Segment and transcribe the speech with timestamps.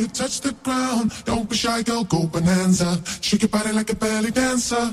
[0.00, 1.12] you touch the ground.
[1.24, 3.00] Don't be shy, girl, go bonanza.
[3.20, 4.92] Shake your body like a belly dancer.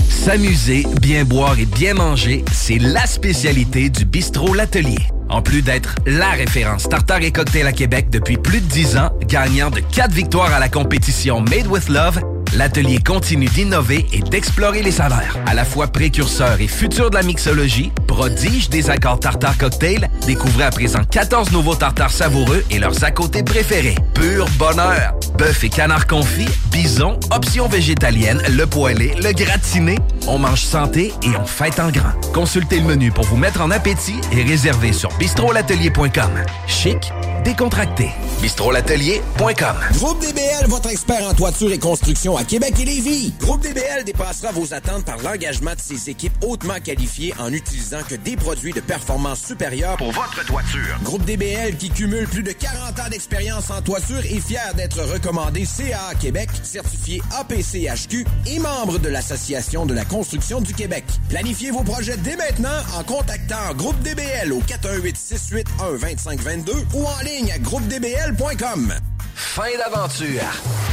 [0.23, 4.99] S'amuser, bien boire et bien manger, c'est la spécialité du bistrot L'Atelier.
[5.29, 9.09] En plus d'être la référence tartare et cocktail à Québec depuis plus de 10 ans,
[9.25, 12.21] gagnant de 4 victoires à la compétition Made with Love,
[12.53, 15.39] l'atelier continue d'innover et d'explorer les saveurs.
[15.47, 20.65] À la fois précurseur et futur de la mixologie, prodige des accords tartare cocktail, découvrez
[20.65, 23.95] à présent 14 nouveaux tartares savoureux et leurs à côté préférés.
[24.13, 25.15] Pur bonheur!
[25.37, 29.97] Bœuf et canard confit, bison, options végétaliennes, le poêlé, le gratiné.
[30.27, 32.11] On mange santé et on fête en grand.
[32.33, 36.31] Consultez le menu pour vous mettre en appétit et réservez sur bistrolatelier.com.
[36.67, 37.11] Chic,
[37.43, 38.09] décontracté.
[38.41, 39.75] bistrolatelier.com.
[39.93, 43.33] Groupe DBL, votre expert en toiture et construction à Québec et Lévis.
[43.39, 48.15] Groupe DBL dépassera vos attentes par l'engagement de ses équipes hautement qualifiées en utilisant que
[48.15, 50.97] des produits de performance supérieure pour votre toiture.
[51.03, 55.65] Groupe DBL qui cumule plus de 40 ans d'expérience en toiture est fier d'être recommandé
[55.65, 61.03] CA Québec, certifié APCHQ et membre de l'Association de la construction du Québec.
[61.29, 67.23] Planifiez vos projets dès maintenant en contactant Groupe DBL au 418 681 2522 ou en
[67.23, 68.93] ligne à groupedbl.com.
[69.35, 70.41] Fin d'aventure!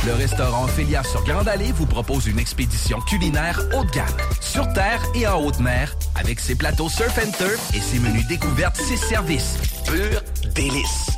[0.07, 4.07] Le restaurant Ophélia sur Grande Allée vous propose une expédition culinaire haut de gamme,
[4.41, 8.77] sur terre et en haute mer, avec ses plateaux surf turf et ses menus découvertes,
[8.77, 9.57] ses services.
[9.87, 10.23] Pur
[10.55, 11.18] délice!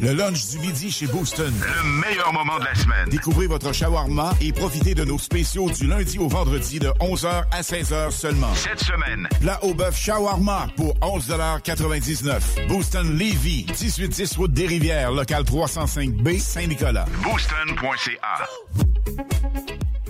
[0.00, 1.52] Le lunch du midi chez Booston.
[1.60, 3.06] Le meilleur moment de la semaine.
[3.10, 7.60] Découvrez votre shawarma et profitez de nos spéciaux du lundi au vendredi de 11h à
[7.60, 8.54] 16h seulement.
[8.54, 9.28] Cette semaine.
[9.42, 17.04] Plat au bœuf shawarma pour 11,99 Booston Levy, 1810 route des Rivières, local 305B, Saint-Nicolas.
[17.22, 18.48] Booston.ca.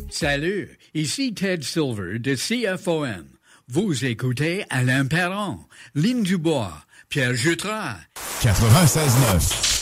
[0.09, 3.25] Salut, ici Ted Silver de CFOM.
[3.67, 5.59] Vous écoutez Alain Perron,
[5.97, 6.75] Lynn Dubois,
[7.09, 7.97] Pierre Jutras.
[8.41, 9.80] 96.9.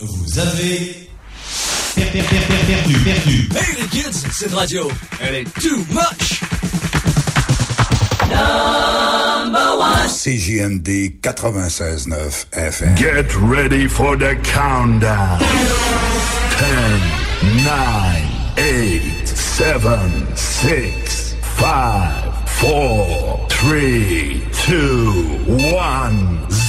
[0.00, 1.08] Vous avez
[1.96, 2.22] perdu,
[2.68, 3.48] perdu, perdu.
[3.56, 4.88] Hey les kids, cette radio,
[5.20, 6.40] elle est too much.
[8.30, 10.08] Number one.
[10.08, 12.94] CJMD 96.9 FM.
[12.94, 15.40] Get ready for the countdown.
[15.40, 17.00] 10,
[17.64, 18.22] 9,
[18.56, 26.67] 8, 7, 6, 5, 4, 3, 2, 1, 0.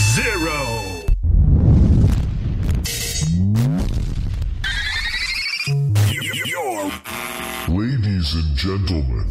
[8.60, 9.24] Gentlemen.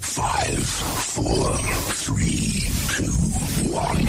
[0.00, 1.56] Five, four,
[2.02, 3.12] three, two,
[3.70, 4.04] one.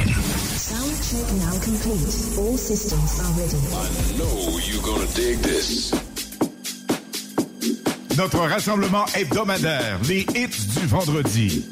[0.58, 2.10] Sound check now complete.
[2.40, 3.62] All systems are ready.
[3.72, 5.94] I know you're gonna dig this.
[8.18, 11.64] Notre rassemblement hebdomadaire, les hits du vendredi.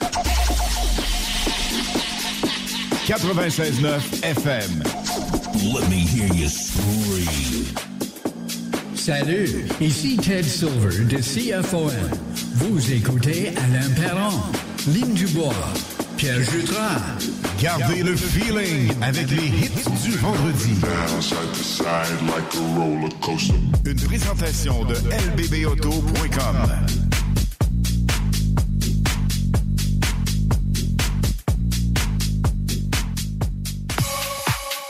[3.07, 4.83] 96.9 FM.
[5.73, 7.90] Let me hear you scream.
[9.03, 11.89] Salut, ici Ted Silver de CFOM.
[12.53, 14.39] Vous écoutez Alain Perron,
[14.93, 15.55] Lynn Dubois,
[16.17, 17.01] Pierre Jutras.
[17.59, 20.75] Gardez le feeling avec les hits du vendredi.
[23.85, 26.57] Une présentation de lbbauto.com.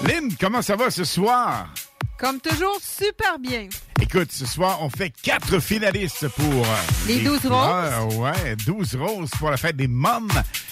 [0.06, 1.70] Lynn, comment ça va ce soir?
[2.22, 3.68] Comme toujours, super bien.
[4.00, 6.46] Écoute, ce soir, on fait quatre finalistes pour...
[6.66, 8.16] euh, Les 12 fleurs.
[8.16, 10.30] Ouais, 12 roses pour la fête des mômes,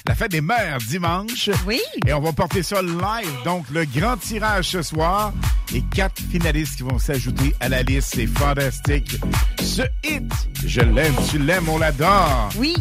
[0.08, 1.50] la fête des mères dimanche.
[1.66, 1.82] Oui.
[2.06, 3.34] Et on va porter ça live.
[3.46, 5.34] Donc, le grand tirage ce soir.
[5.74, 8.14] Et quatre finalistes qui vont s'ajouter à la liste.
[8.16, 9.20] C'est fantastique.
[9.60, 10.32] Ce hit,
[10.64, 12.50] je l'aime, tu l'aimes, on l'adore.
[12.58, 12.76] Oui.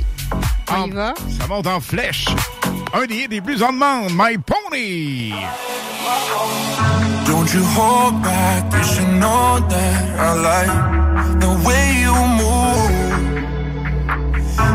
[0.70, 1.14] On y va.
[1.38, 2.26] Ça monte en flèche.
[2.92, 5.32] Un des hits les plus en demande, My Pony.
[7.28, 10.74] Don't you hold back, you should know that I like
[11.44, 12.88] the way you move.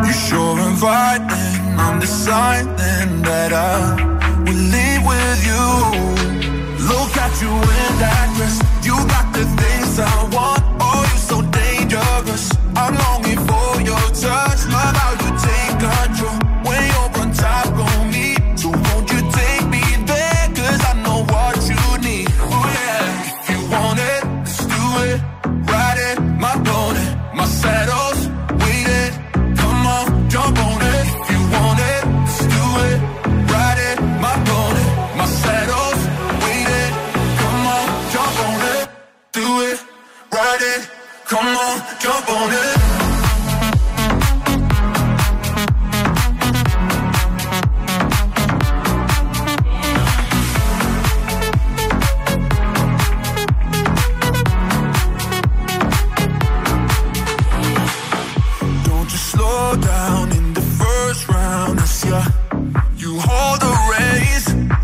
[0.06, 3.98] You're sure inviting, I'm deciding that I
[4.46, 5.66] will leave with you.
[6.92, 10.62] Look at you in that dress, you got the things I want.
[10.80, 12.52] Oh, you're so dangerous.
[12.76, 14.53] I'm longing for your touch,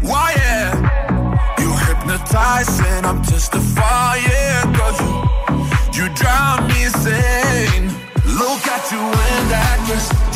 [0.02, 1.56] Why yeah?
[1.60, 3.06] You hypnotizing.
[3.06, 4.74] I'm testifying.
[4.74, 5.59] Cause you, you
[6.20, 7.86] drive me insane.
[8.40, 10.29] Look at you in that dress.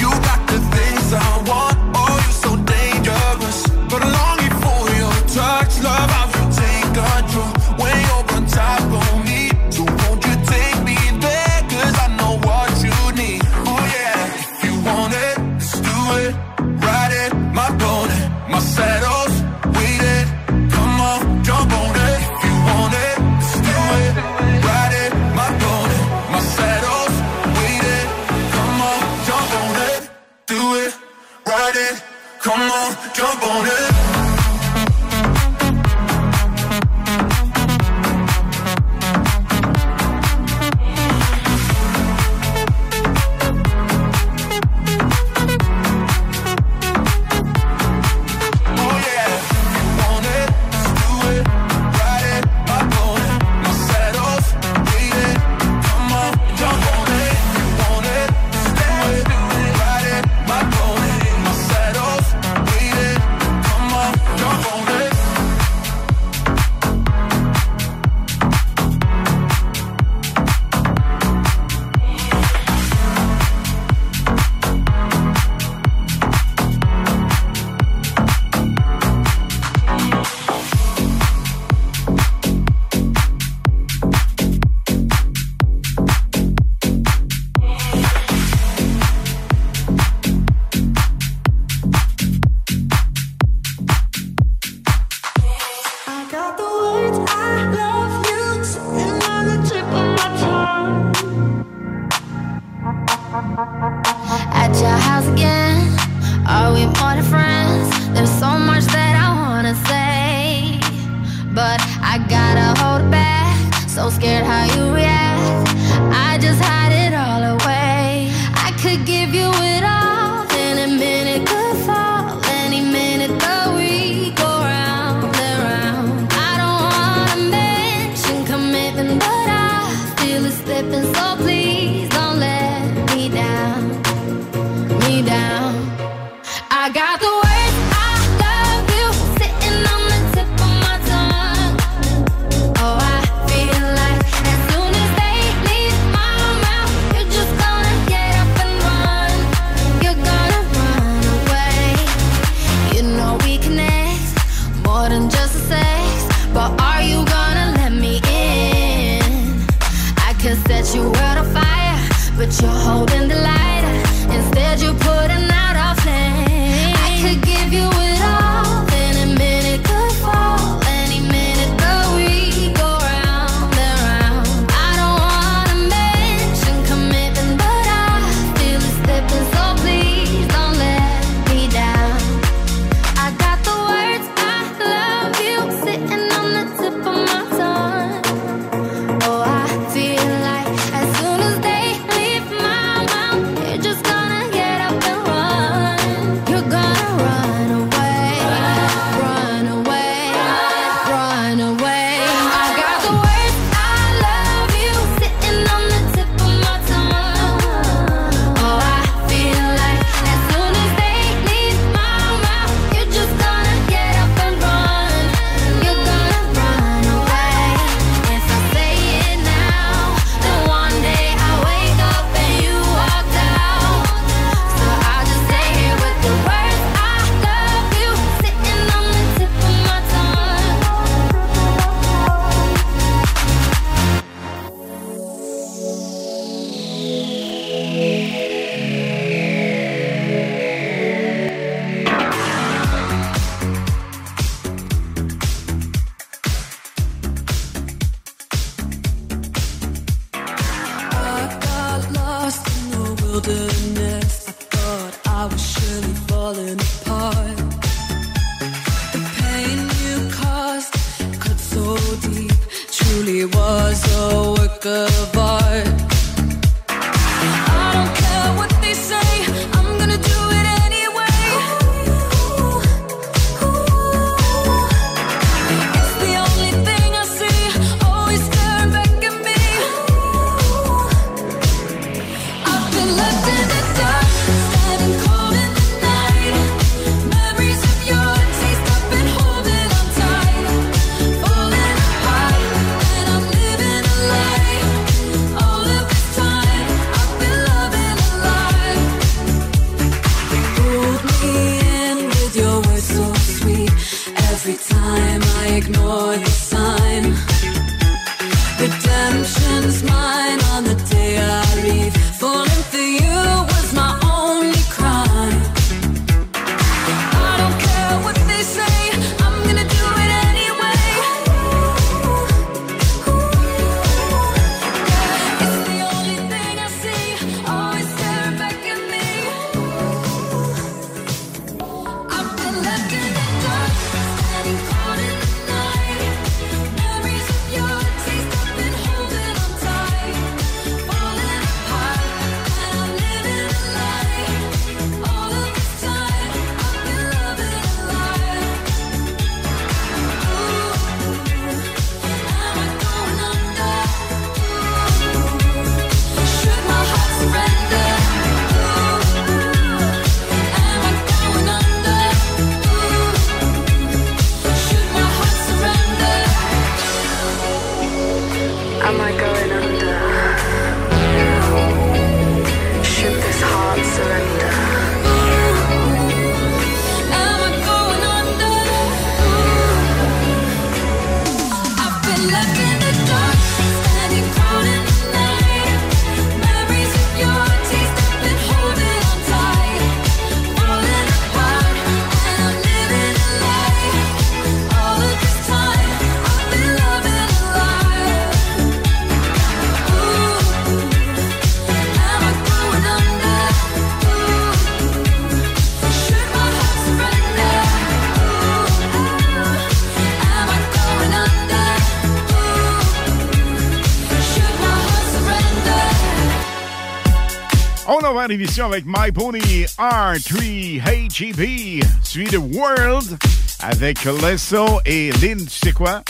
[418.82, 423.38] Avec My Pony R3HEB, suivi de World
[423.80, 426.24] avec Lesso et Lynn, tu sais quoi?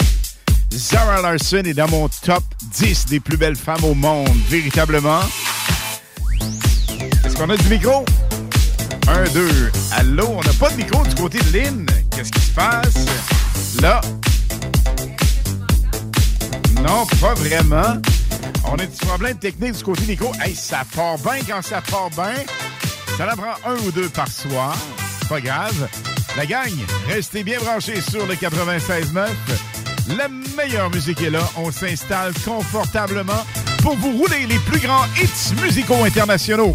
[0.72, 2.44] Zara Larson est dans mon top
[2.76, 5.22] 10 des plus belles femmes au monde, véritablement.
[7.24, 8.04] Est-ce qu'on a du micro?
[9.08, 9.72] Un, deux.
[9.92, 10.28] Allô?
[10.28, 11.86] On n'a pas de micro du côté de Lynn.
[12.14, 13.06] Qu'est-ce qui se passe?
[13.82, 14.02] Là.
[16.82, 18.02] Non, pas vraiment.
[18.74, 20.32] On a des problèmes techniques du côté micro.
[20.42, 22.44] Hey, ça part bien quand ça part bien.
[23.18, 24.76] Ça en prend un ou deux par soir.
[25.30, 25.88] Pas grave.
[26.36, 26.72] La gang,
[27.08, 29.28] restez bien branchés sur le 96.9.
[30.18, 31.48] La meilleure musique est là.
[31.56, 33.46] On s'installe confortablement
[33.84, 36.74] pour vous rouler les plus grands hits musicaux internationaux.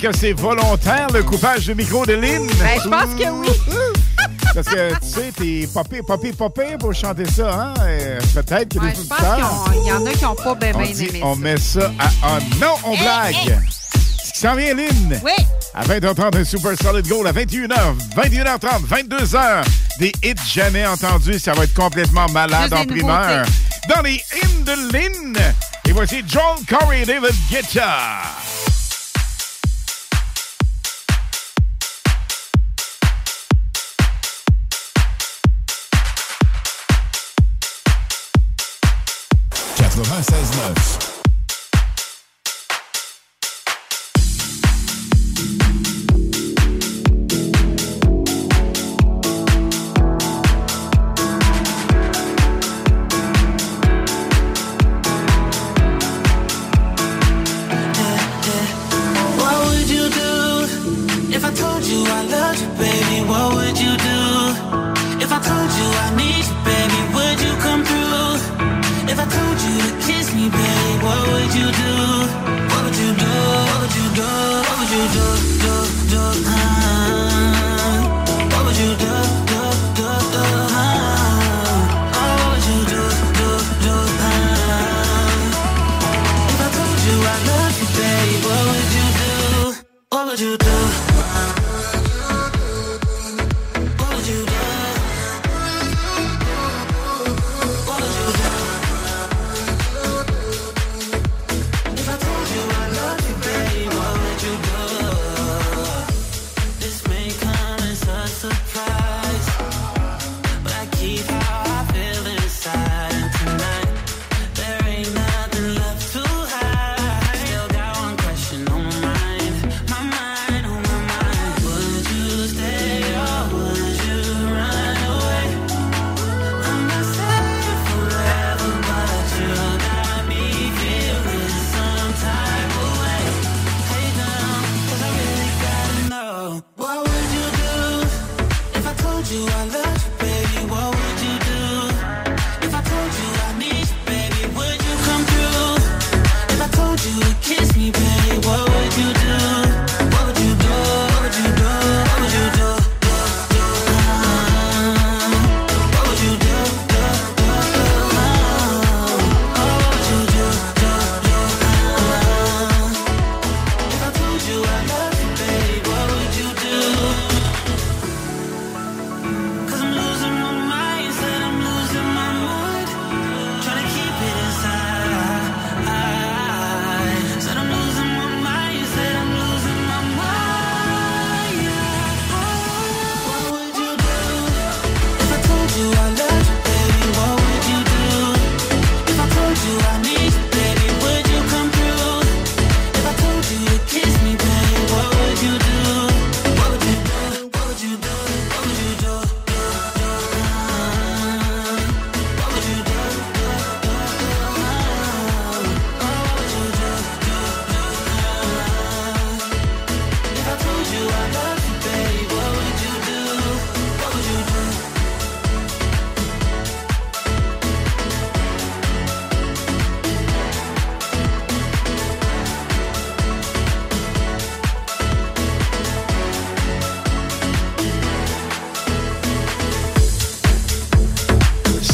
[0.00, 2.46] Que c'est volontaire le coupage de micro de Lynn?
[2.58, 3.48] Ben, je pense que oui.
[4.54, 7.74] Parce que, tu sais, t'es popé, popé, popé pour chanter ça, hein?
[7.88, 9.64] Et Peut-être qu'il y a Ouais, des auditeurs.
[9.72, 11.40] qu'il y en a qui n'ont pas bien On dit, aimé on ça.
[11.40, 12.08] met ça à...
[12.24, 13.60] Ah non, on blague!
[14.24, 15.20] Ce qui s'en vient, Lynn!
[15.24, 15.32] Oui!
[15.74, 17.28] À 20h30, un Super Solid Gold.
[17.28, 17.68] À 21h,
[18.16, 19.64] 21h30, 22h.
[20.00, 21.38] Des hits jamais entendus.
[21.38, 23.44] Ça va être complètement malade en primeur.
[23.46, 23.50] nouveautés.
[23.94, 25.36] Dans les hymnes de Lynn.
[25.88, 27.98] Et voici Joel Corey et David Guetta.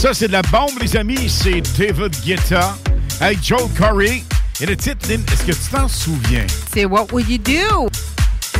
[0.06, 1.28] Ça, c'est de la bombe, les amis.
[1.28, 2.78] C'est David Guetta
[3.20, 4.22] avec Joe Corey.
[4.60, 6.46] Et le titre, Lynn, est-ce que tu t'en souviens?
[6.72, 7.88] C'est What Would You Do?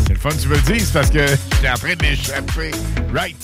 [0.08, 2.72] C'est le fun que tu me le dises parce que j'étais en train de m'échapper.
[3.14, 3.36] Right.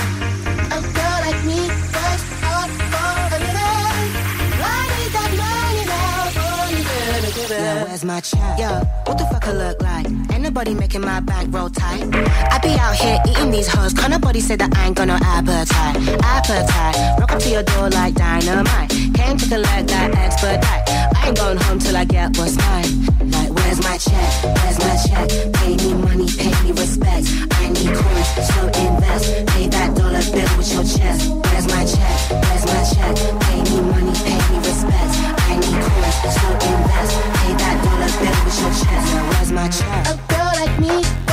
[0.70, 4.14] A girl like me works hard for a living.
[4.62, 7.62] I need that money now, boy, you better give it.
[7.66, 8.60] Yo, where's my check?
[8.60, 10.06] Yo, what the fuck I look like?
[10.32, 12.04] Ain't nobody making my bank roll tight.
[12.14, 13.92] I be out here eating these hoes.
[13.96, 15.98] Can't nobody say that I ain't got no appetite.
[16.22, 17.20] Appetite.
[17.20, 18.92] Rock up to your door like dynamite.
[19.16, 20.89] Came to collect that expedite.
[21.30, 23.06] Ain't going home till I get what's mine.
[23.30, 24.32] Like, where's my check?
[24.42, 25.30] Where's my check?
[25.62, 27.30] Pay me money, pay me respect.
[27.54, 29.46] I need coins, so invest.
[29.54, 31.30] Pay that dollar bill with your chest.
[31.30, 32.18] Where's my check?
[32.34, 33.14] Where's my check?
[33.46, 35.14] Pay me money, pay me respect.
[35.46, 37.14] I need coins, so invest.
[37.38, 39.14] Pay that dollar bill with your chest.
[39.14, 40.08] Now, where's my check?
[40.10, 41.29] A girl like me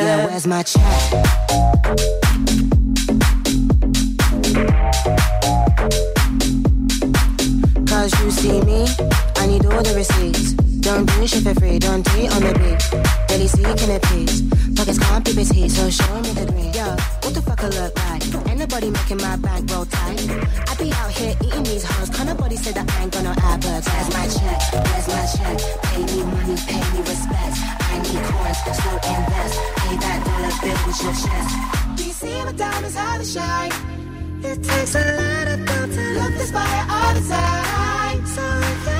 [0.00, 0.30] better give it Yo, up.
[0.30, 0.80] where's my check?
[7.86, 8.86] Cause you see me,
[9.36, 10.52] I need all the receipts.
[10.80, 12.82] Don't do shit for free, don't do it on the beat.
[13.30, 14.42] Really seeking a piece.
[14.74, 16.72] Pockets can't be busy, so show me the green.
[16.72, 16.96] Yo,
[17.30, 18.48] what the fuck I look like?
[18.48, 20.18] Ain't nobody making my bank roll tight.
[20.68, 23.30] I be out here eating these hoes, can't nobody say that I ain't got no
[23.30, 23.84] appetite.
[23.86, 24.60] Where's my check?
[24.90, 25.56] Where's my check?
[25.86, 27.54] Pay me money, pay me respect.
[27.86, 29.54] I need coins, so invest.
[29.80, 31.50] Pay that dollar bill with your chest.
[31.96, 33.72] Do you see my diamonds how they shine?
[34.42, 38.26] It takes a lot of dough to love this all the time.
[38.26, 38.99] So if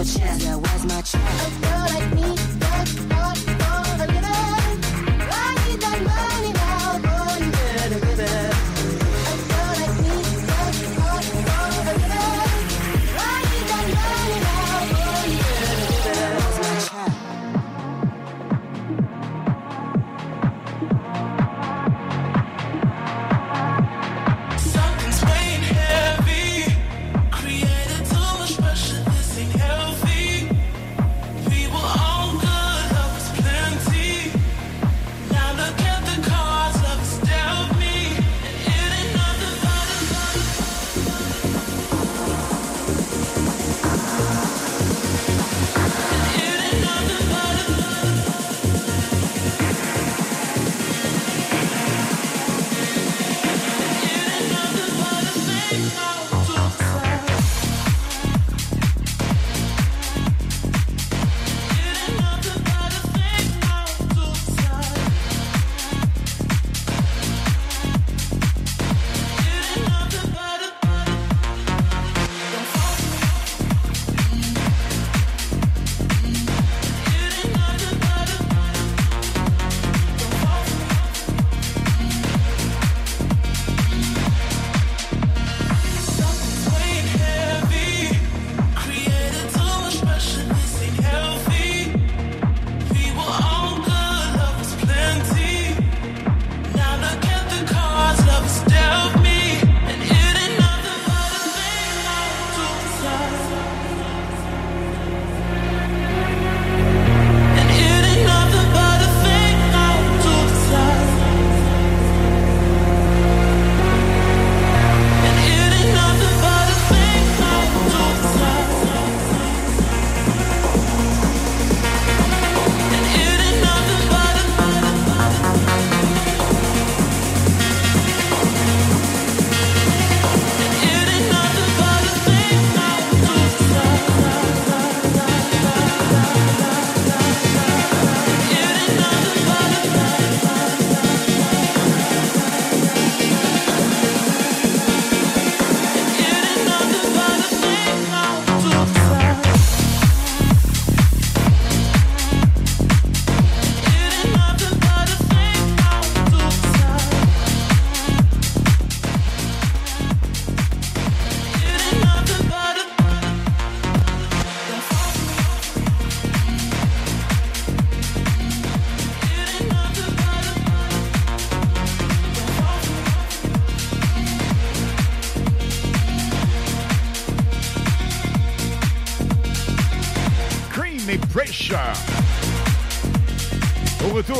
[0.00, 0.42] bill with your chest.
[0.42, 1.89] Yeah, where's my check?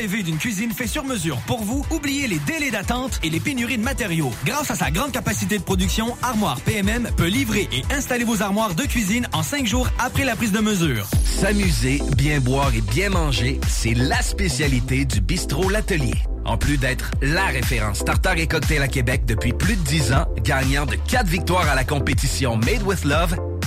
[0.00, 1.84] Rêvez d'une cuisine faite sur mesure pour vous?
[1.90, 4.30] Oubliez les délais d'attente et les pénuries de matériaux.
[4.46, 8.74] Grâce à sa grande capacité de production, Armoire PMM peut livrer et installer vos armoires
[8.74, 11.06] de cuisine en cinq jours après la prise de mesure.
[11.26, 16.14] S'amuser, bien boire et bien manger, c'est la spécialité du bistrot L'Atelier.
[16.46, 20.24] En plus d'être la référence tartare et cocktail à Québec depuis plus de 10 ans,
[20.42, 23.36] gagnant de 4 victoires à la compétition Made with Love,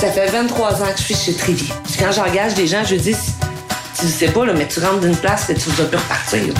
[0.00, 1.32] Ça fait 23 ans que je suis chez.
[1.32, 3.14] Puis quand j'engage des gens, je dis,
[3.98, 6.54] tu sais pas, là, mais tu rentres d'une place et tu vas plus repartir.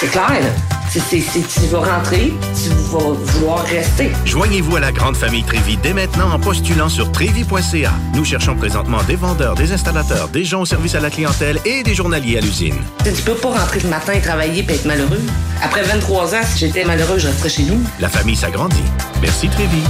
[0.00, 0.48] C'est clair, là.
[0.90, 4.10] C'est- tu vas rentrer, tu vas vouloir rester.
[4.26, 7.92] Joignez-vous à la grande famille Trévi dès maintenant en postulant sur trévi.ca.
[8.14, 11.82] Nous cherchons présentement des vendeurs, des installateurs, des gens au service à la clientèle et
[11.82, 12.76] des journaliers à l'usine.
[13.04, 15.20] Tu peux pas rentrer le matin et travailler et être malheureux.
[15.62, 17.80] Après 23 ans, si j'étais malheureux, je resterais chez nous.
[17.98, 18.84] La famille s'agrandit.
[19.22, 19.82] Merci Trévi.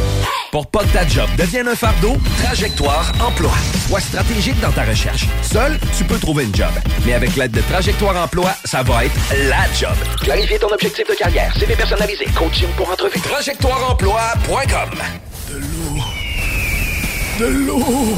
[0.53, 3.53] Pour pas que ta job devienne un fardeau, Trajectoire Emploi.
[3.89, 5.27] Sois stratégique dans ta recherche.
[5.41, 6.69] Seul, tu peux trouver une job.
[7.07, 9.15] Mais avec l'aide de Trajectoire Emploi, ça va être
[9.49, 9.97] la job.
[10.21, 13.19] Clarifier ton objectif de carrière, CV personnalisé, coaching pour entrevue.
[13.21, 14.91] TrajectoireEmploi.com
[15.49, 16.03] De l'eau.
[17.41, 18.15] De l'eau.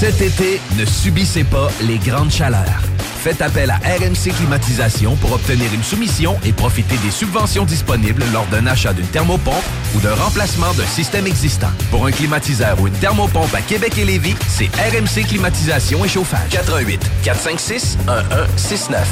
[0.00, 2.82] Cet été, ne subissez pas les grandes chaleurs.
[3.28, 8.46] Faites appel à RMC Climatisation pour obtenir une soumission et profiter des subventions disponibles lors
[8.46, 9.62] d'un achat d'une thermopompe
[9.94, 11.68] ou d'un remplacement d'un système existant.
[11.90, 16.48] Pour un climatiseur ou une thermopompe à Québec et Lévis, c'est RMC Climatisation et Chauffage.
[16.52, 19.06] 88 456 1169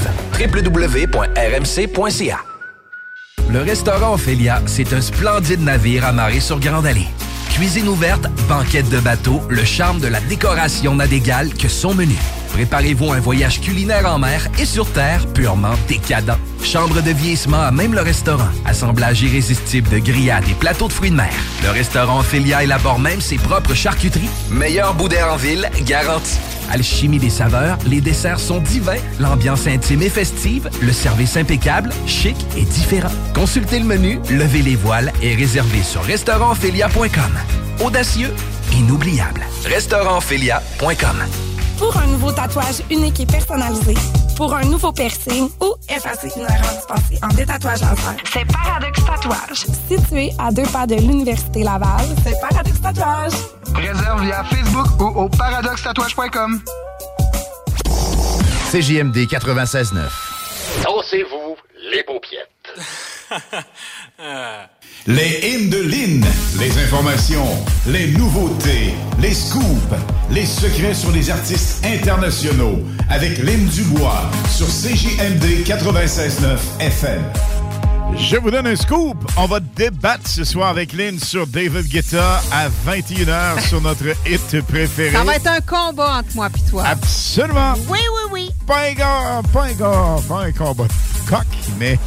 [0.64, 2.38] www.rmc.ca
[3.50, 7.08] Le restaurant Ophélia, c'est un splendide navire amarré sur Grande Allée.
[7.50, 12.16] Cuisine ouverte, banquette de bateau, le charme de la décoration n'a d'égal que son menu.
[12.52, 16.36] Préparez-vous un voyage culinaire en mer et sur terre purement décadent.
[16.62, 18.48] Chambre de vieillissement à même le restaurant.
[18.64, 21.32] Assemblage irrésistible de grillades et plateaux de fruits de mer.
[21.62, 24.30] Le restaurant Ophélia élabore même ses propres charcuteries.
[24.50, 26.38] Meilleur boudin en ville, garanti.
[26.70, 32.36] Alchimie des saveurs, les desserts sont divins, l'ambiance intime et festive, le service impeccable, chic
[32.56, 33.10] et différent.
[33.34, 37.84] Consultez le menu, levez les voiles et réservez sur restaurantphilia.com.
[37.84, 38.32] Audacieux,
[38.72, 39.42] inoubliable.
[39.64, 41.55] Restaurantphilia.com.
[41.78, 43.94] Pour un nouveau tatouage unique et personnalisé,
[44.36, 49.66] pour un nouveau piercing ou effacer une erreur dispensée en détatouage laser, c'est Paradox Tatouage.
[49.88, 53.32] Situé à deux pas de l'Université Laval, c'est Paradox Tatouage.
[53.74, 56.62] Réserve via Facebook ou au paradoxtatouage.com.
[58.72, 60.00] CJMD 96.9.
[60.82, 61.56] Dansez-vous
[61.92, 62.48] les paupiètes.
[65.06, 66.24] Les hymnes de Lynn,
[66.58, 67.46] les informations,
[67.86, 69.94] les nouveautés, les scoops,
[70.30, 72.78] les secrets sur les artistes internationaux
[73.10, 77.22] avec Lynn Dubois sur CJMD 96.9 FM.
[78.16, 79.18] Je vous donne un scoop.
[79.36, 84.62] On va débattre ce soir avec Lynn sur David Guetta à 21h sur notre hit
[84.62, 85.12] préféré.
[85.12, 86.84] Ça va être un combat entre moi et toi.
[86.86, 87.74] Absolument.
[87.88, 88.50] Oui, oui, oui.
[88.66, 91.46] Pas un gars, pas un gars, pas un combat de coq,
[91.78, 91.98] mais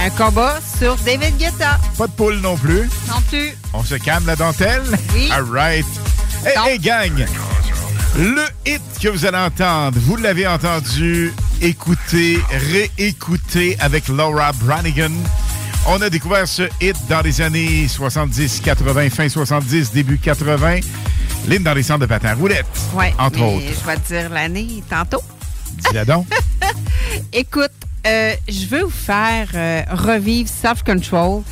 [0.00, 1.78] Un combat sur David Guetta.
[1.96, 2.88] pas de poule non plus.
[3.08, 3.50] Non plus.
[3.72, 4.82] On se calme la dentelle?
[5.14, 5.28] Oui.
[5.32, 5.84] All right.
[6.44, 7.26] Hey, hey, gang!
[8.16, 12.38] Le hit que vous allez entendre, vous l'avez entendu, écoutez,
[12.72, 15.10] réécoutez avec Laura Branigan.
[15.86, 20.80] On a découvert ce hit dans les années 70, 80, fin 70, début 80.
[21.48, 23.14] Lynn dans les centres de patins roulettes, Ouais.
[23.18, 23.64] entre autres.
[23.66, 25.22] Je vais te dire l'année tantôt.
[25.88, 26.26] Dis-la donc.
[27.32, 27.70] Écoute,
[28.06, 31.42] euh, je veux vous faire euh, revivre Self Control,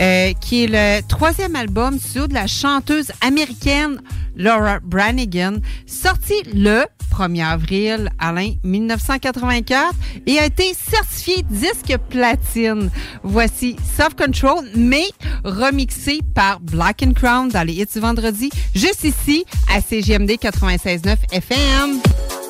[0.00, 4.00] euh, qui est le troisième album studio de la chanteuse américaine
[4.36, 9.94] Laura Branigan, sorti le 1er avril, Alain, 1984,
[10.26, 12.90] et a été certifié disque platine.
[13.22, 15.04] Voici Self Control, mais
[15.44, 22.41] remixé par Black Crown dans les hits du vendredi, juste ici à CGMD 96.9 FM.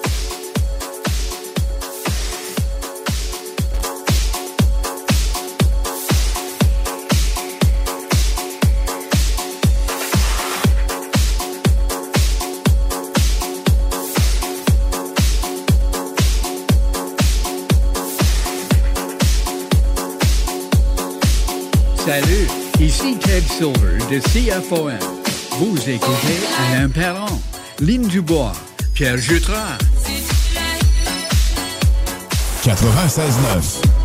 [22.92, 24.92] Ici Ted Silver de CFOM.
[25.58, 27.40] Vous écoutez Alain Perron,
[27.80, 28.52] Lynn Dubois,
[28.92, 29.78] Pierre Jutras.
[32.62, 34.01] 96.9.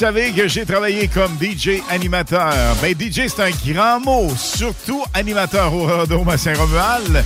[0.00, 2.54] savez que j'ai travaillé comme DJ animateur.
[2.80, 7.22] Ben, DJ, c'est un grand mot, surtout animateur au Rodome à Saint-Romuald.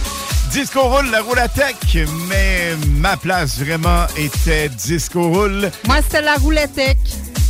[0.51, 1.77] Disco roule, la roule à tech,
[2.29, 5.71] mais ma place vraiment était disco roule.
[5.87, 6.97] Moi, c'était la roulette tech.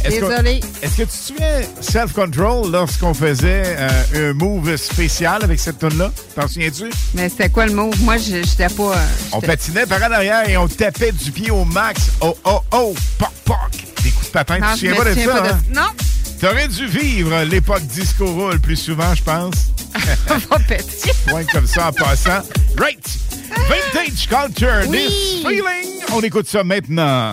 [0.04, 0.60] Est-ce que- Désolé.
[0.82, 6.10] Est-ce que tu te souviens Self-Control lorsqu'on faisait euh, un move spécial avec cette tune-là?
[6.36, 6.90] T'en souviens-tu?
[7.14, 7.90] Mais c'était quoi le mot?
[8.00, 8.92] Moi, je- j'étais pas.
[8.92, 12.10] euh, On patinait par en arrière et on tapait du pied au max.
[12.20, 12.94] Oh, oh, oh,
[14.34, 14.58] patin.
[14.58, 15.60] Non, tu souviens me pas de ça, pas hein?
[15.72, 15.90] Non,
[16.40, 19.54] T'aurais dû vivre l'époque disco roll plus souvent, je pense.
[21.28, 22.42] Point comme ça en passant.
[22.76, 23.18] Right!
[23.68, 26.02] Vintage culture, this feeling.
[26.12, 27.32] On écoute ça maintenant.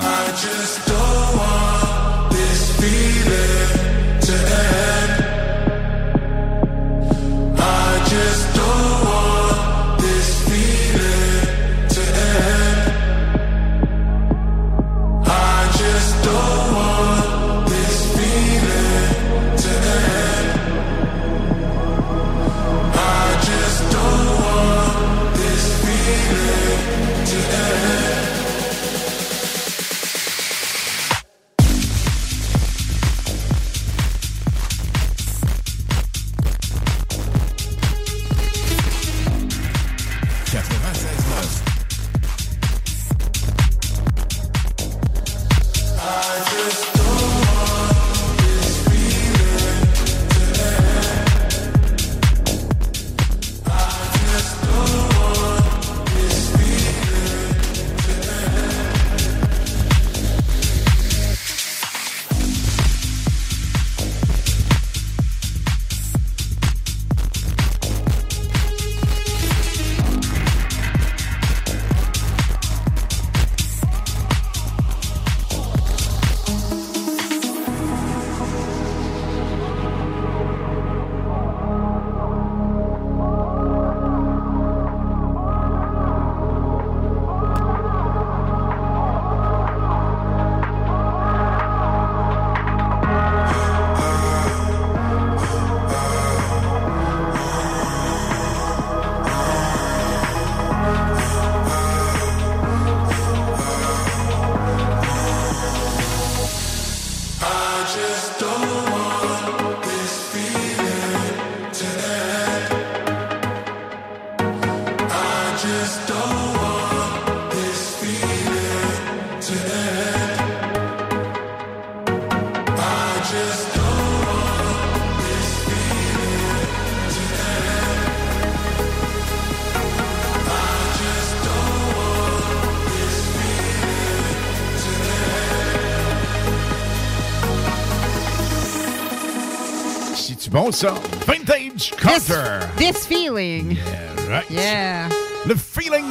[140.72, 140.93] Ça?
[141.28, 142.65] Vintage Carter.
[142.78, 143.72] This feeling.
[143.72, 144.49] Yeah, right.
[144.49, 145.09] Yeah.
[145.45, 146.05] Le feeling.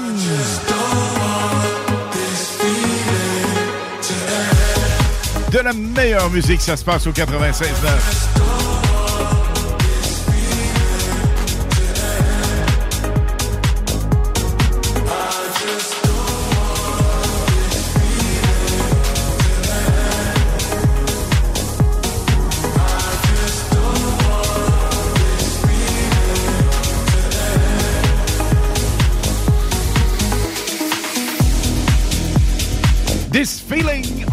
[5.50, 8.39] De la meilleure musique, ça se passe au 96.9.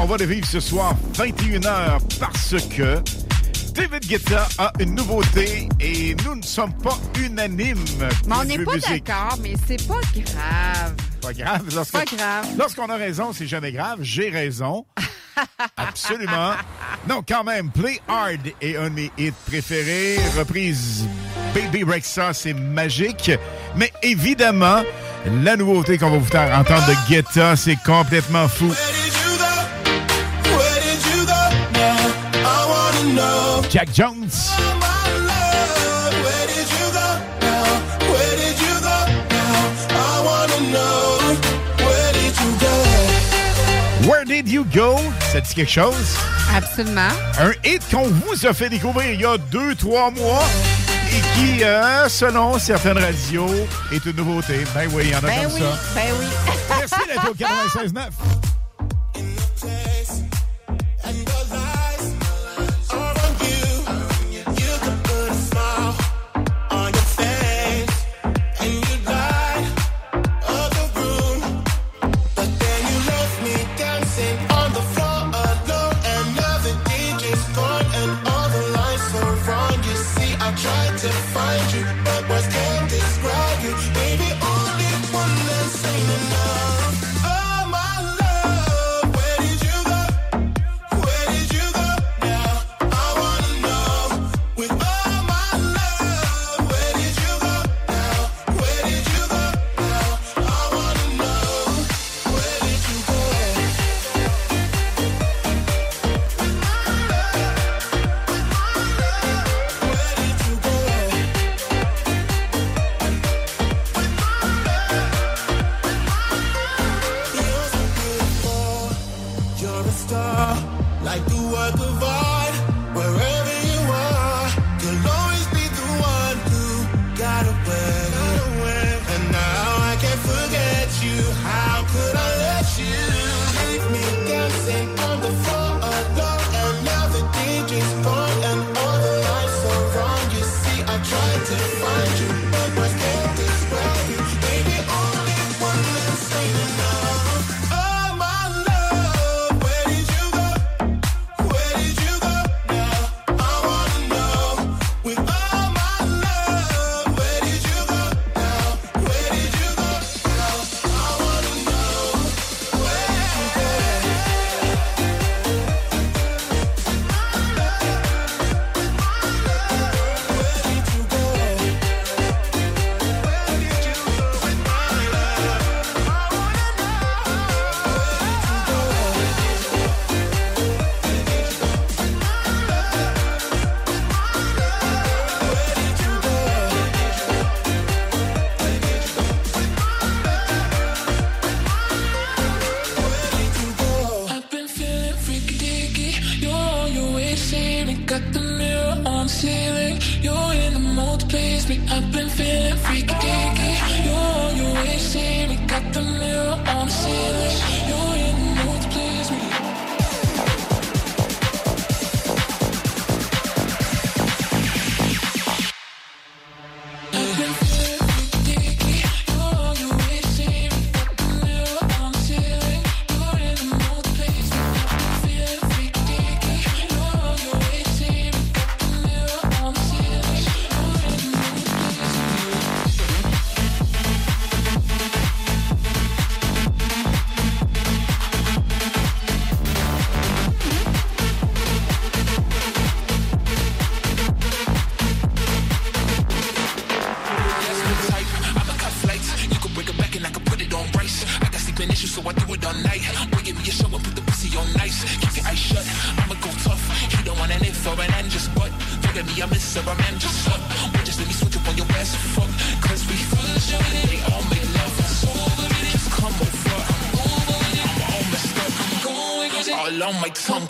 [0.08, 3.02] va le vivre ce soir 21h parce que
[3.74, 7.84] David Guetta a une nouveauté et nous ne sommes pas unanimes.
[8.28, 10.94] Mais on n'est pas d'accord, mais c'est pas grave.
[11.22, 11.62] Pas grave.
[11.76, 12.46] Lorsque- Pas grave.
[12.58, 14.00] Lorsqu'on a raison, c'est jamais grave.
[14.02, 14.86] J'ai raison.
[15.78, 16.54] Absolument.
[17.08, 20.18] Non, quand même, Play Hard est un de mes hits préférés.
[20.38, 21.06] Reprise
[21.54, 23.32] Baby Rexa, c'est magique.
[23.76, 24.82] Mais évidemment,
[25.44, 28.74] la nouveauté qu'on va vous faire entendre de Guetta, c'est complètement fou.
[33.70, 34.50] Jack Jones.
[44.08, 44.98] Where did you go?
[45.32, 46.16] Ça dit quelque chose?
[46.56, 47.10] Absolument.
[47.40, 50.44] Un hit qu'on vous a fait découvrir il y a deux, trois mois
[51.12, 53.50] et qui, euh, selon certaines radios,
[53.92, 54.64] est une nouveauté.
[54.74, 55.80] Ben oui, il y en a Ben comme oui, ça.
[55.96, 56.26] ben oui.
[56.70, 58.02] Merci d'être au 96.9.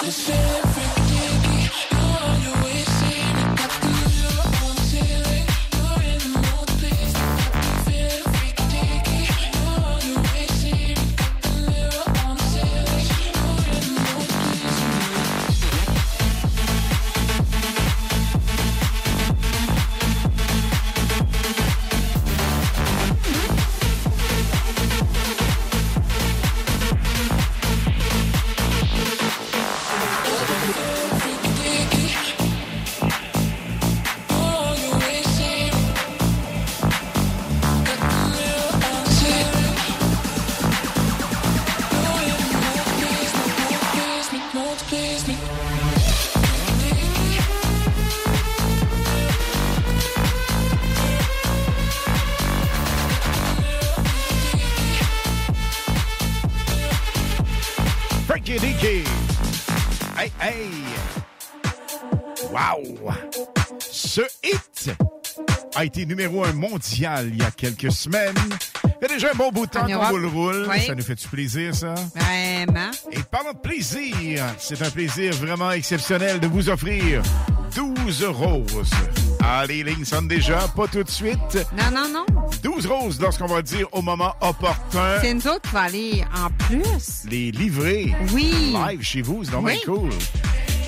[0.07, 0.46] my tongue,
[65.97, 68.35] été numéro un mondial il y a quelques semaines.
[68.83, 70.67] Ça fait déjà un bon bout de temps qu'on roule roule.
[70.69, 70.85] Oui.
[70.85, 71.95] Ça nous fait du plaisir, ça?
[72.15, 72.91] Vraiment.
[73.11, 77.21] Et parlant de plaisir, c'est un plaisir vraiment exceptionnel de vous offrir
[77.75, 78.91] 12 roses.
[79.43, 81.37] Ah, les lignes sonnent déjà, pas tout de suite.
[81.77, 82.25] Non, non, non.
[82.63, 85.19] 12 roses lorsqu'on va dire au moment opportun.
[85.21, 87.23] C'est nous autres qui va aller en plus.
[87.29, 88.13] Les livrer.
[88.33, 88.75] Oui.
[88.89, 89.73] Live chez vous, c'est Oui.
[89.73, 90.09] bien cool.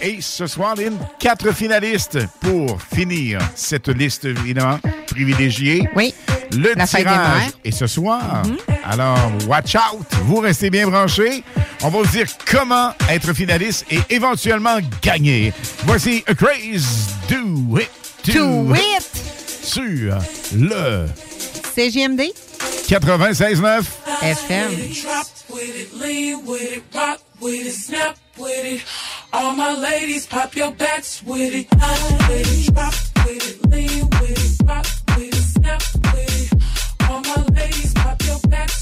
[0.02, 4.80] Et ce soir, Lynn, quatre finalistes pour finir cette liste, évidemment,
[5.96, 6.14] Oui.
[6.52, 8.44] Le La tirage est ce soir.
[8.46, 8.58] Mhm.
[8.90, 10.08] Alors, watch out.
[10.24, 11.44] Vous restez bien branchés.
[11.84, 15.54] On va vous dire comment être finaliste et éventuellement gagner.
[15.86, 17.90] Voici A Craze Do It.
[18.34, 19.10] Do It.
[19.64, 20.18] Sur
[20.56, 21.06] le
[21.76, 22.22] CGMD
[22.88, 23.84] 96.9.
[24.22, 24.72] FM.
[29.32, 31.68] All my ladies, pop your backs with it.
[31.72, 32.94] With it, drop
[33.26, 34.86] with it, lean with it, rock
[35.70, 38.80] All my ladies, pop your backs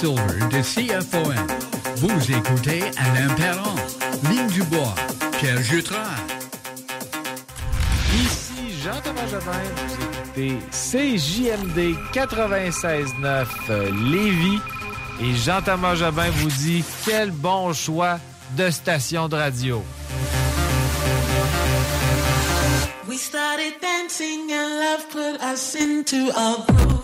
[0.00, 1.34] Silver de CFOM.
[1.96, 3.74] Vous écoutez Alain Perron,
[4.30, 4.94] Ligne du Bois,
[5.38, 6.04] Pierre Jutras.
[8.14, 14.60] Ici Jean-Thomas Jobin, vous écoutez CJMD 96.9 euh, Lévis.
[15.22, 18.18] Et Jean-Thomas Jobin vous dit quel bon choix
[18.54, 19.82] de stations de radio.
[23.08, 26.95] We started dancing and love put us into a groove.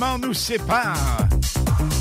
[0.00, 1.28] Seulement nous sépare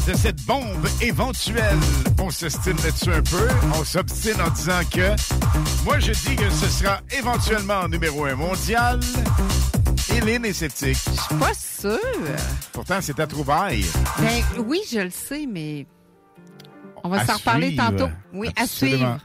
[0.08, 1.78] de cette bombe éventuelle.
[2.20, 3.47] On s'estime là-dessus un peu.
[3.78, 5.16] On s'obstine en disant que
[5.84, 9.00] moi, je dis que ce sera éventuellement numéro un mondial.
[10.16, 10.97] Hélène est sceptique.
[11.08, 12.00] Je suis pas sûre.
[12.72, 13.86] Pourtant, c'est à trouvaille.
[14.20, 15.86] Ben oui, je le sais, mais
[17.04, 18.10] on va s'en reparler tantôt.
[18.34, 19.18] Oui, à suivre.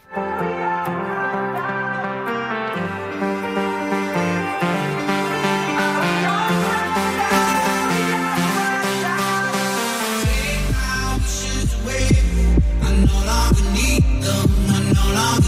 [15.16, 15.43] I no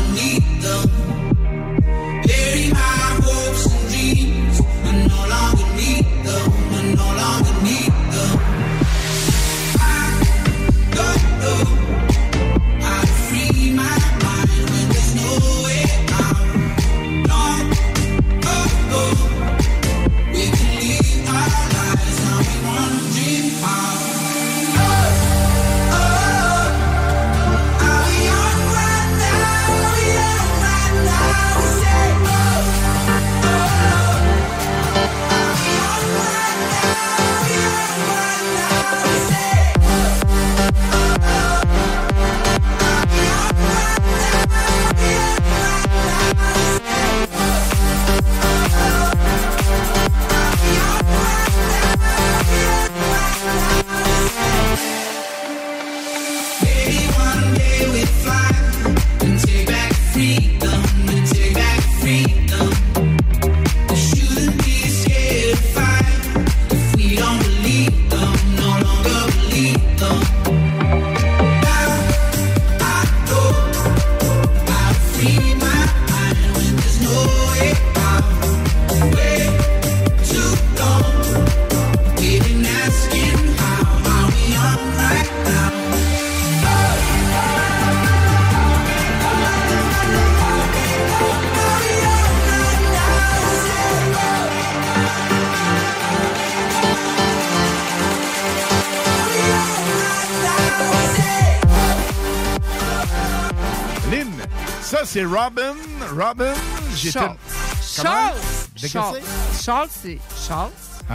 [105.16, 105.74] c'est Robin.
[106.14, 106.52] Robin.
[106.52, 109.24] De que Schultz.
[109.64, 110.18] Schultz, c'est.
[110.50, 110.68] Ah,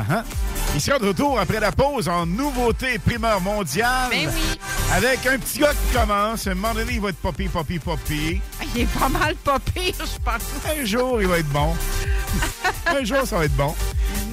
[0.09, 0.23] ah.
[0.73, 4.09] Il sera de retour après la pause en nouveauté primeur mondiale.
[4.09, 4.59] Ben oui.
[4.91, 6.47] Avec un petit gars qui commence.
[6.47, 8.41] À un moment donné, il va être poppy, poppy, poppy.
[8.73, 10.75] Il est pas mal pire, je pense.
[10.75, 11.75] Un jour, il va être bon.
[12.87, 13.75] un jour, ça va être bon.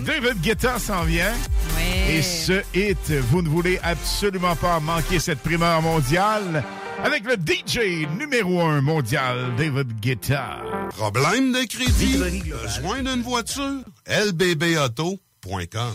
[0.00, 1.34] David Guetta s'en vient.
[1.76, 2.14] Oui.
[2.14, 6.64] Et ce hit, vous ne voulez absolument pas manquer cette primeur mondiale
[7.04, 10.58] avec le DJ numéro un mondial, David Guetta.
[10.90, 12.18] Problème de crédit?
[12.50, 13.82] Besoin d'une voiture?
[14.06, 15.94] lbbauto.com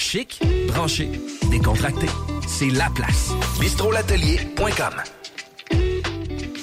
[0.00, 1.10] Chic, branché,
[1.50, 2.06] décontracté.
[2.48, 3.32] C'est la place.
[3.60, 4.94] bistrolatelier.com.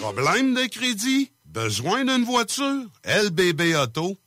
[0.01, 1.31] Problème de crédit?
[1.45, 2.87] Besoin d'une voiture?
[3.05, 4.26] lbbauto.com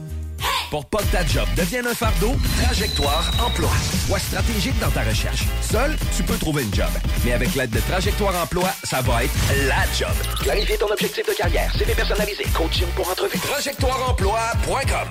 [0.71, 3.69] Pour pas que ta job devienne un fardeau, Trajectoire Emploi.
[4.07, 5.43] Sois stratégique dans ta recherche.
[5.59, 6.87] Seul, tu peux trouver une job.
[7.25, 9.33] Mais avec l'aide de Trajectoire Emploi, ça va être
[9.67, 10.15] la job.
[10.41, 13.37] Clarifier ton objectif de carrière, CV personnalisé, coaching pour entrevue.
[13.37, 15.09] TrajectoireEmploi.com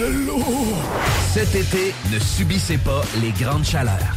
[0.00, 0.74] De l'eau!
[1.34, 4.16] Cet été, ne subissez pas les grandes chaleurs.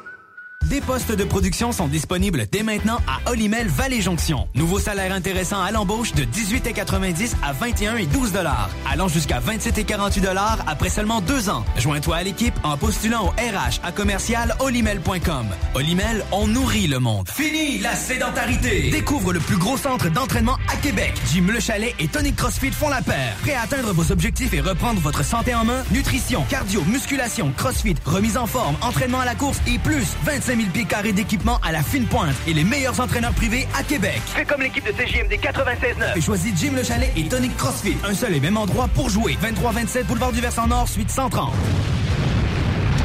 [0.67, 4.47] Des postes de production sont disponibles dès maintenant à Olimel Valley Jonction.
[4.53, 9.79] Nouveau salaire intéressant à l'embauche de 18,90 à 21 et 12 dollars, allant jusqu'à 27
[9.79, 11.65] et 48 dollars après seulement deux ans.
[11.77, 15.47] Joins-toi à l'équipe en postulant au RH à commercial olimel.com.
[15.73, 17.27] Olimel, on nourrit le monde.
[17.27, 18.91] Fini la sédentarité.
[18.91, 21.13] Découvre le plus gros centre d'entraînement à Québec.
[21.33, 23.35] Jim Le Chalet et Tonic CrossFit font la paire.
[23.41, 25.83] Prêt à atteindre vos objectifs et reprendre votre santé en main?
[25.91, 30.69] Nutrition, cardio, musculation, CrossFit, remise en forme, entraînement à la course et plus 25 000
[30.69, 34.21] pieds carrés d'équipement à la fine pointe et les meilleurs entraîneurs privés à Québec.
[34.25, 36.17] Fais comme l'équipe de CJMD 96.9.
[36.17, 37.97] Et choisis Jim Le Chalet et Tonic CrossFit.
[38.03, 39.37] Un seul et même endroit pour jouer.
[39.41, 41.53] 23-27 Boulevard du Versant Nord, suite 130.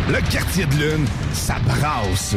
[0.08, 2.36] Le quartier de lune, ça brasse.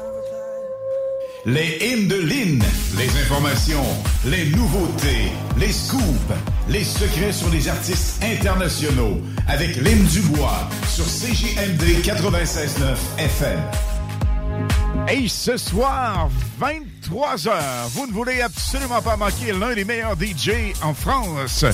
[1.45, 2.63] Les hymnes de Lynn,
[2.99, 3.83] les informations,
[4.25, 6.03] les nouveautés, les scoops,
[6.69, 13.59] les secrets sur les artistes internationaux avec Lynn Dubois sur CJMD 96.9 FM.
[15.07, 16.29] Hey, ce soir,
[16.61, 17.51] 23h,
[17.89, 21.65] vous ne voulez absolument pas manquer l'un des meilleurs DJ en France.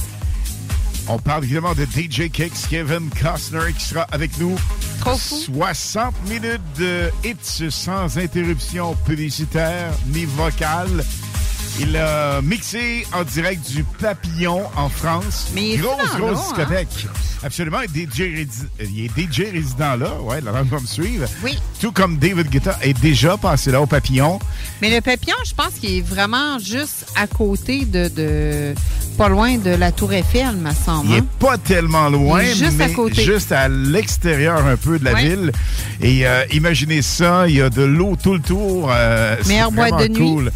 [1.10, 4.58] On parle évidemment de DJ Kicks, Kevin Costner, qui sera avec nous.
[5.06, 11.06] 60 minutes de hits sans interruption publicitaire ni vocale.
[11.80, 15.50] Il a mixé en direct du Papillon en France.
[15.54, 16.44] Mais il grosse, grosse hein?
[16.56, 17.08] discothèque.
[17.44, 17.78] Absolument.
[17.94, 20.14] Il est, DJ, rési- il est DJ résident là.
[20.22, 21.28] Ouais, la va me suivre.
[21.44, 21.60] Oui.
[21.80, 24.40] Tout comme David Guetta est déjà passé là au Papillon.
[24.82, 28.74] Mais le papillon, je pense qu'il est vraiment juste à côté de, de-
[29.16, 31.10] pas loin de la Tour Eiffel, me semble.
[31.10, 31.18] Il hein?
[31.18, 33.24] est pas tellement loin, Il est juste mais à côté.
[33.24, 35.52] juste à l'extérieur un peu de la ville.
[36.02, 38.90] Et euh, imaginez ça, il y a de l'eau tout le tour.
[38.92, 40.50] euh, Meilleure boîte de nuit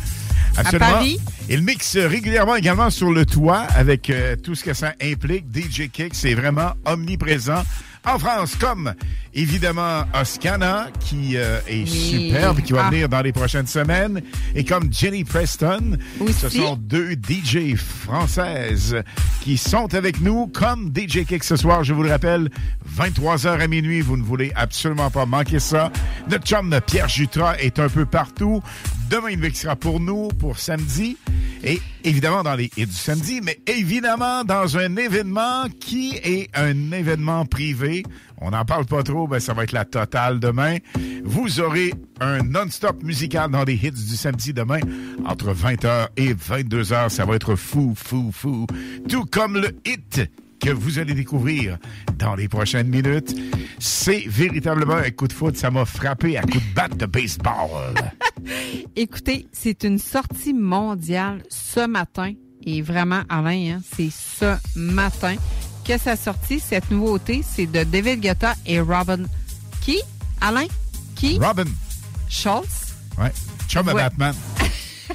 [0.58, 0.80] à.
[0.80, 1.20] Paris.
[1.50, 5.46] Il mixe régulièrement également sur le toit avec euh, tout ce que ça implique.
[5.54, 7.64] DJ Kick, c'est vraiment omniprésent.
[8.06, 8.94] En France, comme
[9.34, 11.88] évidemment Oscana, qui euh, est Oui.
[11.88, 12.90] superbe, qui va Ah.
[12.90, 14.22] venir dans les prochaines semaines,
[14.56, 15.98] et comme Jenny Preston.
[16.38, 18.98] Ce sont deux DJ françaises
[19.42, 21.84] qui sont avec nous comme DJ Kick ce soir.
[21.84, 22.50] Je vous le rappelle,
[22.98, 25.92] 23h à minuit, vous ne voulez absolument pas manquer ça.
[26.30, 28.62] Notre chum Pierre Jutras est un peu partout.
[29.10, 31.18] Demain, il mixera pour nous pour samedi.
[31.64, 36.92] Et évidemment dans les hits du samedi, mais évidemment dans un événement qui est un
[36.92, 38.04] événement privé.
[38.42, 40.78] On n'en parle pas trop, ben ça va être la totale demain.
[41.24, 44.80] Vous aurez un non-stop musical dans les hits du samedi demain
[45.26, 47.10] entre 20h et 22h.
[47.10, 48.66] Ça va être fou, fou, fou.
[49.08, 50.28] Tout comme le hit
[50.60, 51.78] que vous allez découvrir
[52.18, 53.36] dans les prochaines minutes.
[53.80, 55.56] C'est véritablement un coup de foot.
[55.56, 57.94] Ça m'a frappé à coup de batte de baseball.
[58.96, 62.34] Écoutez, c'est une sortie mondiale ce matin.
[62.64, 65.36] Et vraiment, Alain, hein, c'est ce matin
[65.84, 66.60] que ça sorti.
[66.60, 69.24] Cette nouveauté, c'est de David Guetta et Robin.
[69.82, 70.00] Qui?
[70.40, 70.68] Alain?
[71.16, 71.38] Qui?
[71.40, 71.70] Robin.
[72.30, 72.94] Schultz?
[73.18, 73.32] Ouais.
[73.68, 73.94] Chum à.
[73.94, 74.36] Batman.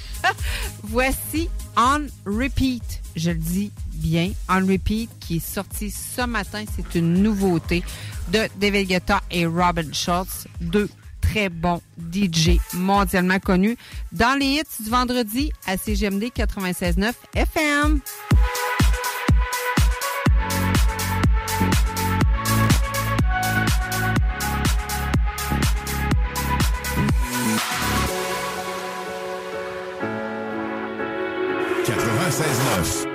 [0.83, 3.03] Voici On Repeat.
[3.17, 4.33] Je le dis bien.
[4.49, 6.65] On Repeat qui est sorti ce matin.
[6.75, 7.83] C'est une nouveauté
[8.29, 10.47] de David Guetta et Robin Schultz.
[10.61, 10.89] Deux
[11.21, 11.81] très bons
[12.13, 13.77] DJ mondialement connus
[14.13, 18.01] dans les hits du vendredi à CGMD 96.9 FM.
[32.37, 33.06] 969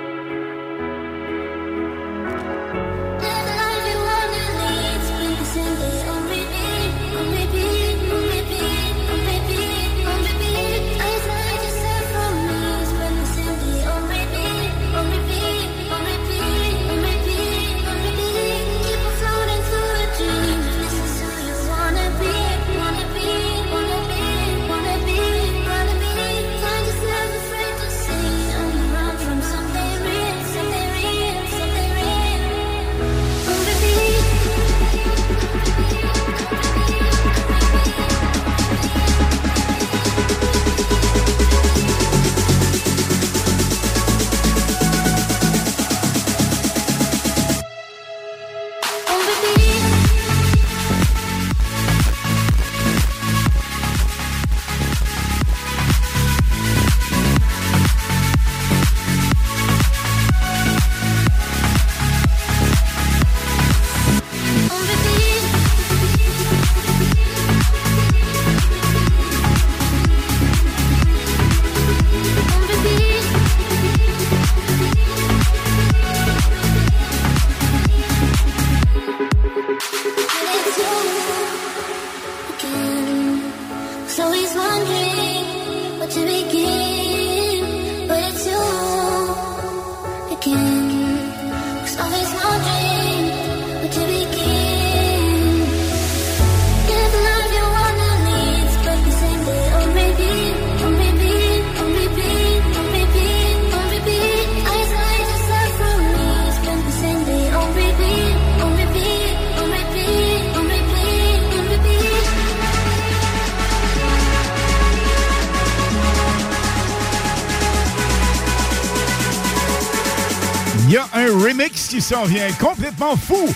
[121.92, 123.54] qui s'en vient complètement fou.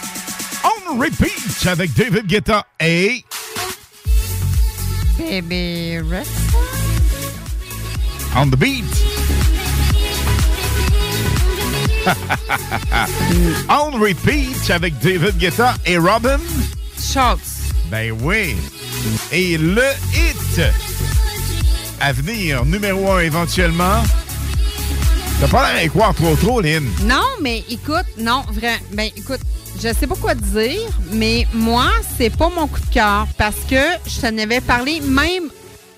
[0.63, 3.25] On repeat avec David Guetta et
[5.19, 6.29] Baby Rex.
[8.37, 8.85] On the Beat.
[13.71, 16.39] On repeat avec David Guetta et Robin
[16.99, 17.73] Schultz.
[17.91, 18.55] Ben oui.
[19.33, 19.83] Et le
[20.13, 20.61] hit
[22.01, 24.03] à venir, numéro un éventuellement.
[25.39, 26.89] T'as pas l'air croire trop trop, Lynn.
[27.03, 28.81] Non, mais écoute, non, vrai.
[28.93, 29.41] Ben, écoute,
[29.83, 31.85] je sais pas quoi te dire, mais moi,
[32.17, 33.77] c'est pas mon coup de cœur parce que
[34.07, 35.51] je t'en avais parlé même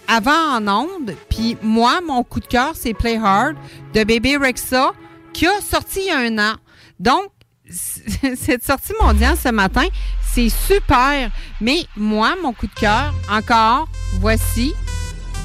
[0.08, 1.14] avant en onde.
[1.30, 3.54] Puis moi, mon coup de cœur, c'est Play Hard
[3.94, 4.92] de Baby Rexa,
[5.32, 6.56] qui a sorti il y a un an.
[6.98, 7.30] Donc,
[7.70, 9.86] cette sortie mondiale ce matin,
[10.34, 11.30] c'est super.
[11.60, 14.74] Mais moi, mon coup de cœur, encore, voici.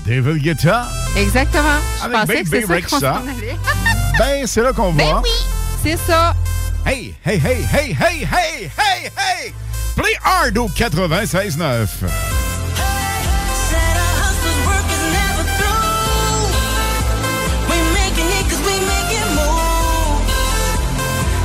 [0.06, 0.88] David Guetta.
[1.16, 1.80] Exactement.
[2.00, 3.22] Je Avec pensais que Baby c'est ça.
[4.20, 5.04] Ben, c'est là qu'on va.
[5.04, 5.30] Ben oui,
[5.84, 6.36] c'est ça.
[6.86, 9.54] Hey, hey, hey, hey, hey, hey, hey, hey!
[9.96, 11.88] Play hard au 96.9.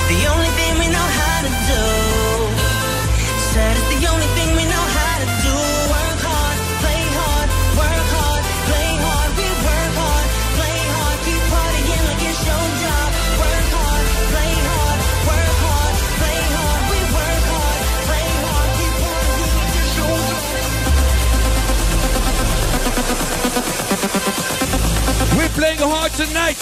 [0.09, 0.38] Said our
[25.59, 26.57] playing hard tonight.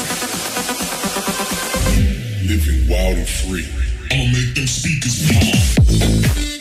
[2.48, 3.68] Living wild and free.
[4.10, 6.55] I'ma make them speakers pop.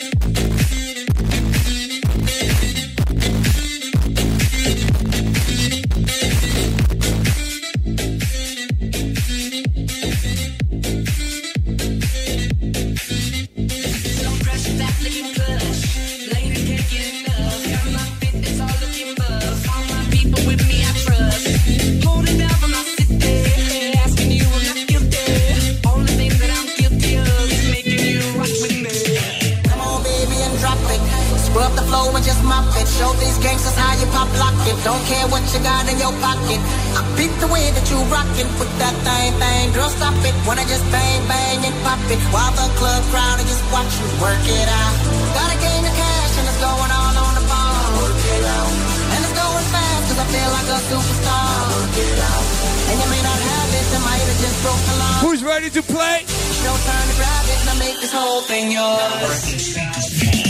[32.46, 32.86] Flow and just mop it.
[32.86, 34.76] Show these gangsters how you pop lock it.
[34.84, 36.60] Don't care what you got in your pocket.
[36.94, 39.72] I beat the way that you rockin' with that thing, thing.
[39.74, 40.34] Girl, stop it.
[40.46, 42.20] Wanna just bang, bang and pop it.
[42.30, 44.96] While the club crowd is just watch you work it out.
[45.34, 47.86] Gotta gain the cash and it's going all on the ball.
[48.02, 48.72] Work it out.
[49.12, 51.50] And it's going fast cause I feel like a superstar.
[51.74, 52.44] Work it out.
[52.86, 55.16] And you may not have it, it might have just broke the law.
[55.26, 56.22] Who's ready to play?
[56.22, 60.45] It's your turn to grab it and make this whole thing yours.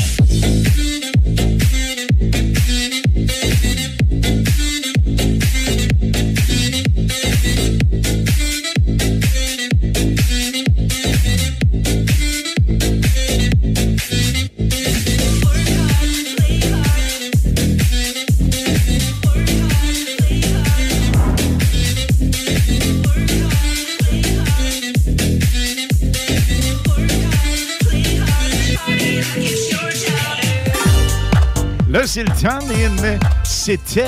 [33.43, 34.05] C'était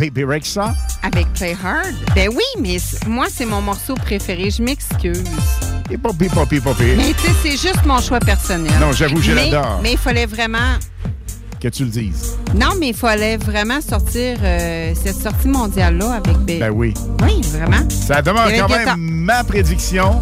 [0.00, 0.74] Baby Rexa.
[1.04, 1.94] Avec Play Hard.
[2.16, 4.50] Ben oui, mais moi, c'est mon morceau préféré.
[4.50, 5.22] Je m'excuse.
[5.90, 5.96] Et.
[5.96, 8.72] Mais tu sais, c'est juste mon choix personnel.
[8.80, 9.78] Non, j'avoue, je l'adore.
[9.82, 10.78] Mais il fallait vraiment.
[11.60, 12.36] Que tu le dises.
[12.52, 16.58] Non, mais il fallait vraiment sortir euh, cette sortie mondiale-là avec Baby.
[16.58, 16.94] Ben oui.
[17.22, 17.88] Oui, vraiment.
[17.90, 20.20] Ça David quand même ma prédiction.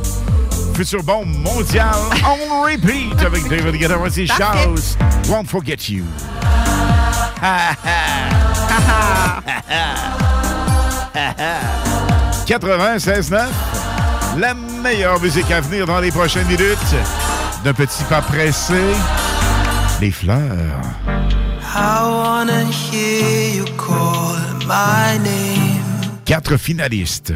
[0.75, 1.95] Futur bon mondial
[2.25, 3.97] on repeat avec David Guetta.
[3.97, 4.27] Voici.
[4.27, 4.97] Shouse.
[5.29, 6.05] Won't forget you.
[7.43, 9.33] Ha, ha.
[12.47, 13.49] 96.9,
[14.39, 16.79] la meilleure musique à venir dans les prochaines minutes.
[17.65, 18.81] D'un petit pas pressé,
[20.01, 20.39] les fleurs.
[21.75, 24.37] I wanna hear you call
[24.67, 25.83] my name.
[26.25, 27.33] Quatre finalistes.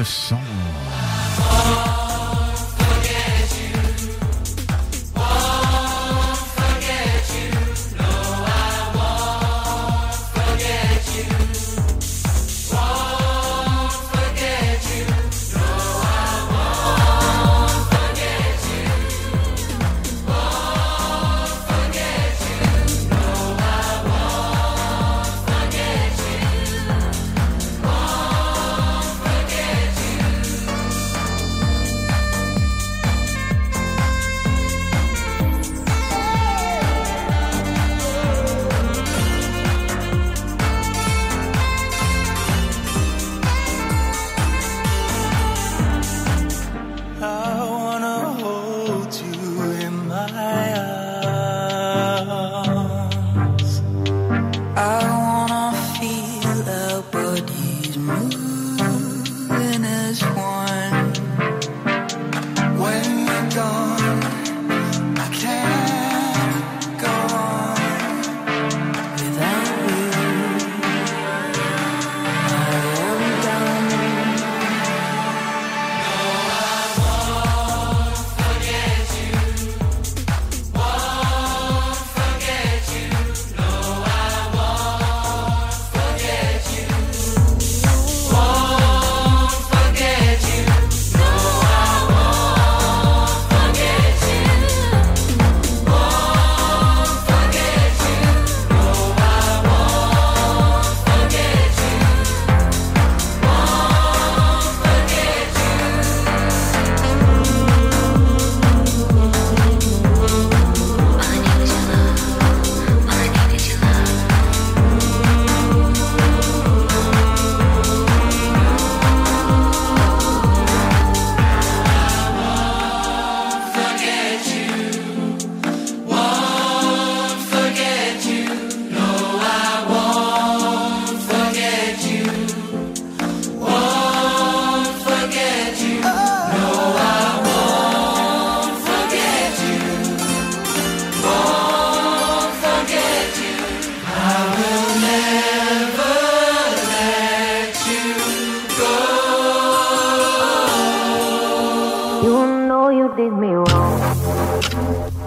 [0.00, 0.49] Le son.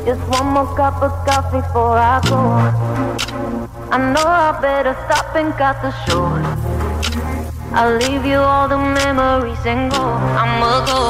[0.06, 2.40] Just one more cup of coffee before I go.
[3.90, 6.26] I know I better stop and cut the show.
[7.74, 10.04] I'll leave you all the memories and go.
[10.04, 11.02] I'ma go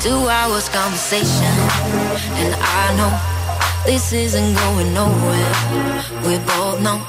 [0.00, 1.54] two hours conversation,
[2.40, 3.12] and I know
[3.84, 5.52] this isn't going nowhere.
[6.24, 7.02] We both know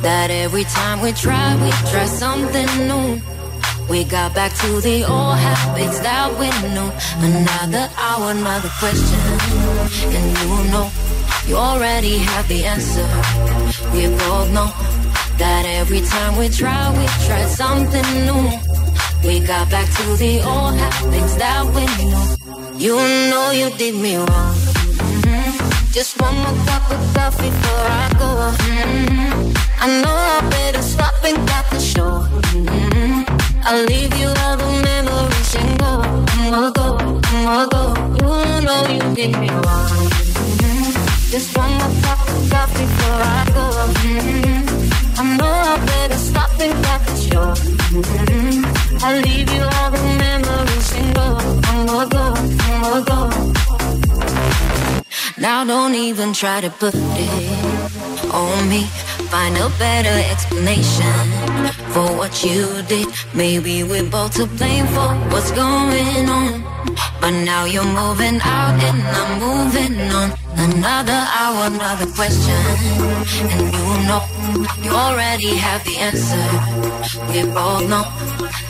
[0.00, 3.20] that every time we try, we try something new.
[3.90, 6.90] We got back to the old habits that we knew.
[7.26, 9.20] Another hour, another question,
[10.16, 10.88] and you know
[11.48, 13.06] you already have the answer.
[13.92, 14.70] We both know
[15.38, 18.42] that every time we try, we try something new.
[19.24, 22.22] We got back to the old habits that we knew.
[22.78, 22.94] You
[23.30, 24.54] know you did me wrong.
[25.10, 25.92] Mhm.
[25.92, 28.30] Just one more cup of coffee before I go.
[28.70, 29.54] Mhm.
[29.82, 32.12] I know I better stop and got the show.
[32.54, 32.99] Mhm.
[33.64, 35.92] I'll leave you all the memories and go.
[36.38, 36.86] I'ma go,
[37.32, 37.82] I'ma go.
[38.18, 40.08] You know you did me wrong.
[40.48, 41.30] Mhm.
[41.32, 42.20] Just one more cup
[42.52, 43.66] coffee before I go.
[44.02, 45.18] Mhm.
[45.18, 47.46] I know I better stop and got the show.
[47.92, 48.64] Mhm.
[49.04, 51.26] I'll leave you all the memories and go.
[51.70, 52.24] I'ma go,
[52.66, 53.18] I'ma go.
[55.38, 57.30] Now don't even try to put it
[58.32, 58.84] on me.
[59.30, 61.14] Find a better explanation
[61.92, 63.08] for what you did.
[63.34, 66.62] Maybe we're both to blame for what's going on.
[67.20, 70.32] But now you're moving out and I'm moving on.
[70.56, 72.62] Another hour, another question.
[73.52, 74.22] And you know,
[74.82, 76.46] you already have the answer.
[77.32, 78.04] We both know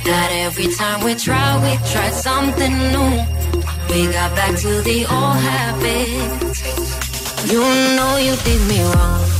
[0.05, 3.13] that every time we try, we try something new.
[3.91, 6.51] We got back to the old habits.
[7.51, 7.61] You
[7.97, 9.40] know you did me wrong.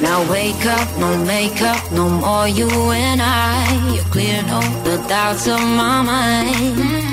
[0.00, 3.92] Now wake up, no makeup, no more you and I.
[3.94, 7.04] You cleared all the doubts of my mind.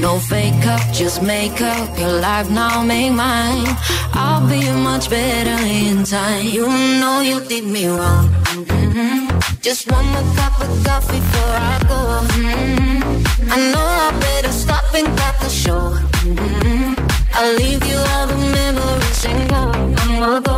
[0.00, 3.66] No fake up, just make up your life now, make mine.
[4.12, 6.46] I'll be much better in time.
[6.46, 6.66] You
[7.00, 8.28] know you did me wrong.
[8.52, 9.30] Mhm.
[9.62, 12.00] Just one more cup of coffee before I go.
[12.28, 13.16] Mhm.
[13.54, 15.82] I know I better stop and cut the show.
[16.24, 16.96] Mhm.
[17.36, 19.62] I'll leave you all the memories and go.
[20.02, 20.56] I'ma go,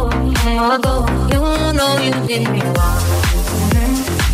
[0.48, 1.04] I'ma go.
[1.30, 1.40] You
[1.76, 3.00] know you did me wrong.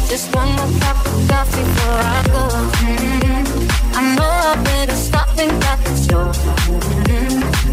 [0.08, 2.44] Just one more cup of coffee before I go.
[3.98, 6.26] I know I better stop and cut the show.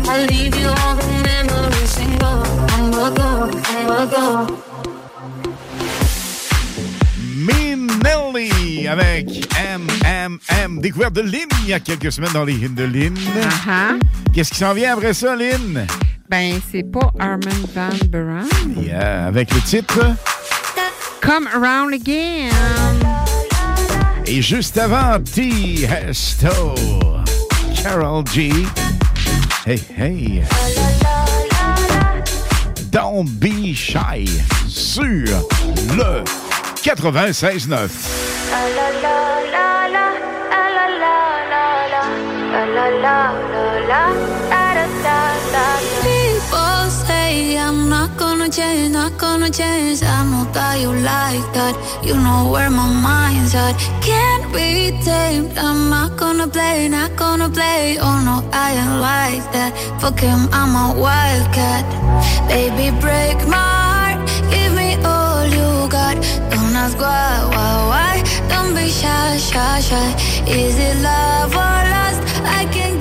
[0.09, 2.31] I'll leave you all the memories and go.
[2.75, 3.29] I'ma go,
[3.75, 4.47] I'ma go.
[7.45, 10.81] Minelli avec MMM.
[10.81, 13.17] Découverte de Lynn il y a quelques semaines dans les hymnes de Lynn.
[14.33, 15.85] Qu'est-ce qui s'en vient après ça, Lynn?
[16.31, 18.47] Ben, c'est pas Armin Van Buren.
[18.77, 19.99] Yeah, avec le titre.
[21.21, 22.49] Come Around Again.
[24.25, 25.83] Et juste avant, T.
[25.83, 26.73] Hesto.
[27.83, 28.53] Carol G.
[29.65, 30.41] Hey, hey.
[32.91, 34.25] Don't be shy.
[34.69, 35.27] Sur
[35.97, 36.23] le
[36.81, 37.89] 96.9.
[45.71, 45.90] People
[48.51, 50.03] change, not gonna change.
[50.03, 51.73] I know that you like that.
[52.03, 53.75] You know where my mind's at.
[54.01, 55.57] Can't be tamed.
[55.57, 57.97] I'm not gonna play, not gonna play.
[57.99, 59.71] Oh no, I ain't like that.
[60.01, 61.85] Fuck him, I'm a wildcat.
[62.47, 64.19] Baby, break my heart.
[64.51, 66.15] Give me all you got.
[66.51, 68.13] Don't ask why, why, why.
[68.49, 70.09] Don't be shy, shy, shy.
[70.45, 72.21] Is it love or lust?
[72.59, 73.00] I can't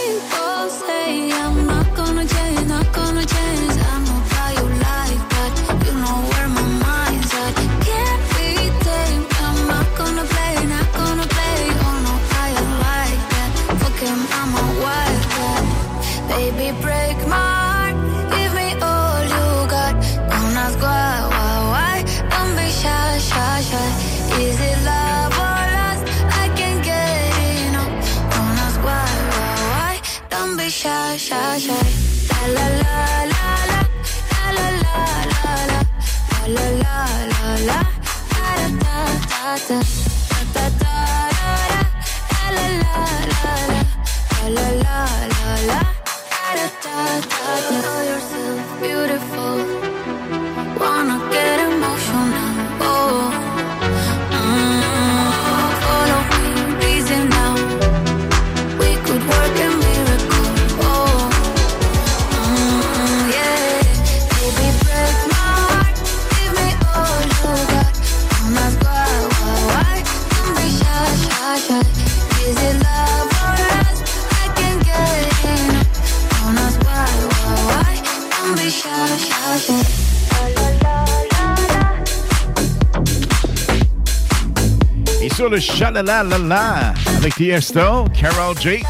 [85.41, 88.83] Sur le Shalalala avec Tiesto, Carol J.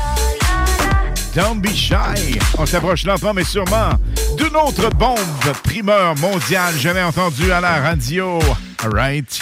[1.33, 2.37] Don't be shy.
[2.57, 3.91] On s'approche lentement mais sûrement
[4.37, 5.17] d'une autre bombe
[5.63, 8.39] primeur mondiale jamais entendue à la radio.
[8.83, 9.39] Alright.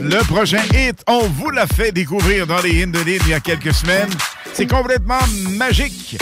[0.00, 2.92] Le prochain hit, on vous l'a fait découvrir dans les l'île
[3.22, 4.10] il y a quelques semaines.
[4.52, 5.26] C'est complètement
[5.56, 6.16] magique.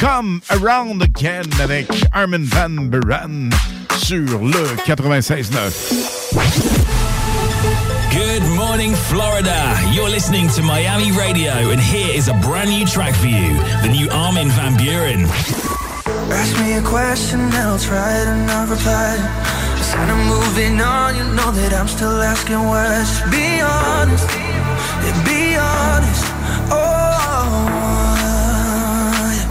[0.00, 3.50] Come Around Again avec Armin Van Buren
[3.96, 6.71] sur le 96.9.
[8.32, 9.76] Good morning, Florida.
[9.92, 13.88] You're listening to Miami Radio, and here is a brand new track for you the
[13.88, 15.26] new Armin Van Buren.
[16.32, 19.18] Ask me a question and I'll try to not reply.
[19.76, 23.04] Instead of moving on, you know that I'm still asking why.
[23.04, 26.24] Just be honest, yeah, be honest.
[26.72, 26.80] Oh,
[29.36, 29.44] yeah.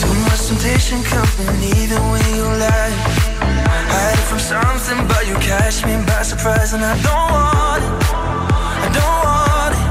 [0.00, 3.25] Too much temptation coming even when you lie.
[3.92, 7.90] Hide from something, but you catch me by surprise, and I don't want it.
[8.84, 9.86] I don't want it.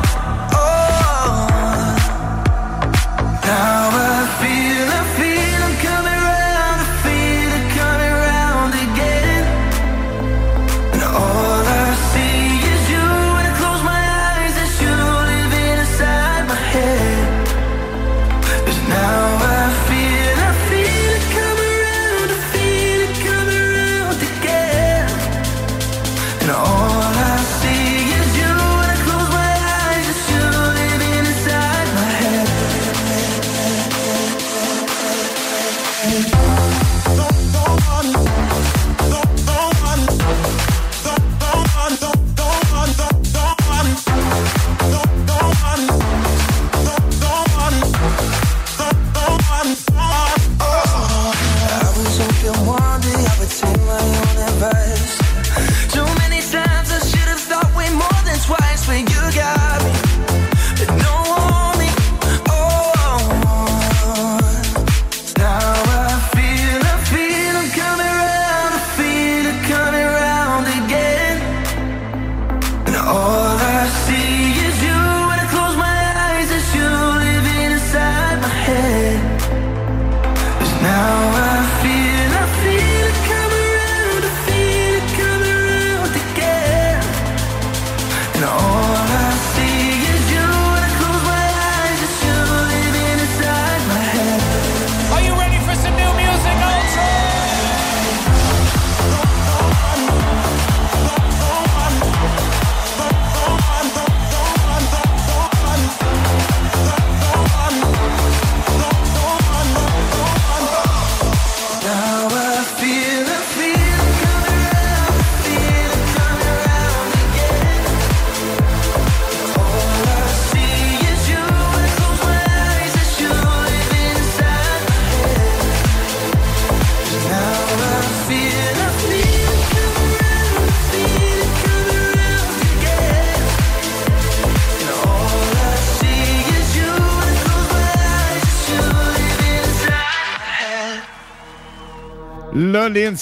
[0.53, 1.47] Oh,
[3.43, 4.24] now I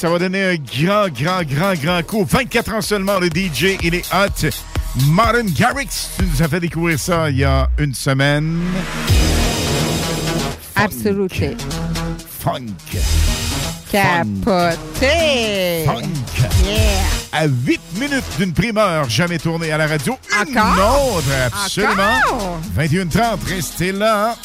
[0.03, 2.25] ça va donner un grand, grand, grand, grand coup.
[2.29, 4.49] 24 ans seulement, le DJ, il est hot.
[5.07, 8.59] Martin Garrix, tu nous as fait découvrir ça il y a une semaine.
[10.75, 11.55] Absolutely.
[12.41, 12.65] Funk.
[13.89, 15.85] Capoté.
[15.85, 16.01] Funk.
[16.65, 16.75] Yeah.
[17.31, 20.17] À 8 minutes d'une primeur jamais tournée à la radio.
[20.45, 21.15] Une Encore?
[21.15, 22.17] autre, absolument.
[22.27, 22.59] Encore?
[22.77, 24.35] 21h30, restez là.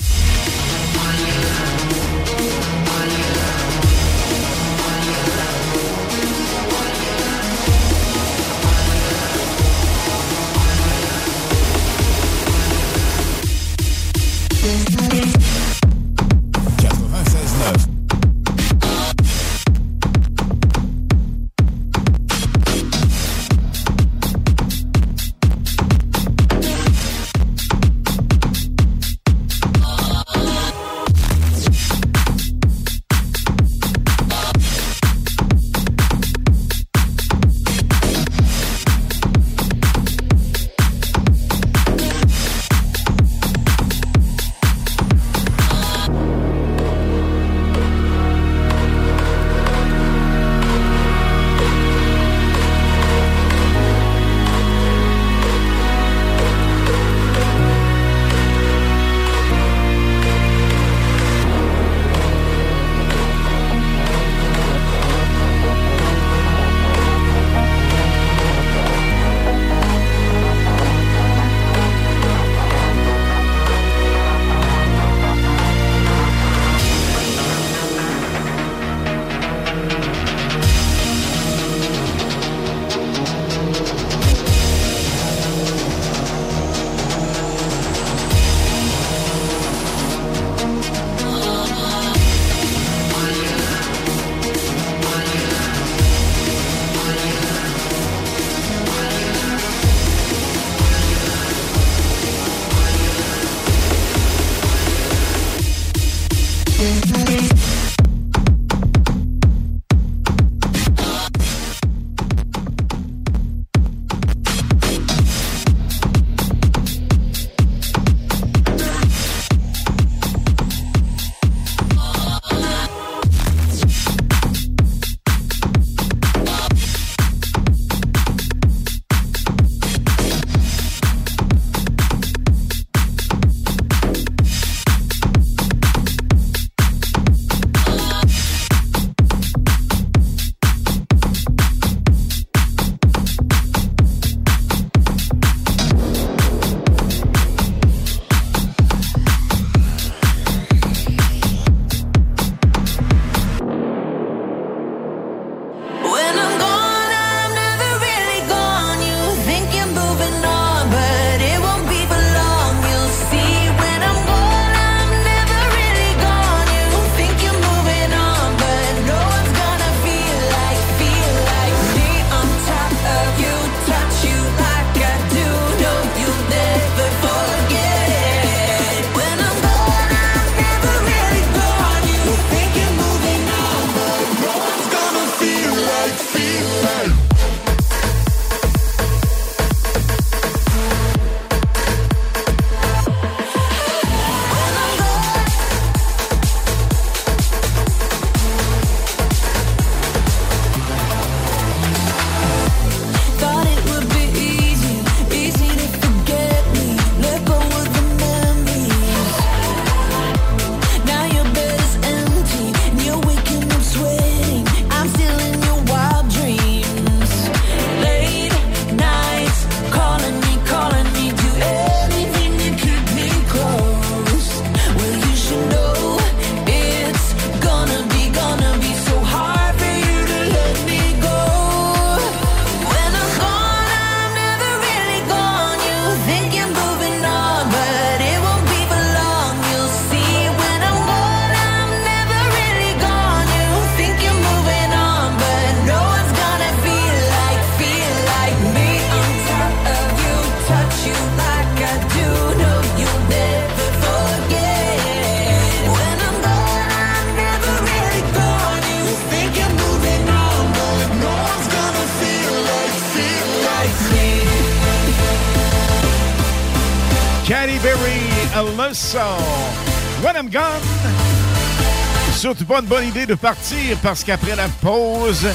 [272.80, 275.48] Une bonne idée de partir parce qu'après la pause,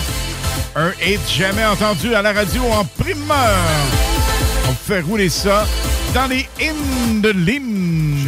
[0.76, 3.58] un hit jamais entendu à la radio en primeur.
[4.70, 5.66] On fait rouler ça
[6.14, 7.83] dans les in de l'hymne.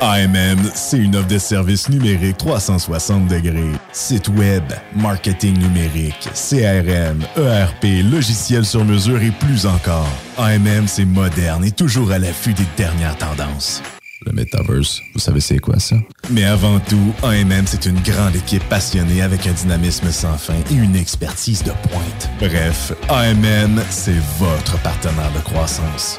[0.00, 3.72] AMM, c'est une offre de services numériques 360 degrés.
[3.92, 4.62] Site web,
[4.94, 10.08] marketing numérique, CRM, ERP, logiciel sur mesure et plus encore.
[10.36, 13.82] AMM, c'est moderne et toujours à l'affût des dernières tendances.
[14.24, 15.96] Le Metaverse, vous savez c'est quoi ça?
[16.30, 20.74] Mais avant tout, AMM, c'est une grande équipe passionnée avec un dynamisme sans fin et
[20.74, 22.30] une expertise de pointe.
[22.38, 26.18] Bref, AMM, c'est votre partenaire de croissance.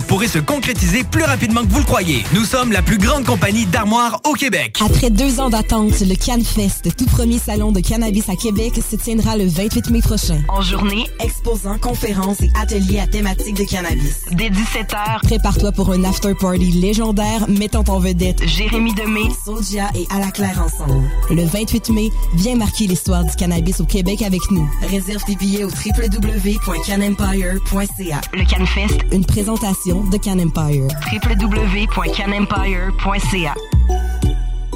[0.00, 2.24] pourrait se concrétiser plus rapidement que vous le croyez.
[2.34, 4.78] Nous sommes la plus grande compagnie d'armoires au Québec.
[4.84, 9.36] Après deux ans d'attente, le CanFest, tout premier salon de cannabis à Québec, se tiendra
[9.36, 10.40] le 28 mai prochain.
[10.48, 14.22] En journée, Exposants, conférences et ateliers à thématique de cannabis.
[14.32, 20.18] dès 17h, Prépare-toi pour un after-party légendaire mettant en vedette Jérémy Demé, Sodia et À
[20.18, 21.02] la Claire ensemble.
[21.30, 24.68] Le 28 mai, viens marquer l'histoire du cannabis au Québec avec nous.
[24.88, 28.20] Réserve tes billets au www.canempire.ca.
[28.32, 30.86] le CanFest, Une présentation de Can Empire.
[31.10, 33.54] www.canempire.ca.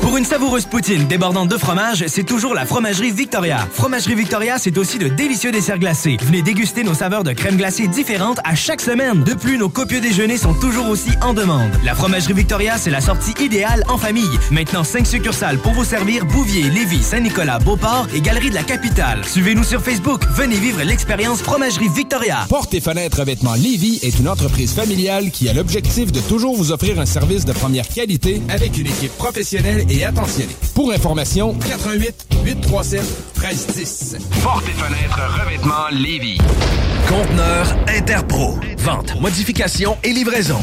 [0.07, 3.67] Pour une savoureuse poutine débordante de fromage, c'est toujours la Fromagerie Victoria.
[3.73, 6.17] Fromagerie Victoria, c'est aussi de délicieux desserts glacés.
[6.23, 9.25] Venez déguster nos saveurs de crème glacée différentes à chaque semaine.
[9.25, 11.73] De plus, nos copieux déjeuners sont toujours aussi en demande.
[11.85, 14.39] La Fromagerie Victoria, c'est la sortie idéale en famille.
[14.53, 19.25] Maintenant, 5 succursales pour vous servir Bouvier, Lévis, Saint-Nicolas, Beauport et Galerie de la Capitale.
[19.25, 20.23] Suivez-nous sur Facebook.
[20.37, 22.47] Venez vivre l'expérience Fromagerie Victoria.
[22.49, 26.71] Porte et fenêtres revêtements Lévis est une entreprise familiale qui a l'objectif de toujours vous
[26.71, 30.57] offrir un service de première qualité avec une équipe professionnelle et attentionnée.
[30.75, 33.03] Pour information, 88 837
[33.39, 34.17] 1310.
[34.43, 36.39] Porte et fenêtres revêtements Lévis.
[37.09, 38.59] Conteneur Interpro.
[38.79, 40.59] Vente, modification et livraison.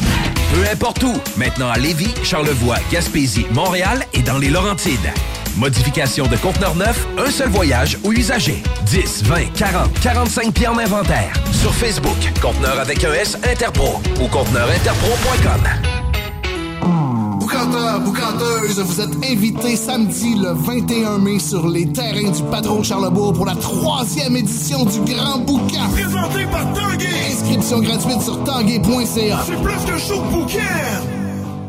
[0.52, 1.14] Peu importe où.
[1.36, 5.12] Maintenant à Lévis, Charlevoix, Gaspésie, Montréal et dans les Laurentides.
[5.56, 8.62] Modification de conteneur neuf, un seul voyage ou usager.
[8.86, 11.32] 10, 20, 40, 45 pieds en inventaire.
[11.52, 17.23] Sur Facebook, conteneur avec un S Interpro ou conteneurinterpro.com.
[17.54, 23.32] Boucanteur, boucanteuse, vous êtes invités samedi le 21 mai sur les terrains du Patron Charlebourg
[23.32, 25.88] pour la troisième édition du Grand Boucan.
[25.92, 27.06] Présenté par Tanguay.
[27.30, 29.44] Inscription gratuite sur tanguay.ca.
[29.46, 30.58] C'est plus qu'un show de bouquin.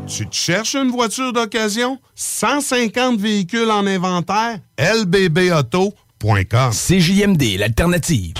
[0.08, 2.00] Tu te cherches une voiture d'occasion?
[2.16, 4.58] 150 véhicules en inventaire?
[4.78, 8.34] lbbauto.com CJMD, l'alternative.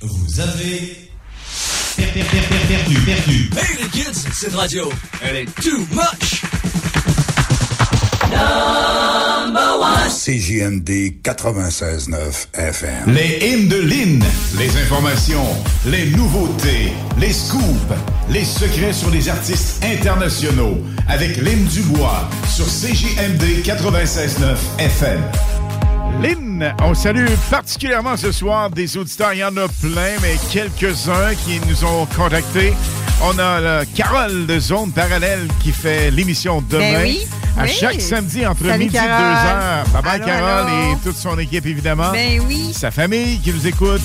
[0.00, 0.99] Vous avez
[2.06, 3.50] perdu, perdu, perdu.
[3.56, 4.90] Hey les kids, cette radio,
[5.22, 6.42] elle est too much.
[10.08, 13.14] CJMD 96.9 FM.
[13.14, 14.24] Les hymnes de Lynn,
[14.58, 15.46] les informations,
[15.86, 17.62] les nouveautés, les scoops,
[18.30, 20.78] les secrets sur les artistes internationaux
[21.08, 25.20] avec Lynn Dubois sur CJMD 96.9 FM.
[26.18, 29.32] Lynn, on salue particulièrement ce soir des auditeurs.
[29.32, 32.74] Il y en a plein, mais quelques-uns qui nous ont contactés.
[33.22, 36.92] On a euh, Carole de Zone Parallèle qui fait l'émission demain.
[36.92, 37.26] Ben oui.
[37.58, 37.70] À Oui.
[37.78, 39.24] chaque samedi entre Salut, midi et 2 Carole.
[39.26, 39.84] heures.
[39.92, 40.92] Bye bye Carole allô.
[40.92, 42.12] et toute son équipe évidemment.
[42.12, 42.72] Ben oui.
[42.72, 44.00] Sa famille qui nous écoute.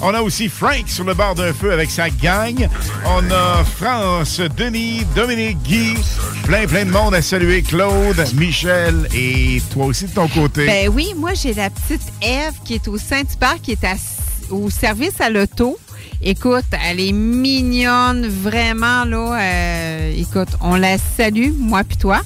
[0.00, 2.68] On a aussi Frank sur le bord d'un feu avec sa gang.
[3.04, 5.94] On a France, Denis, Dominique, Guy.
[6.44, 7.62] Plein, plein de monde à saluer.
[7.62, 10.66] Claude, Michel et toi aussi de ton côté.
[10.66, 13.86] Ben oui, moi, j'ai la petite Eve qui est au Saint-Hubert, qui est
[14.50, 15.78] au service à l'auto.
[16.22, 19.38] Écoute, elle est mignonne, vraiment, là.
[19.40, 22.20] euh, écoute, on la salue, moi puis toi.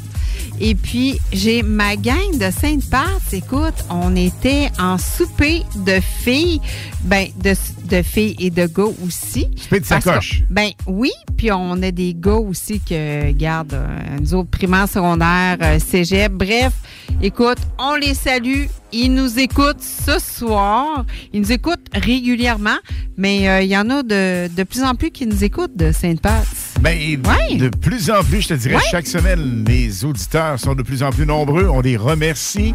[0.62, 3.20] Et puis, j'ai ma gang de Sainte-Pat.
[3.32, 6.61] Écoute, on était en souper de filles,
[7.05, 7.55] ben, de,
[7.89, 9.49] de filles et de gars aussi.
[9.57, 10.43] Souper de Parce que- sacoche.
[10.51, 15.57] Ben oui, puis on a des gars aussi que gardent euh, nous autres primaires, secondaires,
[15.62, 16.31] euh, cégep.
[16.32, 16.74] Bref,
[17.23, 18.65] écoute, on les salue.
[18.93, 21.07] Ils nous écoutent ce soir.
[21.32, 22.77] Ils nous écoutent régulièrement,
[23.16, 25.93] mais euh, il y en a de, de plus en plus qui nous écoutent de
[25.93, 26.45] Sainte-Pat.
[26.81, 27.20] Ben,
[27.59, 28.82] de plus en plus, je te dirais, Ouais.
[28.91, 31.68] chaque semaine, les auditeurs sont de plus en plus nombreux.
[31.68, 32.74] On les remercie.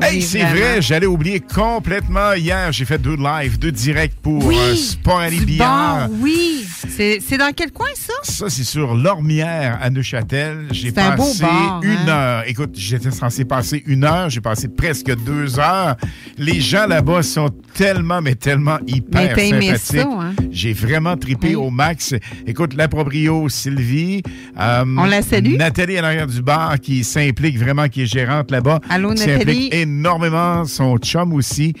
[0.00, 2.72] Hey, c'est vrai, j'allais oublier complètement hier.
[2.72, 6.08] J'ai fait deux lives, deux directs pour Oui, euh, Sport Bière.
[6.08, 6.64] bon, oui.
[6.88, 8.12] C'est dans quel coin, ça?
[8.22, 10.66] Ça, c'est sur Lormière à Neuchâtel.
[10.72, 12.08] J'ai C'est un beau passé bar, une hein?
[12.08, 12.42] heure.
[12.46, 14.28] Écoute, j'étais censé passer une heure.
[14.28, 15.96] J'ai passé presque deux heures.
[16.36, 20.06] Les gens là-bas sont tellement, mais tellement hyper Mais sympathiques.
[20.20, 20.34] hein?
[20.50, 22.14] J'ai vraiment tripé au max.
[22.46, 24.22] Écoute, la proprio, Sylvie.
[24.60, 25.56] euh, On la salue.
[25.56, 28.80] Nathalie à l'arrière du bar qui s'implique vraiment, qui est gérante là-bas.
[28.90, 29.70] Allô, Nathalie.
[29.98, 30.64] Énormément.
[30.64, 31.74] Son chum aussi.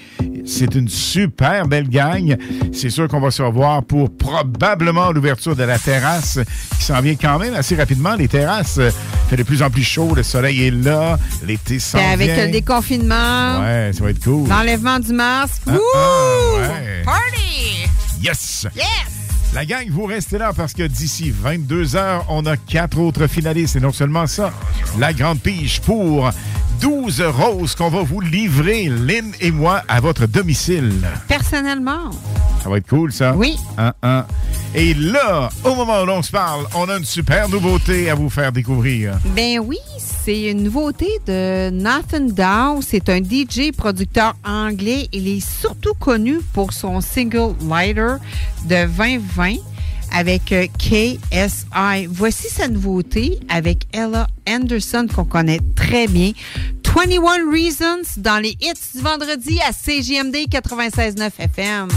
[0.44, 2.36] C'est une super belle gang.
[2.72, 6.38] C'est sûr qu'on va se revoir pour probablement l'ouverture de la terrasse
[6.78, 8.14] qui s'en vient quand même assez rapidement.
[8.14, 8.90] Les terrasses, euh,
[9.30, 10.14] fait de plus en plus chaud.
[10.14, 11.18] Le soleil est là.
[11.46, 12.12] L'été s'en C'est vient.
[12.12, 14.48] avec le déconfinement, Ouais, ça va être cool.
[14.48, 15.62] l'enlèvement du masque.
[15.66, 15.78] Ah, Wouh!
[15.96, 17.02] ah, ouais.
[17.04, 17.88] Party!
[18.20, 18.66] Yes!
[18.76, 18.86] Yes!
[19.54, 23.76] La gang, vous restez là parce que d'ici 22 heures, on a quatre autres finalistes.
[23.76, 24.50] Et non seulement ça,
[24.98, 26.30] la grande pige pour
[26.82, 30.92] 12 roses qu'on va vous livrer, Lynn et moi, à votre domicile.
[31.28, 32.10] Personnellement.
[32.60, 33.36] Ça va être cool, ça?
[33.36, 33.56] Oui.
[33.78, 34.26] Un, un.
[34.74, 38.28] Et là, au moment où l'on se parle, on a une super nouveauté à vous
[38.28, 39.16] faire découvrir.
[39.36, 42.82] Ben oui, c'est une nouveauté de Nathan Dow.
[42.82, 45.08] C'est un DJ producteur anglais.
[45.12, 48.14] Il est surtout connu pour son single Lighter
[48.64, 49.54] de 2020
[50.12, 52.06] avec euh, KSI.
[52.08, 56.32] Voici sa nouveauté avec Ella Anderson qu'on connaît très bien.
[56.94, 61.88] 21 Reasons dans les hits du vendredi à CGMD 96.9 FM.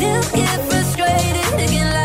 [0.00, 1.99] Still get frustrated, can't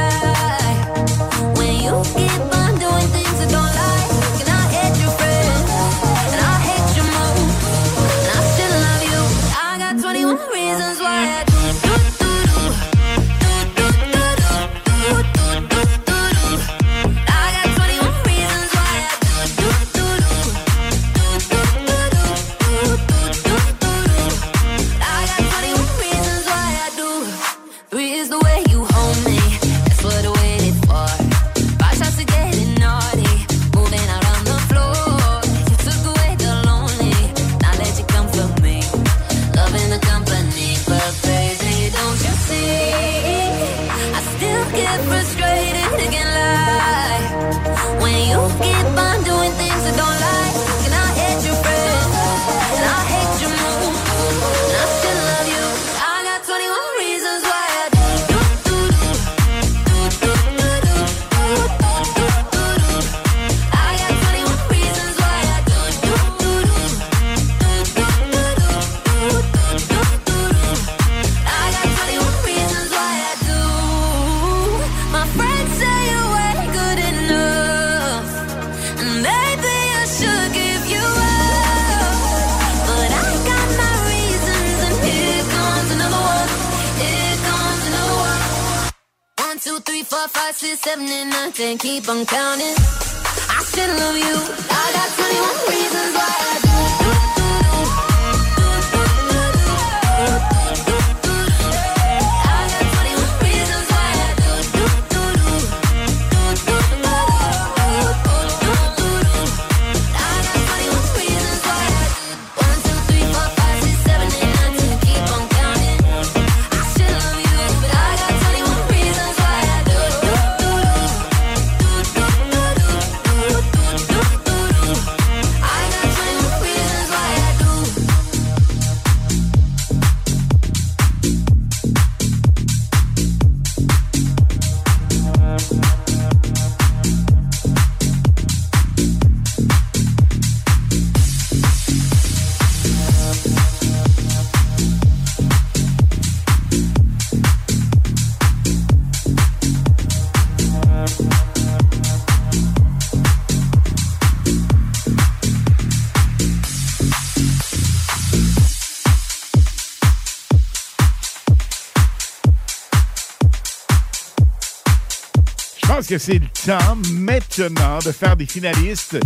[166.06, 169.18] pense que c'est le temps maintenant de faire des finalistes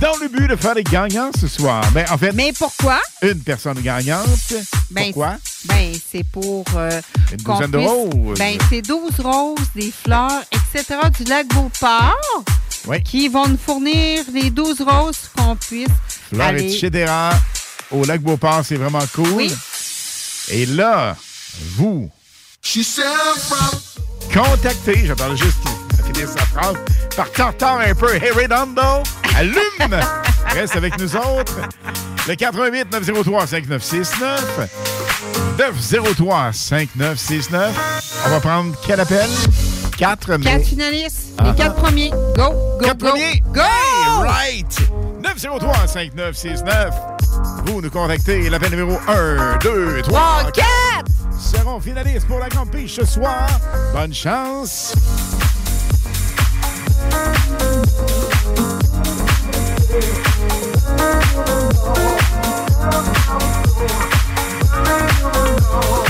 [0.00, 1.84] dans le but de faire des gagnants ce soir.
[1.92, 2.98] Ben, en fait, Mais pourquoi?
[3.22, 4.54] une personne gagnante.
[4.90, 5.36] Ben, Pourquoi?
[5.66, 6.64] Ben, c'est pour.
[6.76, 7.00] euh,
[7.32, 8.38] Une qu'on douzaine de roses.
[8.38, 10.98] Ben, c'est 12 roses, des fleurs, etc.
[11.18, 12.16] du lac Beauport
[12.86, 13.02] Oui.
[13.02, 15.88] qui vont nous fournir les 12 roses qu'on puisse.
[16.32, 16.74] Fleurs, aller...
[16.74, 17.12] etc.
[17.90, 19.28] Au lac Beauport, c'est vraiment cool.
[19.32, 19.52] Oui.
[20.48, 21.16] Et là,
[21.76, 22.10] vous,
[24.32, 25.58] contactez, j'attends juste
[26.14, 26.76] à finir sa phrase,
[27.16, 29.02] par tartare un peu, Hey Redondo,
[29.36, 30.00] allume!
[30.48, 31.56] Reste avec nous autres.
[32.28, 34.68] Le 88 903 5969.
[35.58, 38.22] 903 5969.
[38.26, 39.28] On va prendre quel appel?
[39.96, 40.44] Quatre, mais...
[40.44, 41.44] Quatre finalistes, Ah.
[41.50, 42.10] les quatre premiers.
[42.10, 43.08] Go, go, Quatre go.
[43.10, 43.42] premiers.
[43.52, 43.60] Go!
[43.60, 44.78] Hey, right!
[45.22, 46.90] 903-5969.
[47.66, 48.48] Vous nous contactez.
[48.50, 50.64] L'appel numéro 1, 2, 3, 4
[51.38, 53.46] seront finalistes pour la Piche ce soir.
[53.92, 54.94] Bonne chance.
[65.76, 66.03] On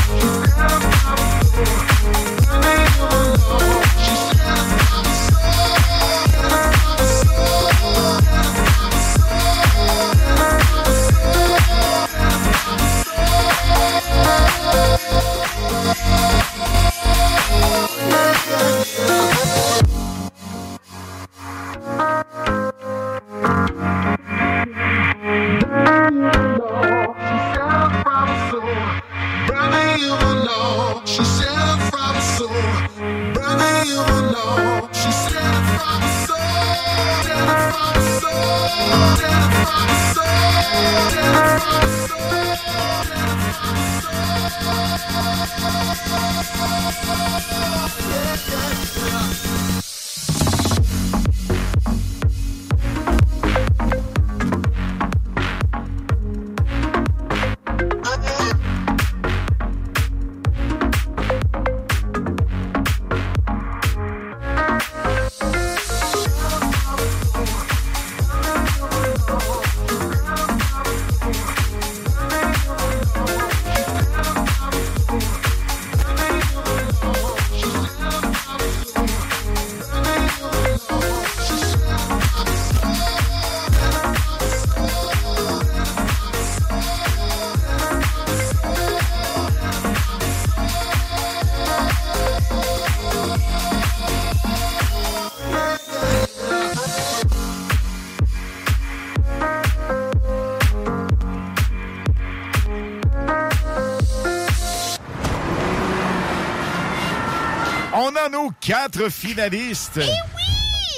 [108.65, 109.99] quatre finalistes.
[109.99, 110.07] Eh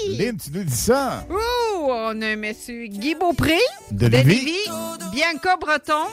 [0.09, 0.17] oui!
[0.19, 1.25] Lynn, tu nous dis ça?
[1.29, 2.45] Ouh, on a M.
[2.89, 3.59] Guy Beaupré
[3.91, 4.53] De Lévis.
[5.13, 6.07] Bianca Breton,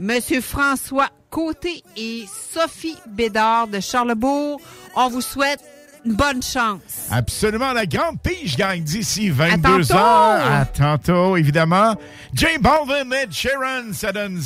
[0.00, 0.20] M.
[0.42, 4.60] François Côté et Sophie Bédard de Charlebourg.
[4.94, 5.60] On vous souhaite
[6.04, 7.08] une bonne chance.
[7.10, 9.94] Absolument, la grande pige gagne d'ici 22 tantôt!
[9.94, 10.52] heures.
[10.52, 11.94] À tantôt, évidemment.
[12.34, 14.38] J Balvin et Sharon, ça donne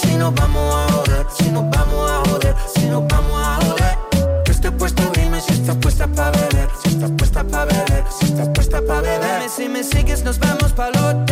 [0.00, 3.98] si nos vamos a joder, si nos vamos a joder, si nos vamos a joder.
[4.44, 8.26] Que esté puesto, dime si estás puesta pa' beber, si estás puesta pa' beber, si
[8.26, 9.20] estás puesta pa' beber.
[9.20, 11.27] Dime si me sigues, nos vamos pa'l.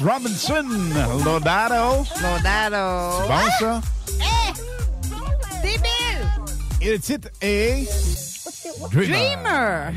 [0.00, 0.64] Robinson.
[1.24, 2.04] Lodato.
[2.22, 3.22] Lodato.
[3.22, 3.50] C'est bon, ah!
[3.58, 3.80] ça?
[4.20, 4.68] Eh!
[6.80, 7.88] Et le titre est...
[8.92, 9.92] Dreamer.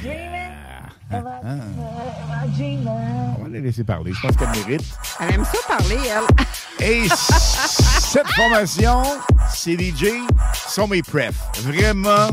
[1.14, 2.46] Ah, ah.
[2.58, 3.36] Dreamer.
[3.38, 4.12] On va les laisser parler.
[4.14, 4.86] Je pense qu'elle mérite.
[5.20, 6.24] Elle aime ça parler, elle.
[6.86, 9.04] Et cette formation,
[9.54, 10.06] ces DJ
[10.68, 11.36] sont mes prefs.
[11.62, 12.30] Vraiment,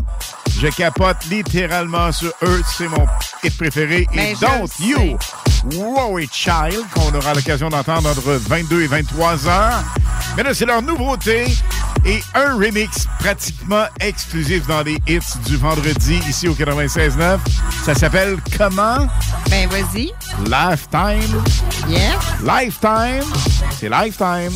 [0.58, 2.62] je capote littéralement sur eux.
[2.66, 3.06] C'est mon
[3.44, 4.06] hit préféré.
[4.12, 5.18] Et ben, Don't You
[5.64, 9.82] Wow et Child, qu'on aura l'occasion d'entendre entre 22 et 23 heures.
[10.36, 11.46] Mais là, c'est leur nouveauté
[12.04, 17.38] et un remix pratiquement exclusif dans les hits du vendredi ici au 96.9.
[17.84, 19.06] Ça s'appelle comment?
[19.50, 20.12] Ben, vas-y.
[20.44, 21.42] Lifetime.
[21.88, 22.18] Yeah.
[22.42, 23.24] Lifetime.
[23.78, 24.52] C'est Lifetime.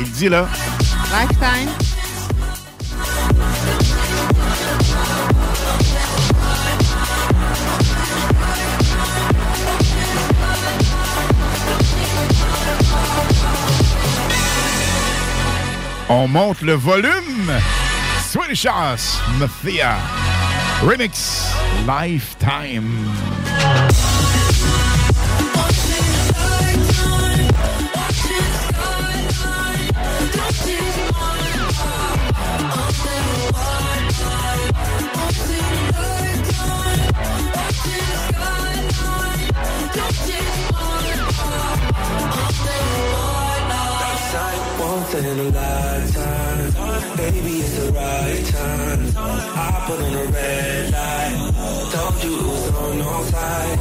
[0.00, 0.48] Il dit là.
[1.12, 1.68] Lifetime.
[16.14, 17.50] On monte le volume.
[18.30, 19.96] Swedish House, Mathia.
[20.82, 21.46] Remix,
[21.86, 23.08] Lifetime.
[47.22, 49.12] Baby, it's the right time.
[49.14, 51.36] I put on a red light.
[51.92, 53.78] Told you it was on no side.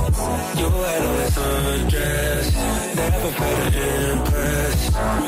[0.59, 2.45] You had on a sundress.
[2.95, 4.77] Never felt to impress.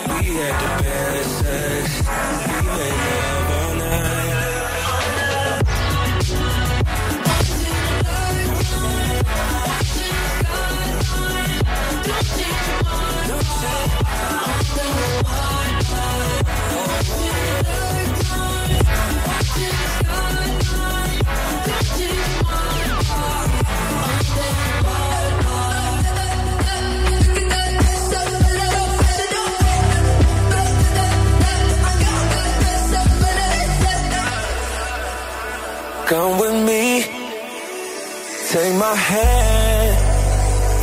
[0.10, 1.86] We had the best sex.
[2.46, 3.03] We made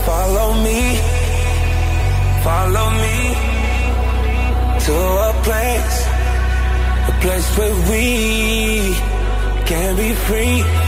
[0.04, 0.96] follow me,
[2.42, 3.16] follow me
[4.84, 4.94] to
[5.28, 6.06] a place,
[7.08, 8.94] a place where we
[9.66, 10.79] can be free.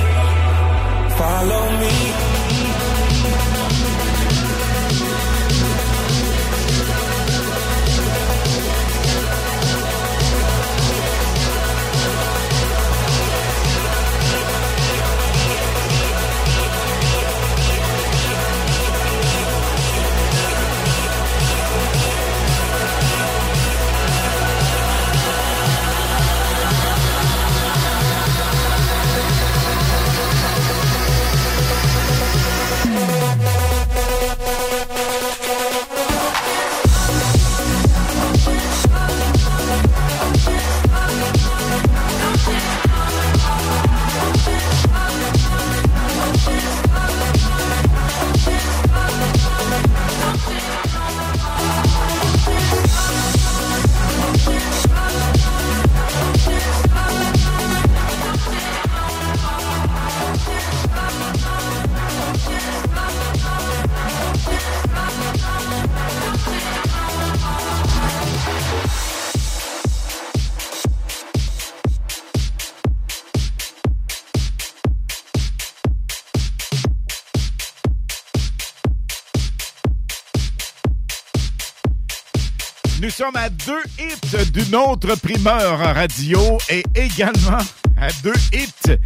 [83.13, 87.59] Sommes à deux hits d'une autre primeur radio et également
[88.01, 88.97] à deux hits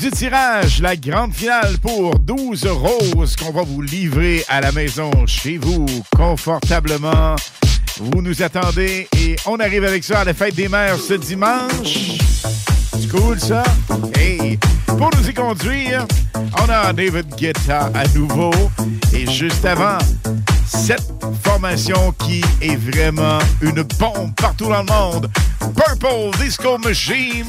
[0.00, 5.10] du tirage, la grande finale pour 12 roses qu'on va vous livrer à la maison
[5.26, 7.34] chez vous confortablement.
[7.98, 12.18] Vous nous attendez et on arrive avec ça à la fête des mères ce dimanche.
[12.98, 13.62] C'est cool ça?
[14.18, 14.58] Hey!
[14.86, 18.52] Pour nous y conduire, on a David Guetta à nouveau.
[19.14, 19.98] Et juste avant,
[20.70, 25.30] cette formation qui est vraiment une bombe partout dans le monde.
[25.74, 27.46] Purple Disco Machine.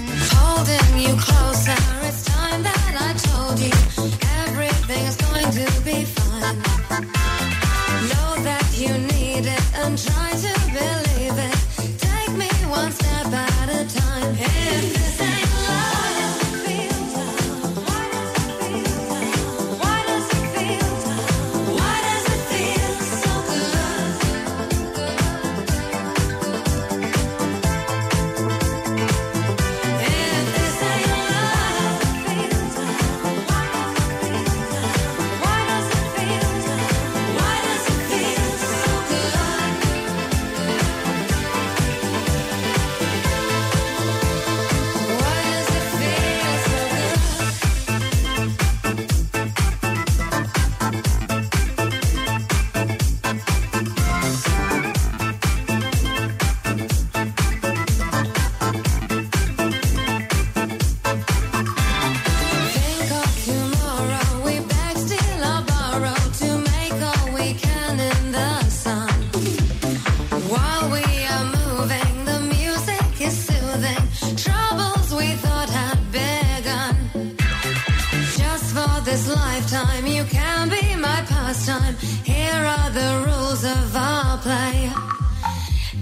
[84.41, 84.91] Play.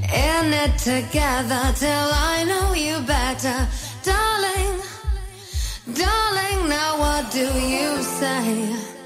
[0.02, 3.68] In it together till I know you better,
[4.04, 4.76] darling.
[5.94, 8.99] Darling, now what do you say?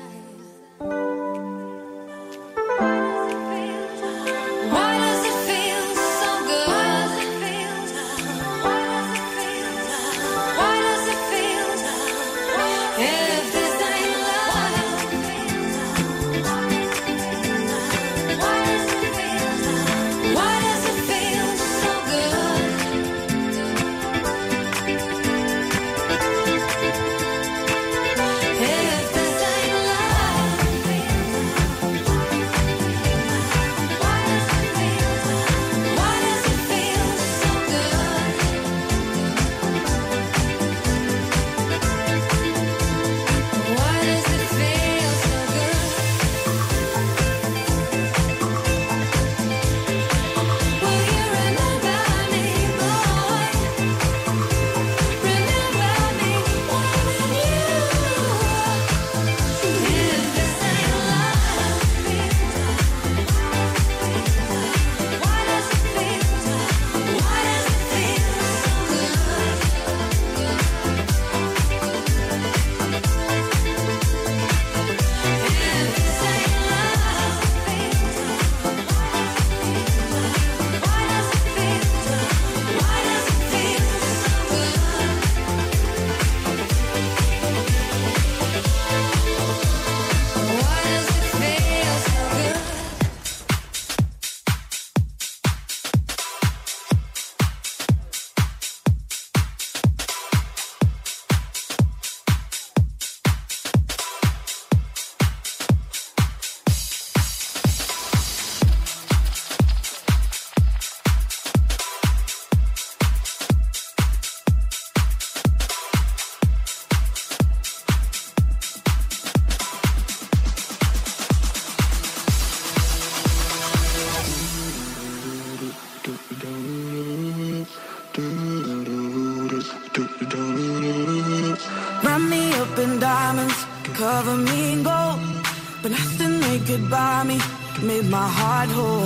[138.24, 139.02] My heart whole.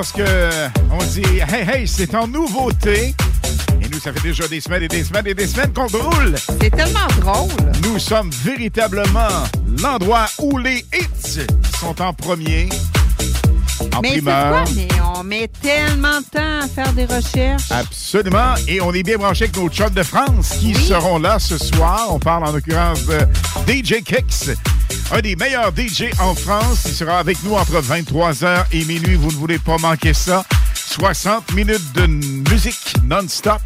[0.00, 0.22] Lorsque
[0.90, 3.14] on dit Hey, hey, c'est en nouveauté.
[3.82, 6.34] Et nous, ça fait déjà des semaines et des semaines et des semaines qu'on roule.
[6.58, 7.50] C'est tellement drôle.
[7.82, 9.28] Nous sommes véritablement
[9.82, 11.40] l'endroit où les hits
[11.78, 12.70] sont en premier.
[13.94, 14.64] En mais c'est primeur.
[14.64, 14.72] quoi?
[14.74, 17.70] Mais on met tellement de temps à faire des recherches.
[17.70, 18.54] Absolument.
[18.68, 22.06] Et on est bien branché avec nos chums de France qui seront là ce soir.
[22.08, 23.18] On parle en l'occurrence de
[23.70, 24.56] DJ Kicks,
[25.12, 26.82] un des meilleurs DJ en France.
[26.86, 29.14] Il sera avec nous entre 23h et minuit.
[29.16, 30.44] Vous ne voulez pas manquer ça.
[30.74, 32.06] 60 minutes de
[32.50, 33.60] musique non-stop.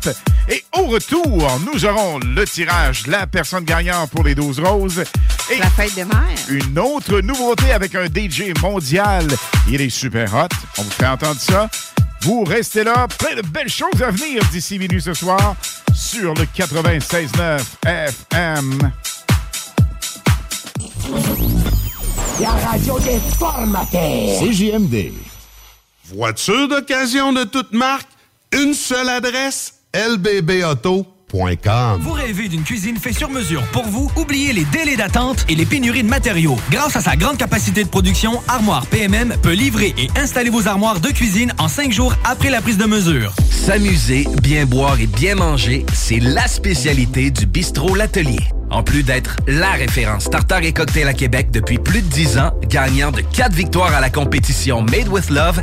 [0.48, 5.04] Et au retour, nous aurons le tirage de la personne gagnante pour les 12 roses.
[5.50, 6.18] Et La fête des mères.
[6.48, 9.26] une autre nouveauté avec un DJ mondial.
[9.68, 10.48] Il est super hot.
[10.78, 11.68] On vous fait entendre ça.
[12.22, 13.06] Vous restez là.
[13.18, 15.56] Plein de belles choses à venir d'ici minuit ce soir
[15.94, 18.92] sur le 96.9 FM.
[22.40, 24.40] La radio des formateurs.
[24.40, 25.12] CJMD.
[26.06, 28.08] Voiture d'occasion de toute marque,
[28.52, 31.13] une seule adresse, lbbauto.com.
[31.98, 34.08] Vous rêvez d'une cuisine faite sur mesure pour vous?
[34.14, 36.56] Oubliez les délais d'attente et les pénuries de matériaux.
[36.70, 41.00] Grâce à sa grande capacité de production, Armoire PMM peut livrer et installer vos armoires
[41.00, 43.34] de cuisine en cinq jours après la prise de mesure.
[43.50, 48.38] S'amuser, bien boire et bien manger, c'est la spécialité du bistrot L'Atelier.
[48.70, 52.52] En plus d'être la référence tartare et cocktail à Québec depuis plus de 10 ans,
[52.68, 55.62] gagnant de 4 victoires à la compétition Made with Love,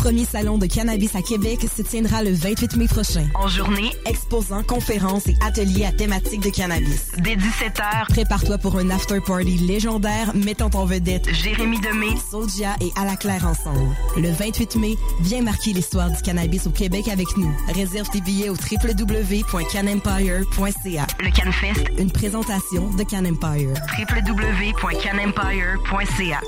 [0.01, 3.27] premier salon de cannabis à Québec, se tiendra le 28 mai prochain.
[3.35, 7.11] En journée, Exposants, conférences et ateliers à thématique de cannabis.
[7.19, 13.05] dès 17h, Prépare-toi pour un after-party légendaire mettant en vedette Jérémy Demé, Soulja et À
[13.05, 13.95] la Claire ensemble.
[14.17, 17.53] Le 28 mai, viens marquer l'histoire du cannabis au Québec avec nous.
[17.75, 21.07] Réserve tes billets au www.canempire.ca.
[21.19, 23.75] le CanFest, Une présentation de Can Empire.
[23.99, 26.41] www.canempire.ca.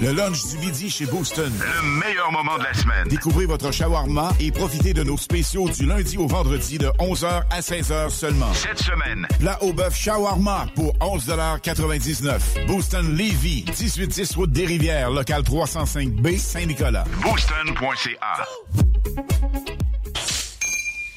[0.00, 1.52] Le lunch du midi chez Booston.
[1.58, 3.08] Le meilleur moment de la semaine.
[3.08, 7.60] Découvrez votre shawarma et profitez de nos spéciaux du lundi au vendredi de 11h à
[7.60, 8.52] 16h seulement.
[8.54, 15.42] Cette semaine, plat au bœuf shawarma pour 11,99 Booston Levy, 1810 route des Rivières, local
[15.42, 17.04] 305B, Saint-Nicolas.
[17.22, 18.46] Booston.ca.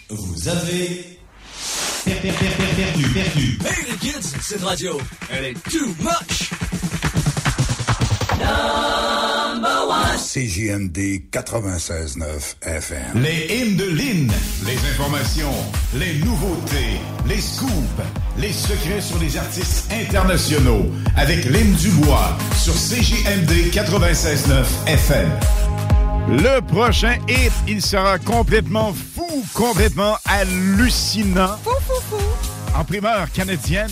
[0.09, 1.19] Vous avez
[2.05, 3.59] per- per- per- per- perdu, perdu.
[3.65, 4.97] Hey les kids, cette radio,
[5.29, 6.49] elle est too much.
[10.31, 12.99] CJMD 96.9 FM.
[13.15, 14.31] Les hymnes de Lynn.
[14.65, 15.51] Les informations,
[15.95, 17.71] les nouveautés, les scoops,
[18.37, 20.85] les secrets sur les artistes internationaux.
[21.17, 25.29] Avec Lynn Dubois sur CJMD 96.9 FM.
[26.29, 31.57] Le prochain hit, il sera complètement fou, complètement hallucinant.
[31.63, 32.23] Fou, fou, fou.
[32.75, 33.89] En primeur canadienne,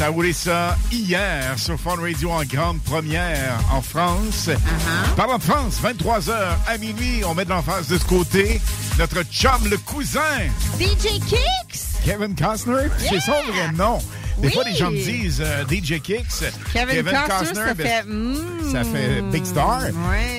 [0.00, 4.48] ça a roulé ça hier sur Fun Radio en grande première en France.
[4.48, 5.14] Uh-huh.
[5.14, 6.32] Parlant de France, 23h
[6.66, 8.62] à minuit, on met de l'emphase de ce côté
[8.98, 10.20] notre chum, le cousin,
[10.78, 12.00] DJ Kicks!
[12.02, 12.88] Kevin Costner?
[12.96, 13.98] C'est son vrai nom.
[14.40, 14.52] Des Oui.
[14.54, 16.44] fois, les gens me disent euh, DJ Kicks.
[16.72, 18.02] Kevin, Costner, ça ben, fait...
[18.06, 19.82] mm, ça fait Big Star.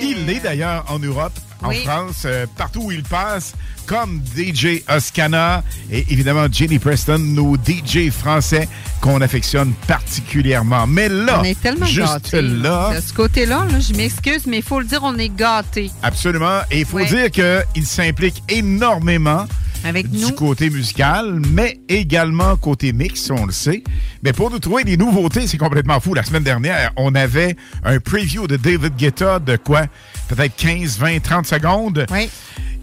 [0.02, 1.84] Il l'est d'ailleurs en Europe, en Oui.
[1.84, 3.54] France, euh, partout où il passe,
[3.86, 8.68] comme DJ Oscana et évidemment Jenny Preston, nos DJ français
[9.00, 10.86] qu'on affectionne particulièrement.
[10.88, 12.42] Mais là, On est tellement juste gâtés.
[12.42, 15.90] là, De ce côté-là, là, je m'excuse, mais il faut le dire, on est gâtés.
[16.02, 19.46] absolument, et il faut dire qu'il s'implique énormément
[19.84, 20.30] Avec du nous.
[20.32, 23.82] côté musical, mais également côté mix, on le sait.
[24.22, 26.14] Mais pour nous trouver des nouveautés, c'est complètement fou.
[26.14, 29.86] La semaine dernière, on avait un preview de David Guetta de quoi?
[30.28, 32.06] Peut-être 15, 20, 30 secondes.
[32.10, 32.28] Oui.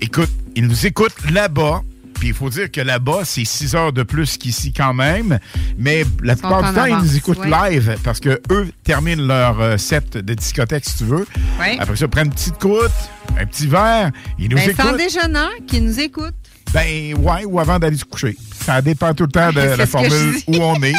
[0.01, 1.81] Écoute, il nous écoute là-bas.
[2.15, 5.39] Puis il faut dire que là-bas, c'est 6 heures de plus qu'ici quand même.
[5.77, 9.77] Mais la plupart du temps, ils nous écoutent live parce que eux terminent leur euh,
[9.77, 11.25] set de discothèque, si tu veux.
[11.61, 11.77] Ouais.
[11.79, 12.91] Après ça, ils prennent une petite croûte,
[13.37, 14.11] un petit verre.
[14.37, 14.97] Ils nous Ben, c'est en écoutent.
[14.97, 16.33] déjeunant qui nous écoute.
[16.73, 18.35] Ben, ouais, ou avant d'aller se coucher.
[18.53, 20.93] Ça dépend tout le temps de la formule où on est.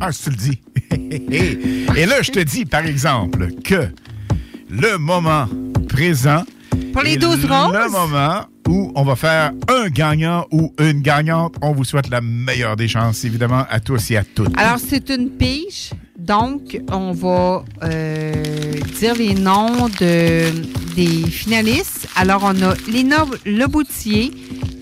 [0.00, 0.60] Ah, si tu le dis.
[1.96, 3.88] Et là, je te dis, par exemple, que
[4.70, 5.46] le moment
[5.88, 6.44] présent.
[6.92, 11.56] Pour les est 12 Le moment où on va faire un gagnant ou une gagnante.
[11.62, 14.56] On vous souhaite la meilleure des chances, évidemment, à tous et à toutes.
[14.58, 15.90] Alors, c'est une pige?
[16.18, 20.50] Donc, on va euh, dire les noms de,
[20.94, 22.08] des finalistes.
[22.16, 24.30] Alors, on a Léna Leboutier,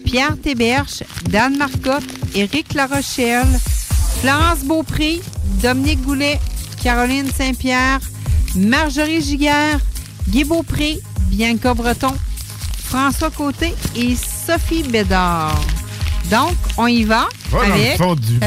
[0.05, 2.05] Pierre Théberge, Dan Marcotte,
[2.35, 3.47] Éric Larochelle,
[4.21, 5.21] Florence Beaupré,
[5.63, 6.39] Dominique Goulet,
[6.83, 8.01] Caroline Saint-Pierre,
[8.55, 9.81] Marjorie Giguère,
[10.29, 10.99] Guy Beaupré,
[11.29, 12.15] Bianca Breton,
[12.85, 15.59] François Côté et Sophie Bédard.
[16.31, 18.41] Donc, on y va Va dans le fond du.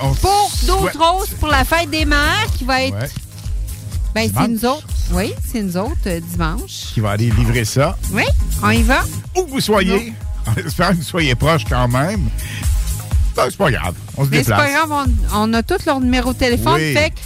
[0.00, 2.94] On pour 12 souhaite- roses pour la fête des mères qui va être.
[2.98, 3.08] Ouais.
[4.14, 4.86] Ben, c'est nous autres.
[5.12, 6.86] Oui, c'est nous autres euh, dimanche.
[6.92, 7.96] Qui va aller livrer ça.
[8.12, 8.24] Oui,
[8.62, 9.04] on y va.
[9.36, 10.12] Où vous soyez,
[10.46, 12.28] en espérant que vous soyez proche quand même.
[13.36, 13.94] Ben, c'est pas grave.
[14.16, 14.60] On se Mais c'est déplace.
[14.60, 16.74] pas grave, on, on a tous leur numéro de téléphone.
[16.74, 16.92] Oui.
[16.94, 17.16] Fait que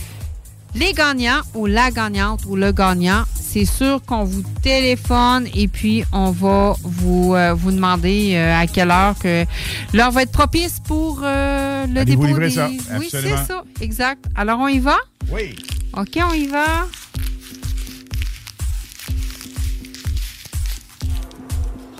[0.79, 6.05] les gagnants ou la gagnante ou le gagnant, c'est sûr qu'on vous téléphone et puis
[6.11, 9.45] on va vous, euh, vous demander euh, à quelle heure que
[9.93, 12.49] l'heure va être propice pour euh, le dépôt des...
[12.49, 12.71] ça?
[12.99, 13.63] Oui, c'est ça.
[13.83, 14.25] Exact.
[14.35, 14.97] Alors, on y va?
[15.31, 15.55] Oui.
[15.93, 16.87] OK, on y va.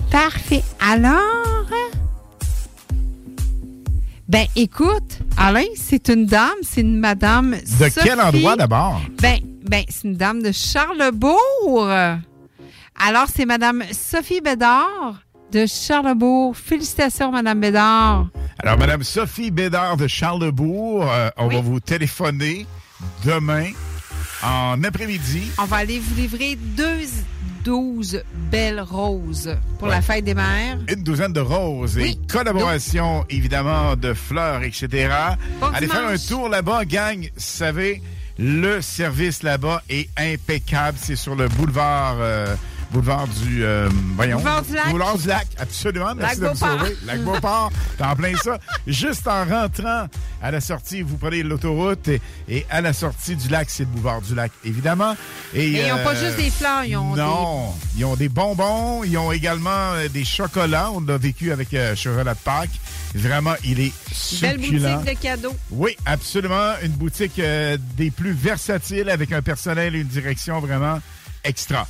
[0.09, 0.63] Parfait.
[0.79, 1.69] Alors,
[4.27, 7.51] ben écoute, Alain, c'est une dame, c'est une madame.
[7.51, 8.99] De quel endroit d'abord?
[9.21, 11.89] Ben, ben c'est une dame de Charlebourg.
[12.95, 15.21] Alors, c'est madame Sophie Bédard
[15.51, 16.55] de Charlebourg.
[16.55, 18.27] Félicitations, madame Bédard.
[18.59, 22.65] Alors, Madame Sophie Bédard de Charlebourg, euh, on va vous téléphoner
[23.25, 23.71] demain
[24.43, 25.51] en après-midi.
[25.57, 27.01] On va aller vous livrer deux
[27.63, 30.77] 12 belles roses pour la fête des mères.
[30.89, 35.09] Une douzaine de roses et collaboration, évidemment, de fleurs, etc.
[35.61, 37.21] Bon Allez faire un tour là-bas, gang.
[37.21, 38.01] Vous savez,
[38.37, 40.97] le service là-bas est impeccable.
[41.01, 42.17] C'est sur le boulevard...
[42.19, 42.55] euh,
[42.93, 43.63] Boulevard du...
[43.63, 44.37] euh, voyons.
[44.37, 44.89] Boulevard du Lac.
[44.91, 46.13] Boulevard du Lac, absolument.
[46.15, 46.79] Merci de me Lac-Beauport.
[46.79, 46.97] sauver.
[47.05, 48.59] Lac Beauport, t'es en plein ça.
[48.87, 50.07] Juste en rentrant
[50.41, 53.89] à la sortie, vous prenez l'autoroute et, et à la sortie du lac, c'est le
[53.89, 55.15] boulevard du Lac, évidemment.
[55.53, 59.03] Et, ils n'ont pas euh, juste des fleurs, ils ont non, ils ont des bonbons,
[59.03, 60.91] ils ont également euh, des chocolats.
[60.91, 62.79] On l'a vécu avec euh, Chocolat de Pâques.
[63.15, 64.57] Vraiment, il est succulent.
[64.97, 65.55] boutiques de cadeaux.
[65.71, 66.73] Oui, absolument.
[66.83, 70.99] Une boutique euh, des plus versatiles avec un personnel et une direction vraiment
[71.43, 71.87] extra.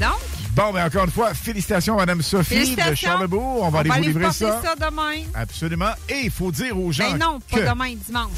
[0.00, 0.18] Donc,
[0.54, 2.94] Bon, mais encore une fois, félicitations, Madame Sophie de.
[2.94, 3.62] Charlebourg.
[3.62, 4.60] On va aller vous livrer ça.
[4.62, 5.22] ça demain.
[5.34, 5.92] Absolument.
[6.08, 7.68] Et il faut dire aux gens Ben non, pas que...
[7.70, 8.30] demain, dimanche.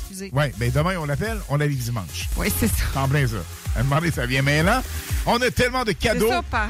[0.00, 0.30] Excusez.
[0.32, 2.28] Oui, mais demain, on l'appelle, on la livre dimanche.
[2.36, 2.84] Oui, c'est ça.
[2.96, 3.36] En plein ça.
[3.76, 4.82] À demander, ça vient maintenant.
[5.26, 6.28] On a tellement de C'est cadeaux.
[6.28, 6.68] ça, pas.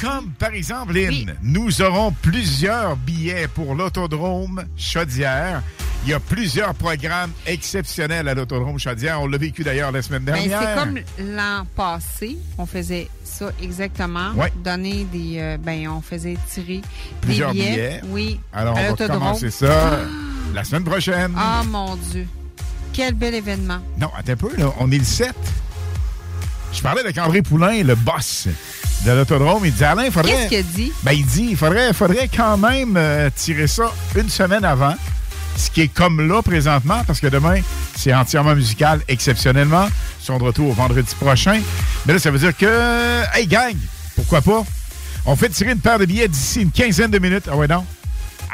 [0.00, 5.62] Comme par exemple, Lynn, nous aurons plusieurs billets pour l'autodrome Chaudière.
[6.04, 9.22] Il y a plusieurs programmes exceptionnels à l'autodrome Chaudière.
[9.22, 10.60] On l'a vécu d'ailleurs la semaine Ben, dernière.
[10.60, 10.98] c'est comme
[11.34, 14.32] l'an passé, on faisait ça exactement.
[14.36, 14.52] Ouais.
[14.62, 15.36] Donner des.
[15.38, 16.82] euh, ben, on faisait tirer
[17.22, 17.70] plusieurs des billets.
[17.72, 18.00] billets.
[18.08, 18.40] Oui.
[18.52, 20.00] Alors, à on va commencer ça
[20.54, 21.32] la semaine prochaine.
[21.38, 22.26] Ah, mon Dieu.
[22.92, 23.78] Quel bel événement.
[23.98, 24.72] Non, attends un peu, là.
[24.80, 25.32] On est le 7.
[26.72, 28.46] Je parlais avec André Poulain, le boss
[29.06, 29.64] de l'autodrome.
[29.64, 30.32] Il dit Alain, il faudrait.
[30.48, 30.92] Qu'est-ce qu'il dit?
[31.02, 34.94] Ben, il dit il faudrait, faudrait quand même euh, tirer ça une semaine avant.
[35.56, 37.60] Ce qui est comme là présentement, parce que demain,
[37.96, 39.86] c'est entièrement musical, exceptionnellement.
[40.20, 41.60] Ils sont de retour vendredi prochain.
[42.06, 43.22] Mais là, ça veut dire que.
[43.34, 43.76] Hey, gang,
[44.16, 44.64] pourquoi pas?
[45.26, 47.44] On fait tirer une paire de billets d'ici une quinzaine de minutes.
[47.50, 47.84] Ah ouais, donc.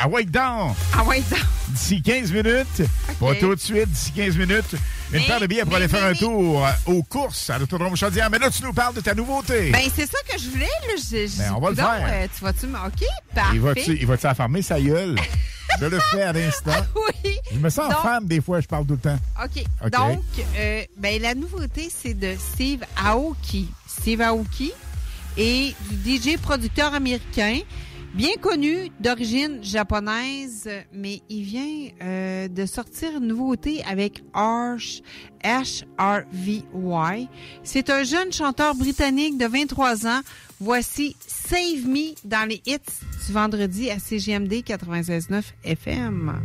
[0.01, 0.77] Ah ouais, donc.
[0.97, 1.41] Ah ouais, donc.
[1.69, 2.83] D'ici 15 minutes.
[3.19, 4.77] Pas tout de suite, d'ici 15 minutes.
[5.13, 7.59] Une paire de billets pour mais- aller faire mais- un tour euh, aux courses à
[7.59, 8.31] l'autodrome Chaudière.
[8.31, 9.71] Mais là, tu nous parles de ta nouveauté.
[9.71, 10.67] Ben, c'est ça que je voulais.
[10.67, 10.95] Là.
[10.97, 12.07] Je, je Ben, on va le faire.
[12.09, 12.77] euh, tu vas-tu me.
[12.79, 13.05] OK,
[13.35, 13.55] parfait.
[13.57, 15.17] il va-tu il va-tu affarmer sa gueule?
[15.81, 16.73] je le fais à l'instant.
[17.25, 17.37] Oui.
[17.53, 19.19] Je me sens Donc- femme des fois, je parle tout le temps.
[19.43, 19.65] OK.
[19.85, 19.91] OK.
[19.91, 20.23] Donc,
[20.57, 23.69] euh, ben, la nouveauté, c'est de Steve Aoki.
[23.87, 24.73] Steve Aoki
[25.37, 27.59] est du DJ producteur américain,
[28.15, 35.03] bien connu d'origine japonaise, mais il vient euh, de sortir une nouveauté avec Arch,
[35.45, 37.29] H-R-V-Y.
[37.63, 40.21] C'est un jeune chanteur britannique de 23 ans.
[40.61, 42.79] Voici Save Me dans les hits
[43.27, 46.41] du vendredi à CGMD 96.9 FM.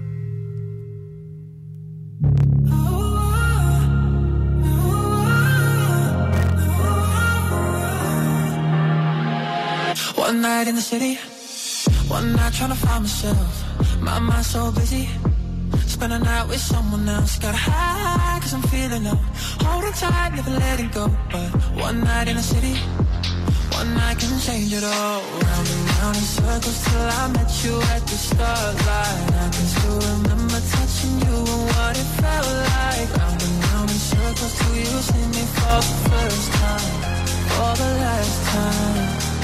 [12.10, 14.02] One night trying to find myself.
[14.02, 15.10] My mind's so busy.
[15.88, 17.38] Spend a night with someone else.
[17.40, 19.20] Got high cause I'm feeling low.
[19.66, 21.06] Holding tight, never letting go.
[21.32, 21.50] But
[21.86, 22.76] one night in the city,
[23.78, 25.22] one night can change it all.
[25.46, 29.26] Round and round in circles till I met you at the starlight.
[29.44, 33.10] I can still remember touching you and what it felt like.
[33.18, 36.94] Round and round in circles till you see me for the first time.
[37.56, 39.35] For the last time.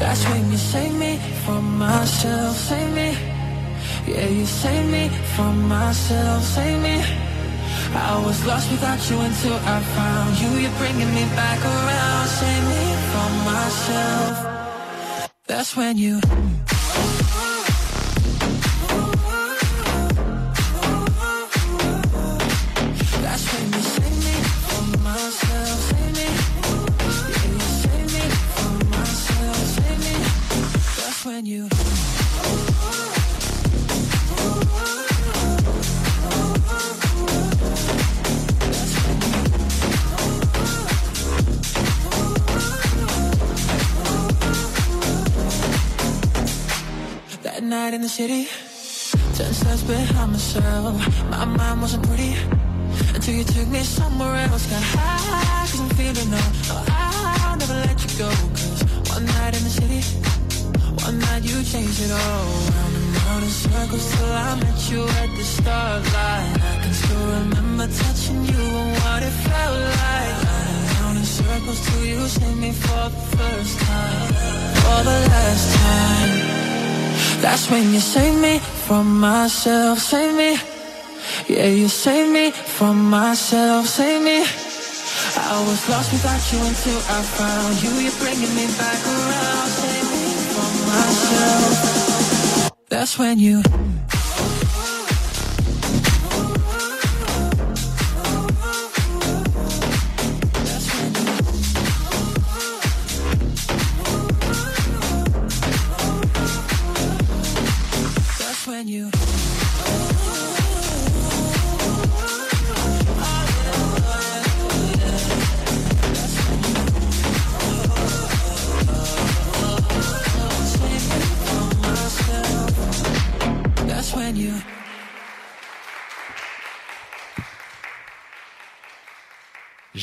[0.00, 3.10] That's when you save me from myself, save me.
[4.08, 6.96] Yeah, you save me from myself, save me.
[7.92, 10.50] I was lost without you until I found you.
[10.62, 14.34] You're bringing me back around, save me from myself.
[15.46, 16.20] That's when you.
[31.24, 31.68] When you.
[47.42, 48.48] That night in the city,
[49.34, 50.94] Ten steps behind myself.
[51.30, 52.36] My mind wasn't pretty
[53.14, 54.66] until you took me somewhere else.
[54.66, 56.30] Got high, cause I'm feeling.
[56.30, 56.40] No,
[56.70, 56.84] oh,
[57.44, 58.28] I'll never let you go.
[58.28, 60.00] Cause one night in the city,
[61.40, 62.18] night you changed it all.
[62.70, 66.56] Round and round in circles till I met you at the starlight.
[66.70, 70.36] I can still remember touching you and what it felt like.
[71.00, 74.28] Round in circles till you saved me for the first time.
[74.82, 76.30] For the last time.
[77.42, 80.58] That's when you saved me from myself, save me.
[81.48, 84.44] Yeah, you saved me from myself, save me.
[85.36, 87.90] I was lost without you until I found you.
[88.04, 89.99] You're bringing me back around,
[90.90, 92.70] myself.
[92.88, 93.62] That's when you.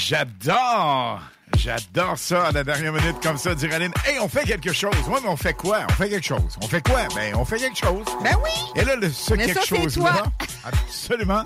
[0.07, 1.19] J'adore!
[1.57, 3.91] J'adore ça à la dernière minute comme ça, dire Aline.
[4.05, 4.95] Hey, on fait quelque chose.
[5.09, 5.79] Ouais, mais on fait quoi?
[5.89, 6.57] On fait quelque chose.
[6.61, 7.01] On fait quoi?
[7.13, 8.05] Ben, on fait quelque chose.
[8.23, 8.51] Ben oui!
[8.81, 10.23] Et là, le, ce Mais quelque c'est chose-là.
[10.63, 11.43] Absolument.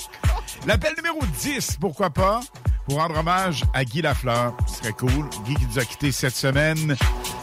[0.68, 2.42] L'appel numéro 10, pourquoi pas?
[2.86, 4.54] Pour rendre hommage à Guy Lafleur.
[4.68, 5.28] Ce serait cool.
[5.44, 6.96] Guy qui nous a quittés cette semaine.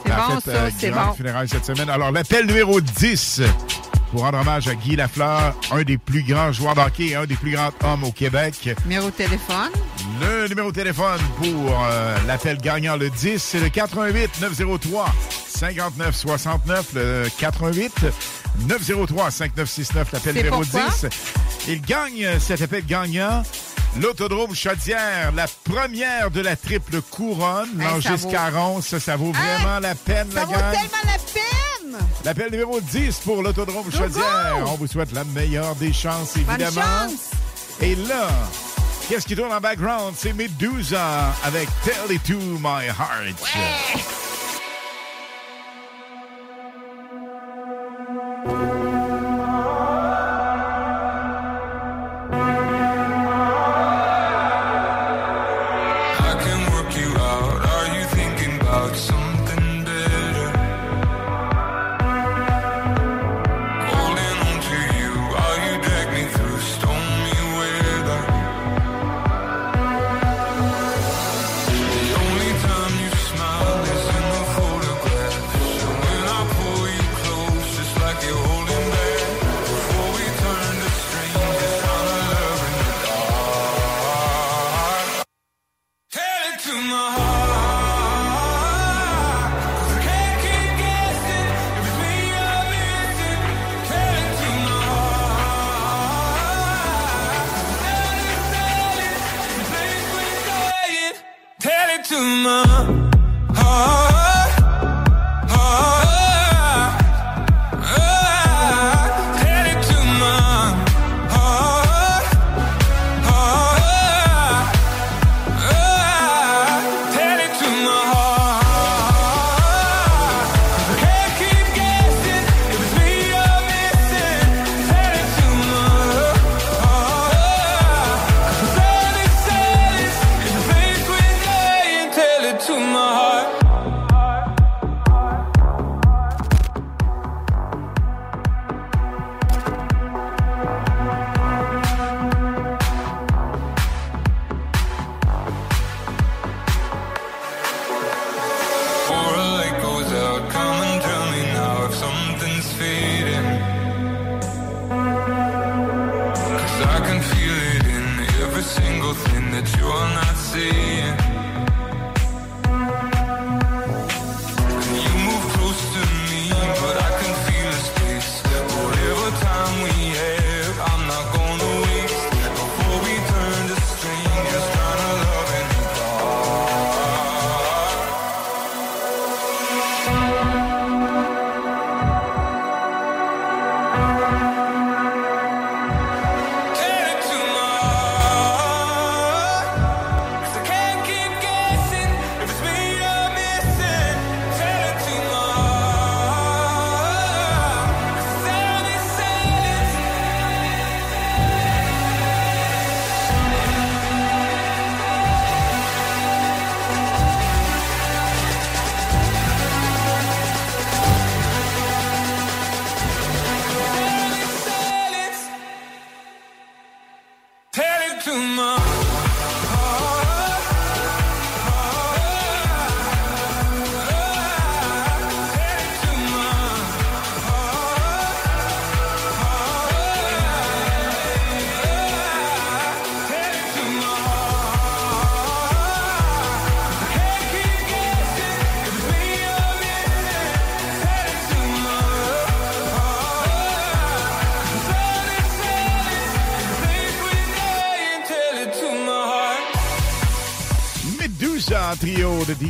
[0.06, 1.12] C'est bon, fait, ça, c'est grande bon.
[1.14, 1.90] funérailles cette semaine.
[1.90, 3.42] Alors, l'appel numéro 10
[4.12, 7.34] pour rendre hommage à Guy Lafleur, un des plus grands joueurs d'hockey et un des
[7.34, 8.68] plus grands hommes au Québec.
[8.84, 9.70] Numéro de téléphone.
[10.20, 11.46] Le numéro de téléphone pour
[11.84, 15.12] euh, l'appel gagnant, le 10, c'est le 88 903
[15.48, 17.92] 59 69, le 88
[18.68, 20.80] 903 5969, l'appel numéro pourquoi?
[20.90, 21.06] 10.
[21.68, 23.42] Il gagne cet appel gagnant.
[24.00, 29.16] L'autodrome Chaudière, la première de la triple couronne, Hey, Langis ça vaut- Caron, ça, ça
[29.16, 30.72] vaut vraiment la peine, Ça la vaut gang.
[30.72, 32.06] tellement la peine!
[32.24, 34.54] L'appel numéro 10 pour l'autodrome Chaudière.
[34.60, 34.66] go!
[34.66, 36.82] On vous souhaite la meilleure des chances, Bonne évidemment.
[37.08, 37.30] chance!
[37.80, 38.28] Et là,
[39.08, 40.14] qu'est-ce qui tourne en background?
[40.16, 44.27] C'est Medusa avec Tell It To My Heart.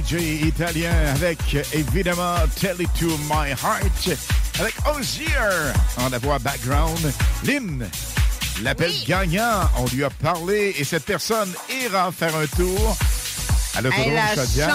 [0.09, 1.39] DJ italien avec
[1.75, 4.17] évidemment Tell It To My Heart
[4.59, 5.27] avec Ozier
[5.99, 7.13] en la voix background.
[7.45, 7.87] Lynn,
[8.63, 11.53] l'appel gagnant, on lui a parlé et cette personne
[11.85, 12.97] ira faire un tour
[13.75, 14.71] à Hey, l'autodrome la Chaudière.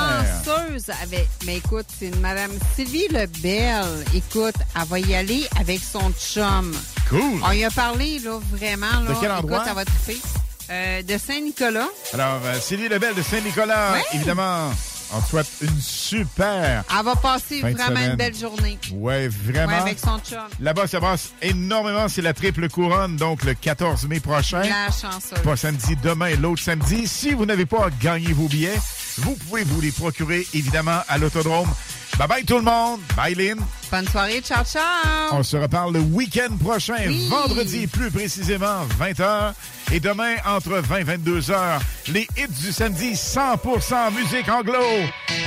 [0.46, 1.28] chanceuse avec.
[1.46, 4.06] Mais écoute, c'est une Madame Sylvie Lebel.
[4.14, 6.74] Écoute, elle va y aller avec son chum.
[7.10, 7.42] Cool.
[7.44, 9.02] On y a parlé, là, vraiment.
[9.02, 9.10] Là.
[9.14, 9.58] De quel endroit?
[9.58, 10.22] Écoute, elle va triper.
[10.70, 11.90] Euh, de Saint-Nicolas.
[12.14, 14.72] Alors, euh, Sylvie Lebel de Saint-Nicolas, évidemment,
[15.16, 18.10] on te souhaite une super Elle va passer vraiment semaine.
[18.12, 18.80] une belle journée.
[18.94, 19.68] Ouais, vraiment.
[19.74, 20.40] Ouais, avec son chum.
[20.60, 22.08] Là-bas, ça brasse énormément.
[22.08, 24.62] C'est la triple couronne, donc le 14 mai prochain.
[24.62, 25.40] La chanceuse.
[25.44, 27.08] Pas samedi, demain et l'autre samedi.
[27.08, 28.80] Si vous n'avez pas gagné vos billets,
[29.20, 31.70] vous pouvez vous les procurer, évidemment, à l'autodrome.
[32.18, 33.00] Bye bye tout le monde.
[33.16, 33.60] Bye Lynn.
[33.92, 34.84] Bonne soirée, ciao, ciao.
[35.32, 37.28] On se reparle le week-end prochain, Oui.
[37.28, 39.54] vendredi plus précisément, 20h.
[39.96, 41.80] Et demain, entre 20 et 22h,
[42.12, 44.80] les hits du samedi, 100% musique anglo.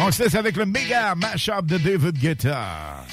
[0.00, 3.04] On se laisse avec le méga mash-up de David Guetta.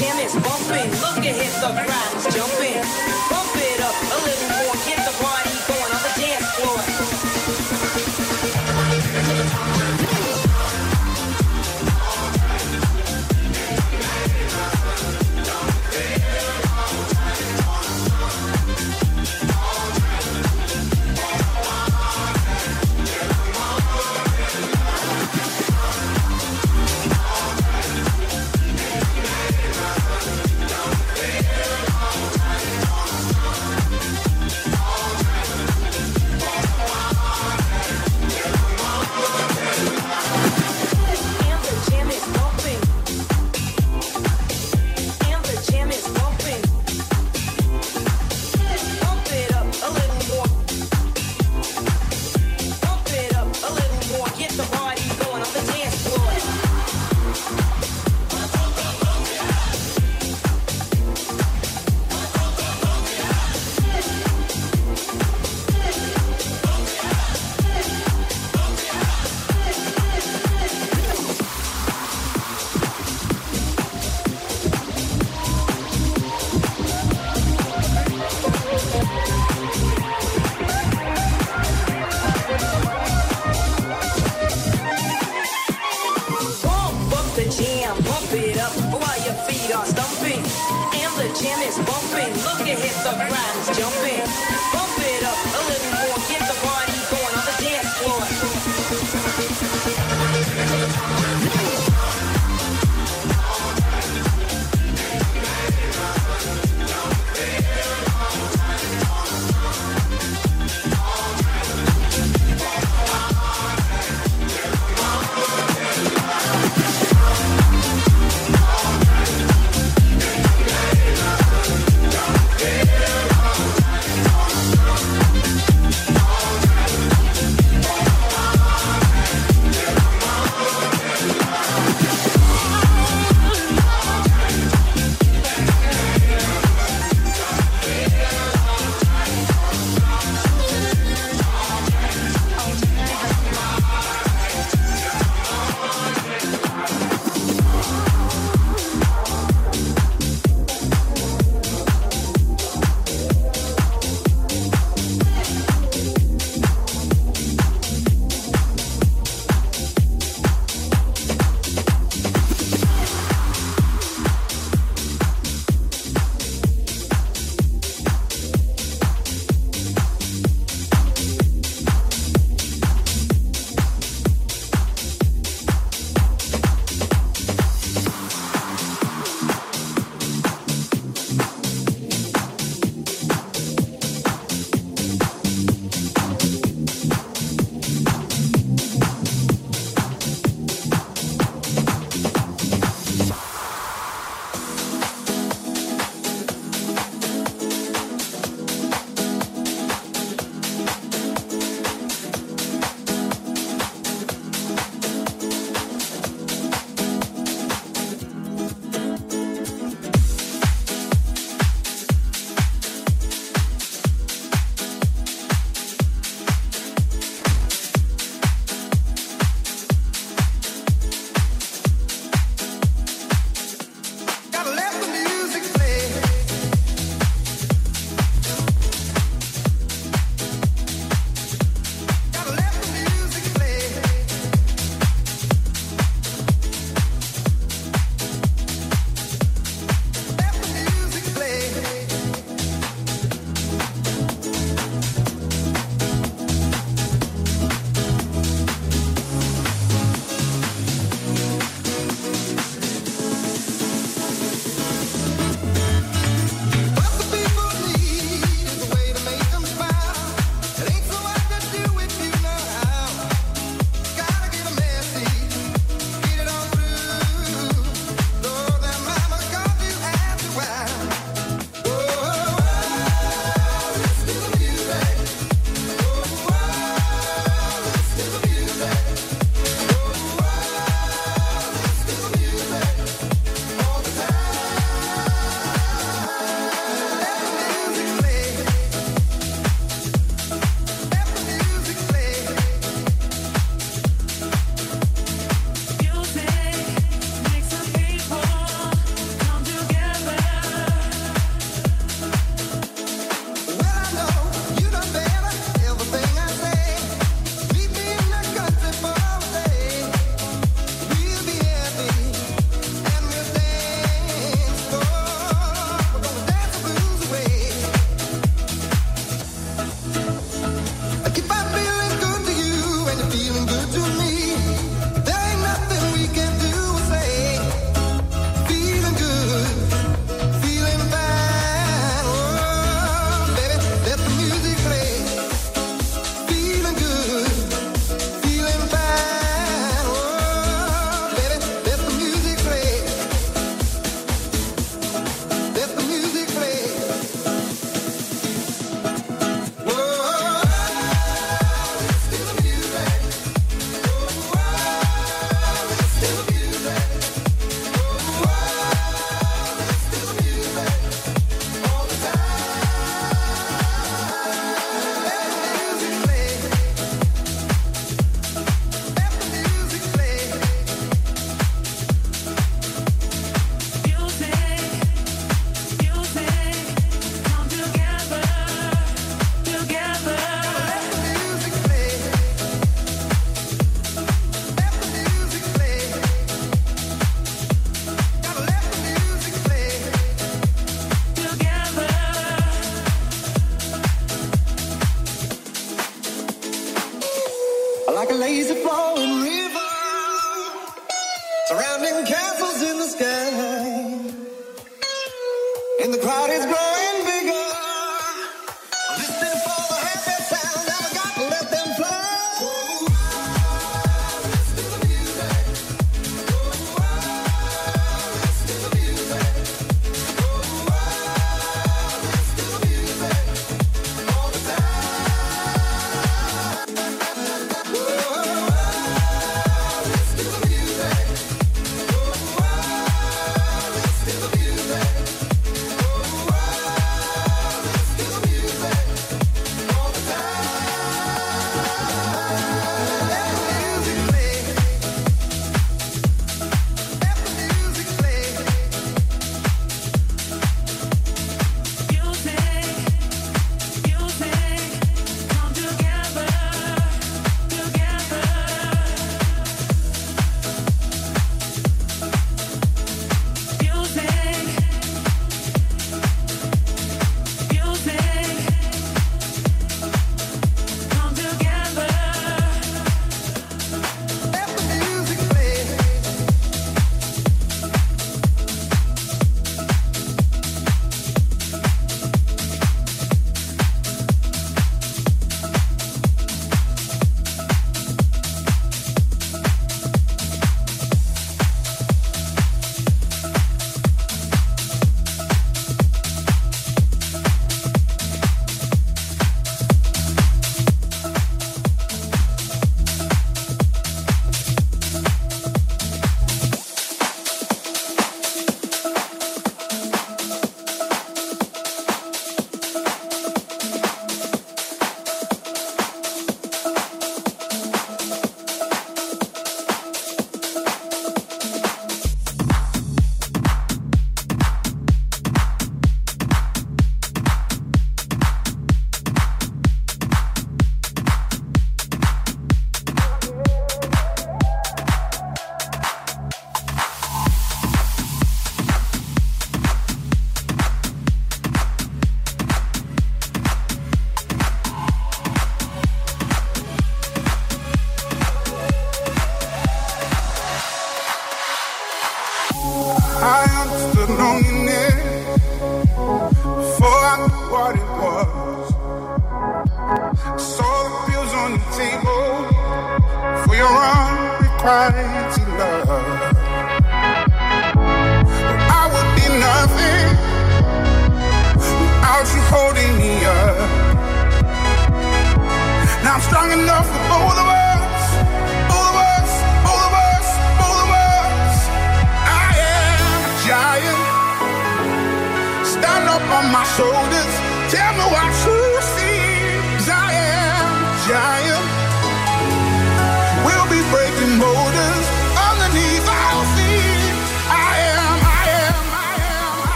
[0.00, 0.90] damn, it's bumping.
[1.00, 1.99] Look at hit the crowd.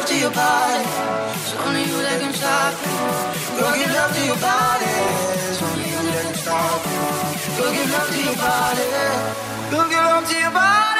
[0.00, 0.84] love to your body.
[1.34, 3.60] It's only you that can stop me.
[3.60, 4.92] Go give love to your body.
[5.50, 6.96] It's only you that can stop me.
[7.58, 8.86] Go give love to your body.
[9.70, 10.99] Go give love to your body.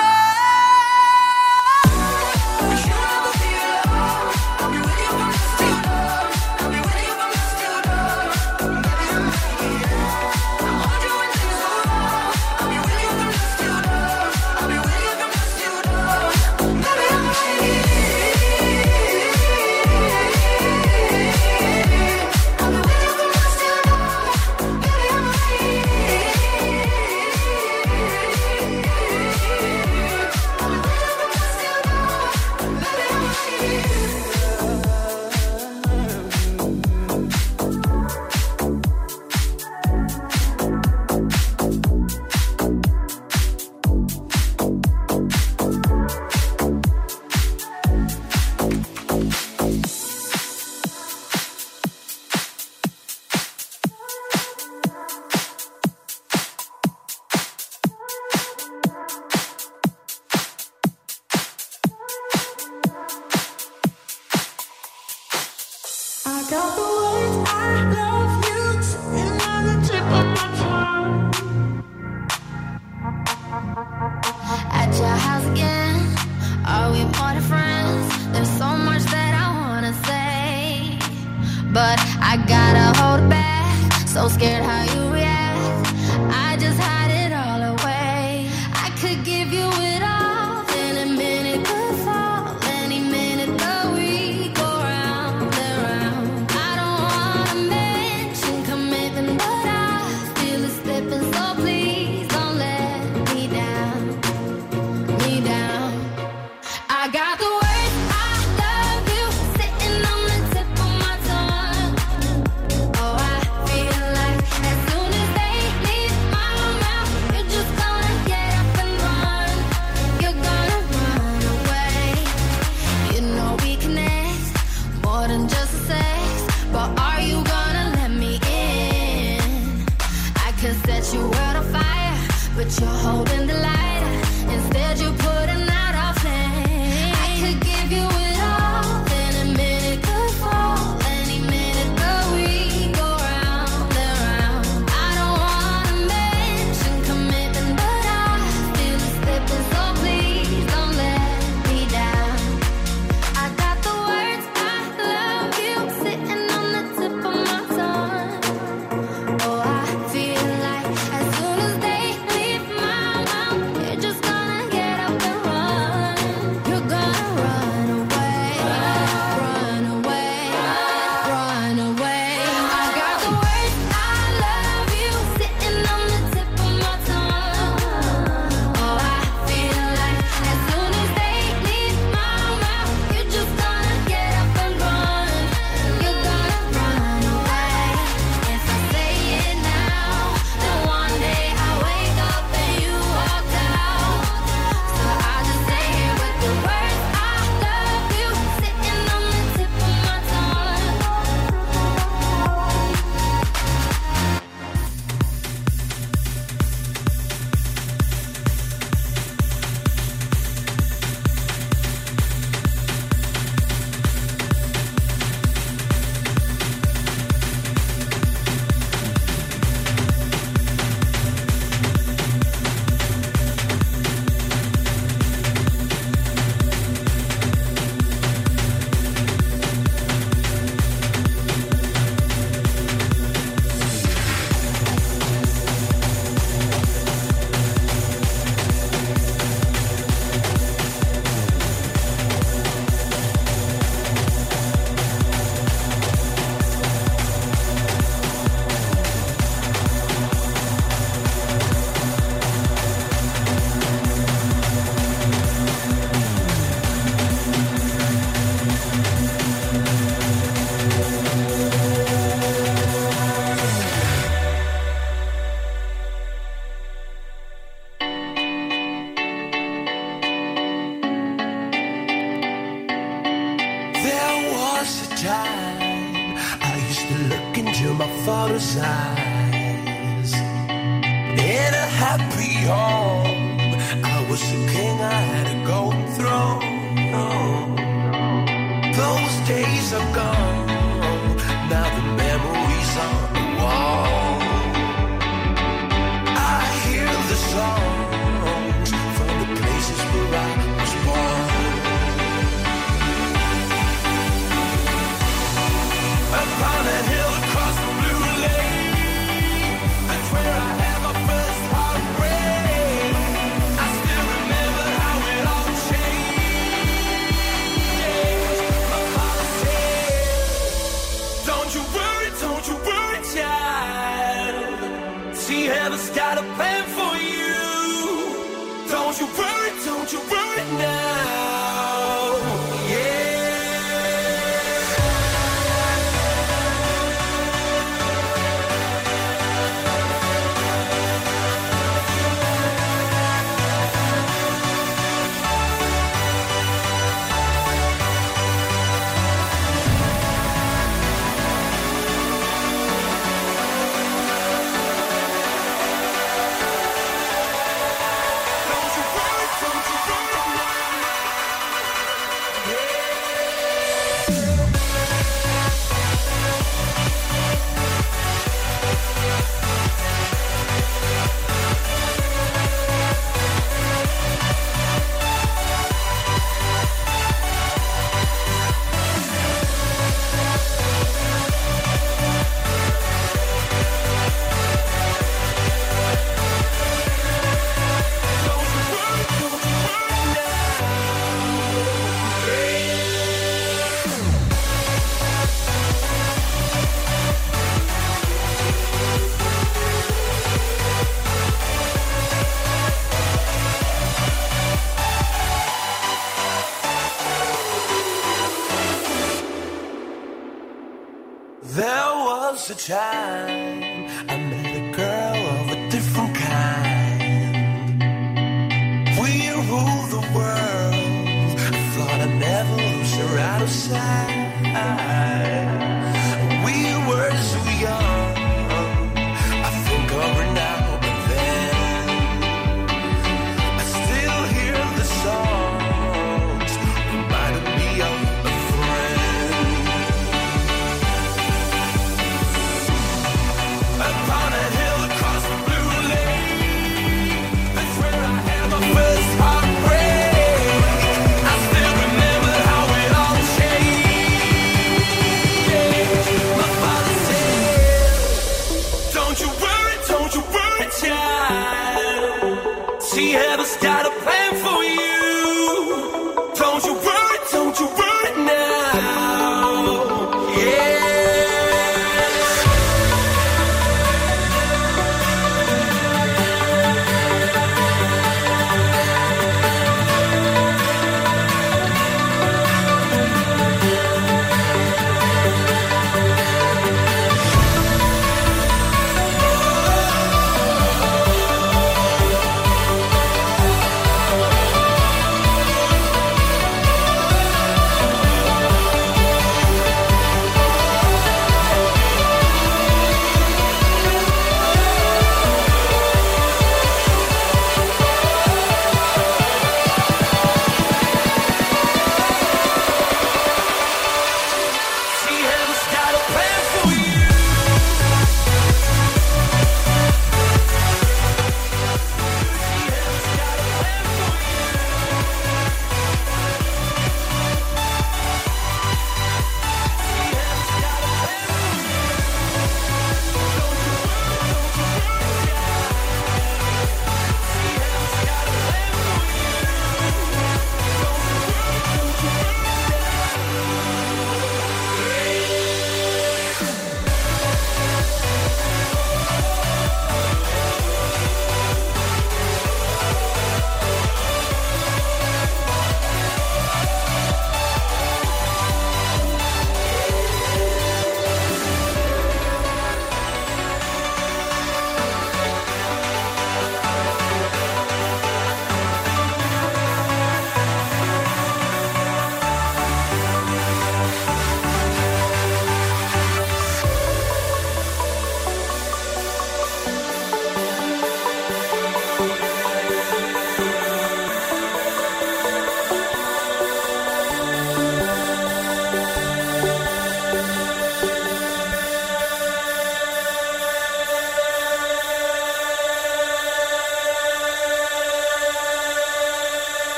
[412.86, 413.59] Time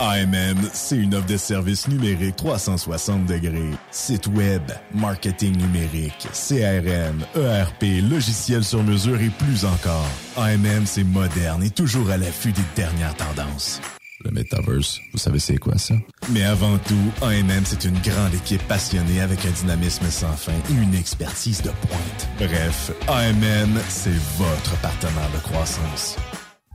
[0.00, 3.70] AMM, c'est une offre de services numériques 360 degrés.
[3.92, 4.62] Site web,
[4.92, 10.08] marketing numérique, CRM, ERP, logiciel sur mesure et plus encore.
[10.36, 13.80] AMM, c'est moderne et toujours à l'affût des dernières tendances.
[14.32, 15.94] Metaverse, vous savez c'est quoi ça?
[16.30, 20.74] Mais avant tout, AMM, c'est une grande équipe passionnée avec un dynamisme sans fin et
[20.82, 22.28] une expertise de pointe.
[22.38, 26.16] Bref, AMM, c'est votre partenaire de croissance.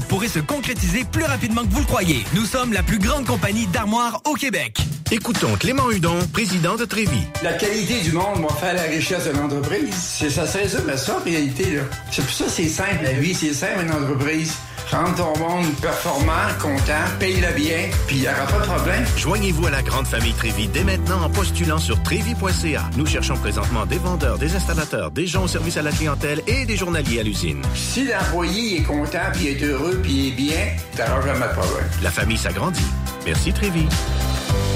[0.00, 2.24] pourrait se concrétiser plus rapidement que vous le croyez.
[2.34, 4.78] Nous sommes la plus grande compagnie d'armoires au Québec.
[5.10, 7.22] Écoutons Clément Hudon, président de Trévis.
[7.42, 9.94] La qualité du monde va faire la richesse de l'entreprise.
[9.94, 11.76] C'est ça se résume à ça, en réalité.
[11.76, 11.82] là.
[12.10, 14.52] C'est pour ça que c'est simple, la vie, c'est simple, une entreprise.
[14.90, 19.04] Rendre ton monde performant, content, paye-le bien, puis il n'y aura pas de problème.
[19.16, 22.88] Joignez-vous à la grande famille Trévis dès maintenant en postulant sur trévis.ca.
[22.96, 26.64] Nous cherchons présentement des vendeurs, des installateurs, des gens au service à la clientèle et
[26.64, 27.62] des journaliers à l'usine.
[27.74, 31.88] Si l'employé est content, puis est heureux, puis il est bien, t'auras jamais de problème.
[32.02, 32.86] La famille s'agrandit.
[33.26, 33.88] Merci Trévis.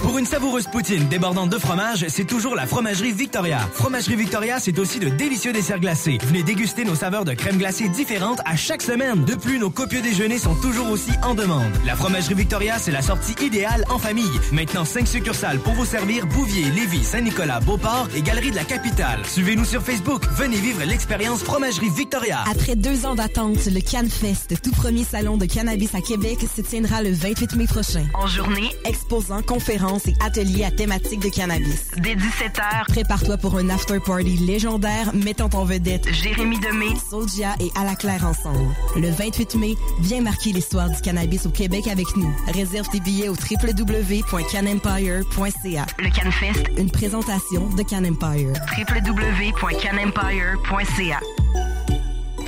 [0.00, 3.58] Pour une savoureuse poutine débordante de fromage, c'est toujours la Fromagerie Victoria.
[3.72, 6.18] Fromagerie Victoria, c'est aussi de délicieux desserts glacés.
[6.24, 9.24] Venez déguster nos saveurs de crème glacée différentes à chaque semaine.
[9.24, 11.72] De plus, nos copieux déjeuners sont toujours aussi en demande.
[11.86, 14.24] La Fromagerie Victoria, c'est la sortie idéale en famille.
[14.52, 19.20] Maintenant, 5 succursales pour vous servir Bouvier, Lévis, Saint-Nicolas, Beauport et Galerie de la Capitale.
[19.26, 20.24] Suivez-nous sur Facebook.
[20.32, 22.40] Venez vivre l'expérience Fromagerie Victoria.
[22.50, 27.02] Après deux ans d'attente, le CanFest, tout premier salon de cannabis à Québec, se tiendra
[27.02, 28.04] le 28 mai prochain.
[28.14, 29.42] En journée, Exposants,
[29.84, 31.90] conférences et ateliers à thématique de cannabis.
[31.98, 37.84] dès 17h, Prépare-toi pour un after-party légendaire mettant en vedette Jérémy Demé, Soulja et À
[37.84, 38.74] la Claire ensemble.
[38.96, 42.32] Le 28 mai, viens marquer l'histoire du cannabis au Québec avec nous.
[42.52, 45.86] Réserve tes billets au www.canempire.ca.
[45.98, 48.52] le CanFest, Une présentation de Can Empire.
[48.78, 51.20] www.canempire.ca.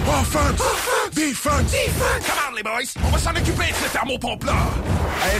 [0.09, 0.96] Offense!
[1.17, 1.73] Defense!
[2.27, 2.93] Come on, les boys!
[3.03, 4.53] On va s'en occuper de ce thermopompe-là!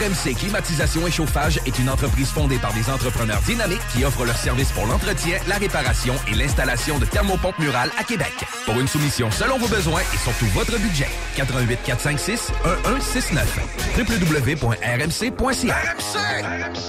[0.01, 4.39] RMC Climatisation et Chauffage est une entreprise fondée par des entrepreneurs dynamiques qui offrent leurs
[4.39, 8.33] services pour l'entretien, la réparation et l'installation de thermopompes murales à Québec.
[8.65, 12.53] Pour une soumission selon vos besoins et surtout votre budget, 88 456
[12.87, 13.59] 1169
[13.99, 16.17] www.rmc.ca RMC!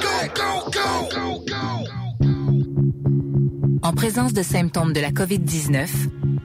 [0.02, 1.10] Go, go, go!
[1.14, 1.88] Go, go!
[3.84, 5.88] En présence de symptômes de la COVID-19,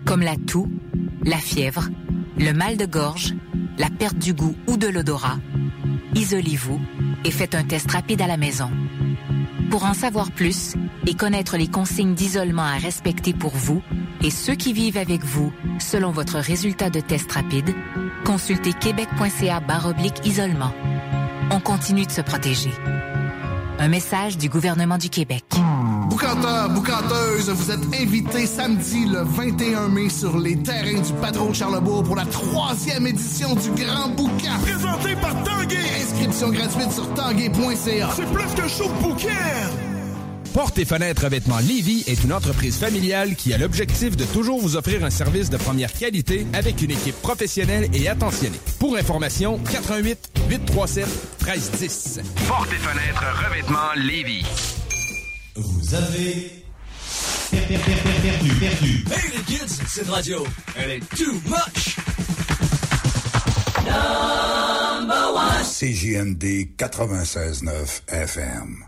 [0.05, 0.69] comme la toux,
[1.25, 1.89] la fièvre,
[2.43, 3.35] le mal de gorge,
[3.79, 5.39] la perte du goût ou de l'odorat,
[6.17, 6.81] isolez-vous
[7.25, 8.69] et faites un test rapide à la maison.
[9.71, 10.75] Pour en savoir plus
[11.07, 13.81] et connaître les consignes d'isolement à respecter pour vous
[14.23, 17.75] et ceux qui vivent avec vous selon votre résultat de test rapide,
[18.25, 20.73] consultez québec.ca baroblique isolement.
[21.53, 22.73] On continue de se protéger.
[23.79, 25.45] Un message du gouvernement du Québec.
[26.13, 31.55] Boucanteur, boucanteuse, vous êtes invités samedi le 21 mai sur les terrains du Patron de
[31.55, 34.59] Charlebourg pour la troisième édition du Grand Boucan.
[34.61, 35.79] Présenté par Tanguay.
[36.03, 38.11] Inscription gratuite sur tanguay.ca.
[38.15, 39.29] C'est plus que chaud de bouquet.
[40.53, 44.77] Porte et fenêtres revêtement Lévis est une entreprise familiale qui a l'objectif de toujours vous
[44.77, 48.61] offrir un service de première qualité avec une équipe professionnelle et attentionnée.
[48.79, 50.19] Pour information, 88
[50.51, 51.07] 837
[51.41, 52.21] 1310.
[52.47, 54.45] Porte et fenêtres revêtement Lévis.
[55.55, 56.65] Vous avez
[57.51, 59.05] per- per- per- per- perdu, perdu.
[59.13, 60.45] Hey les kids, cette radio,
[60.77, 61.97] elle est too much.
[63.85, 65.65] Number one.
[65.65, 68.85] CJMD 96.9 FM.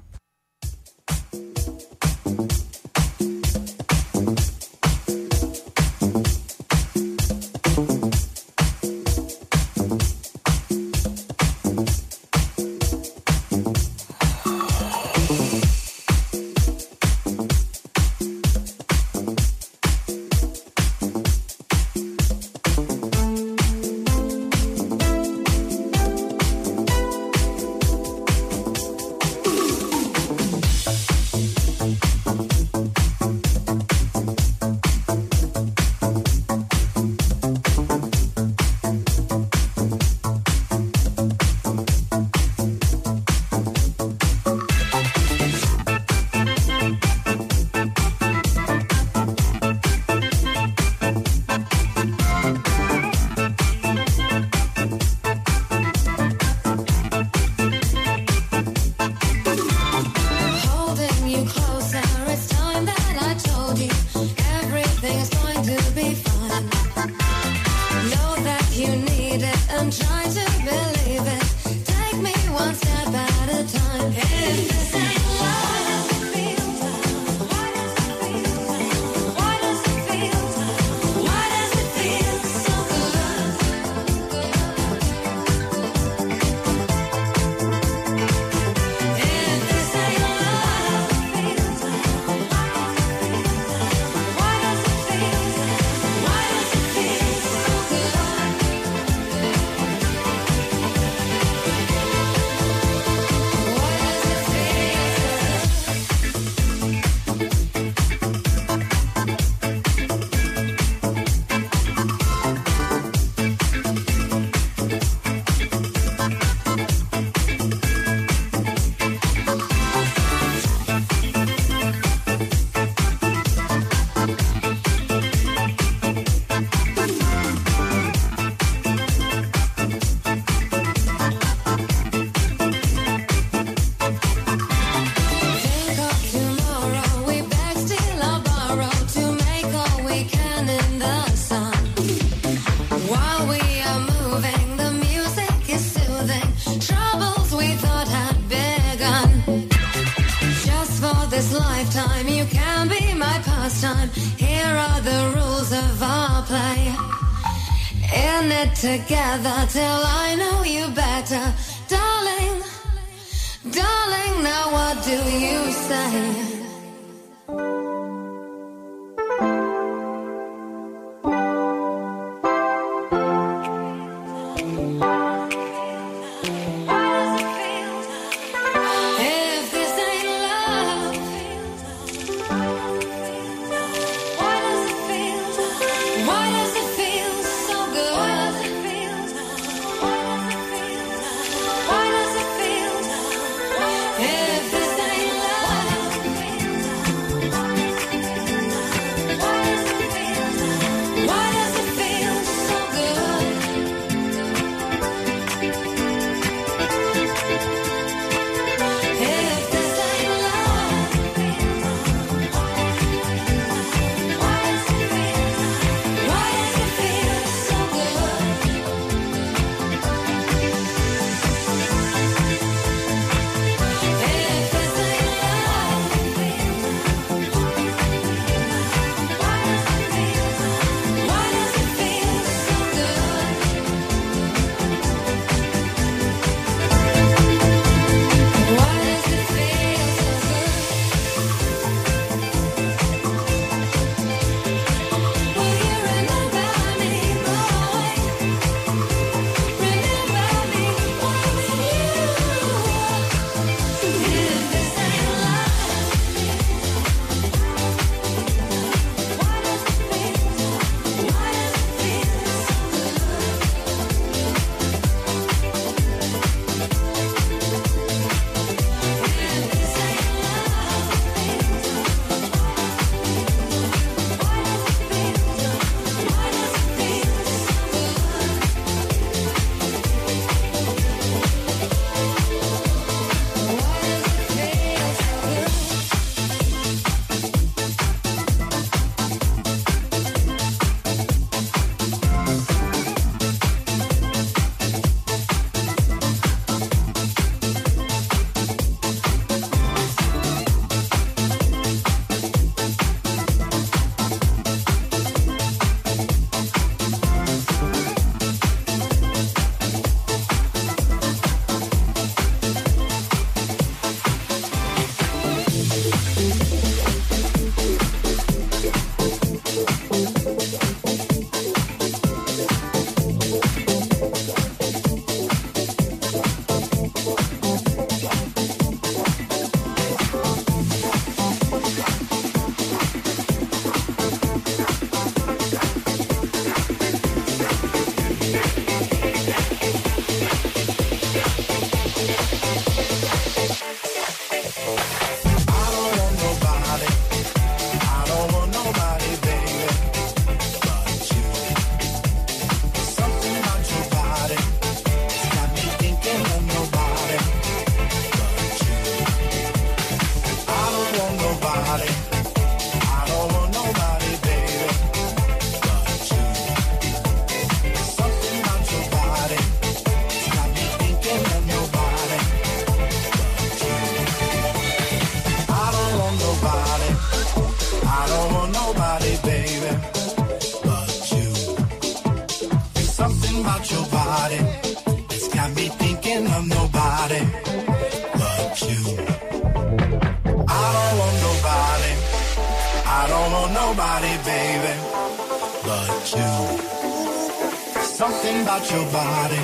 [398.30, 399.60] something about your body.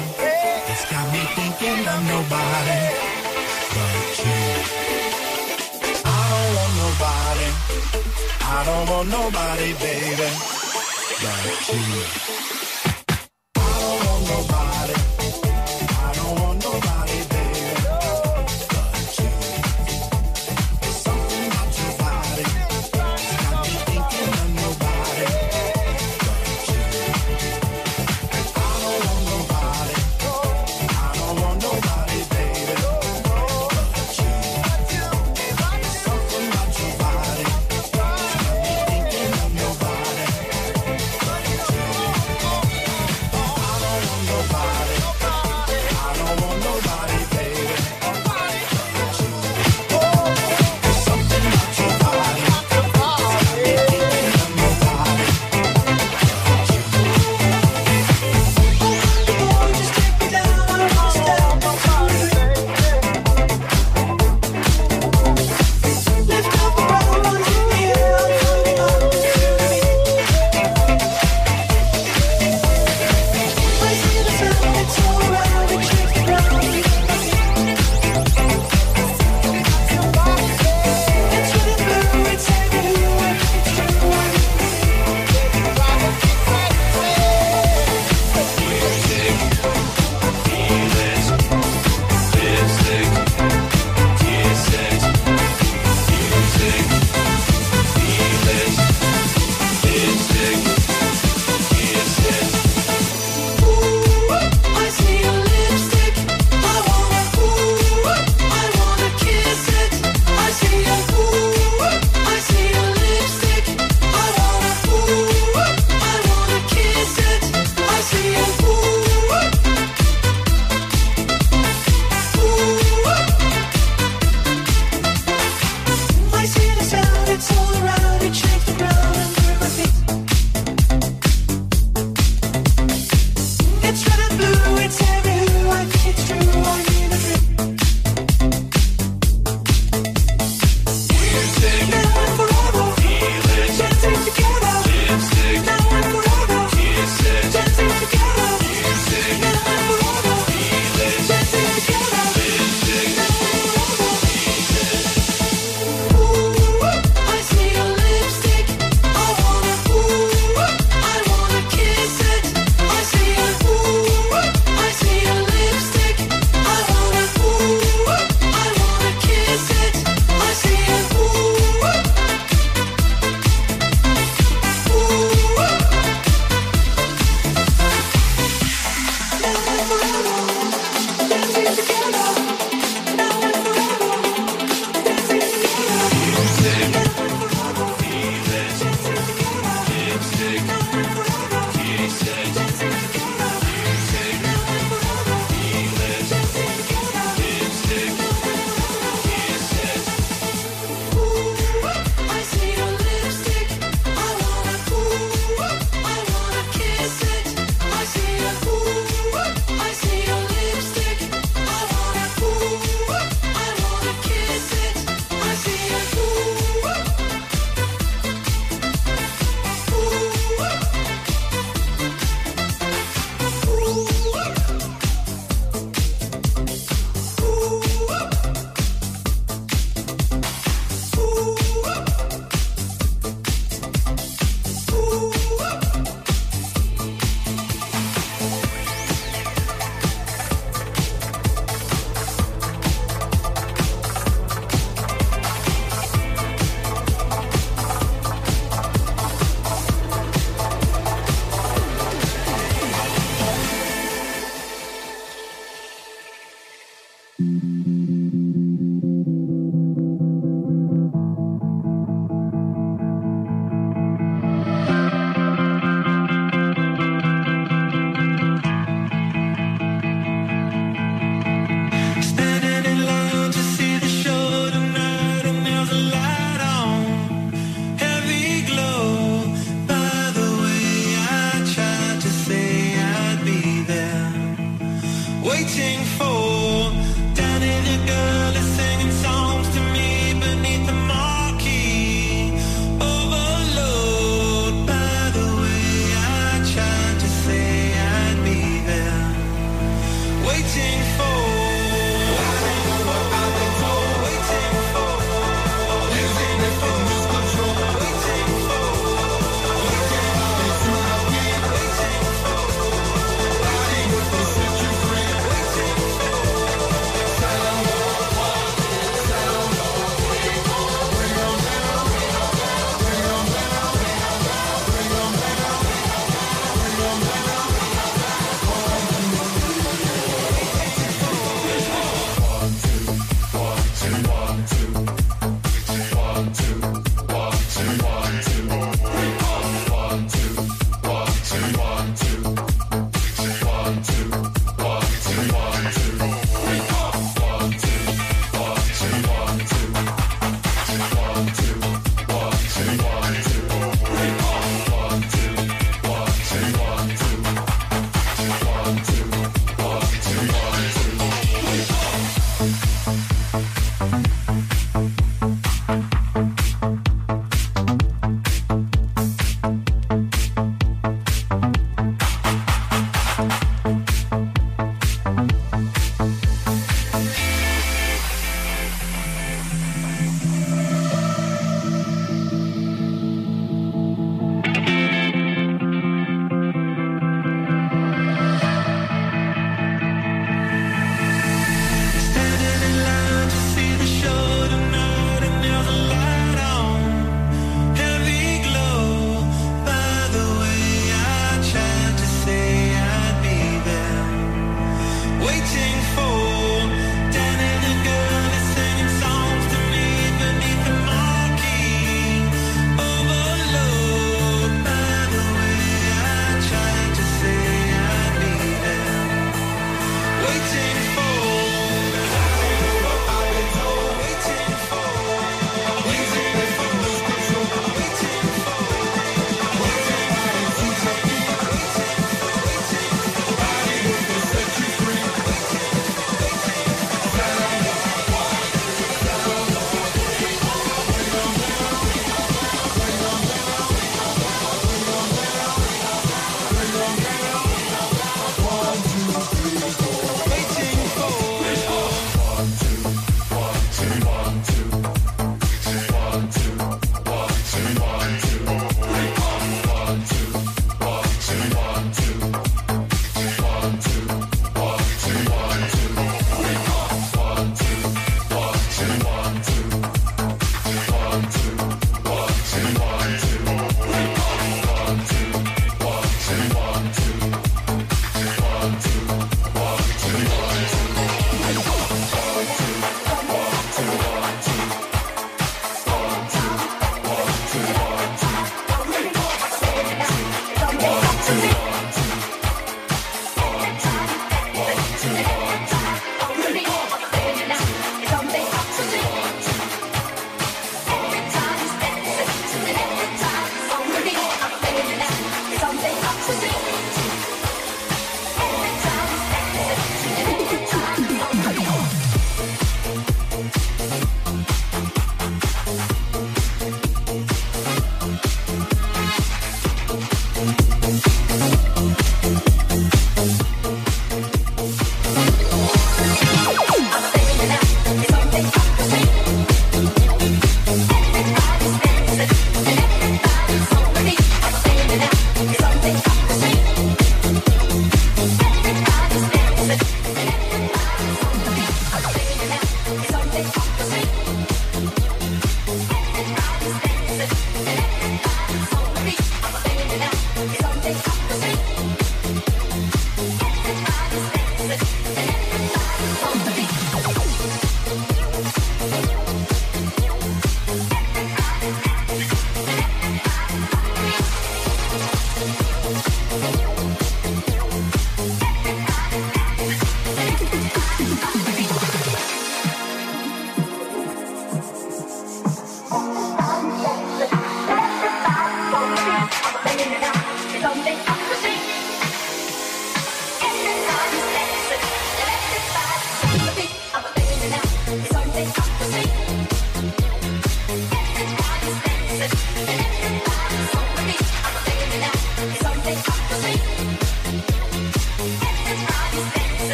[0.71, 2.81] It's got me thinking of nobody
[3.75, 4.43] but you.
[6.05, 7.49] I don't want nobody.
[8.57, 10.29] I don't want nobody, baby,
[11.23, 12.50] but you.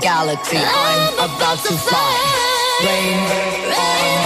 [0.00, 2.46] Galaxy, I'm about to fly.
[2.84, 3.18] Rain
[3.72, 4.25] on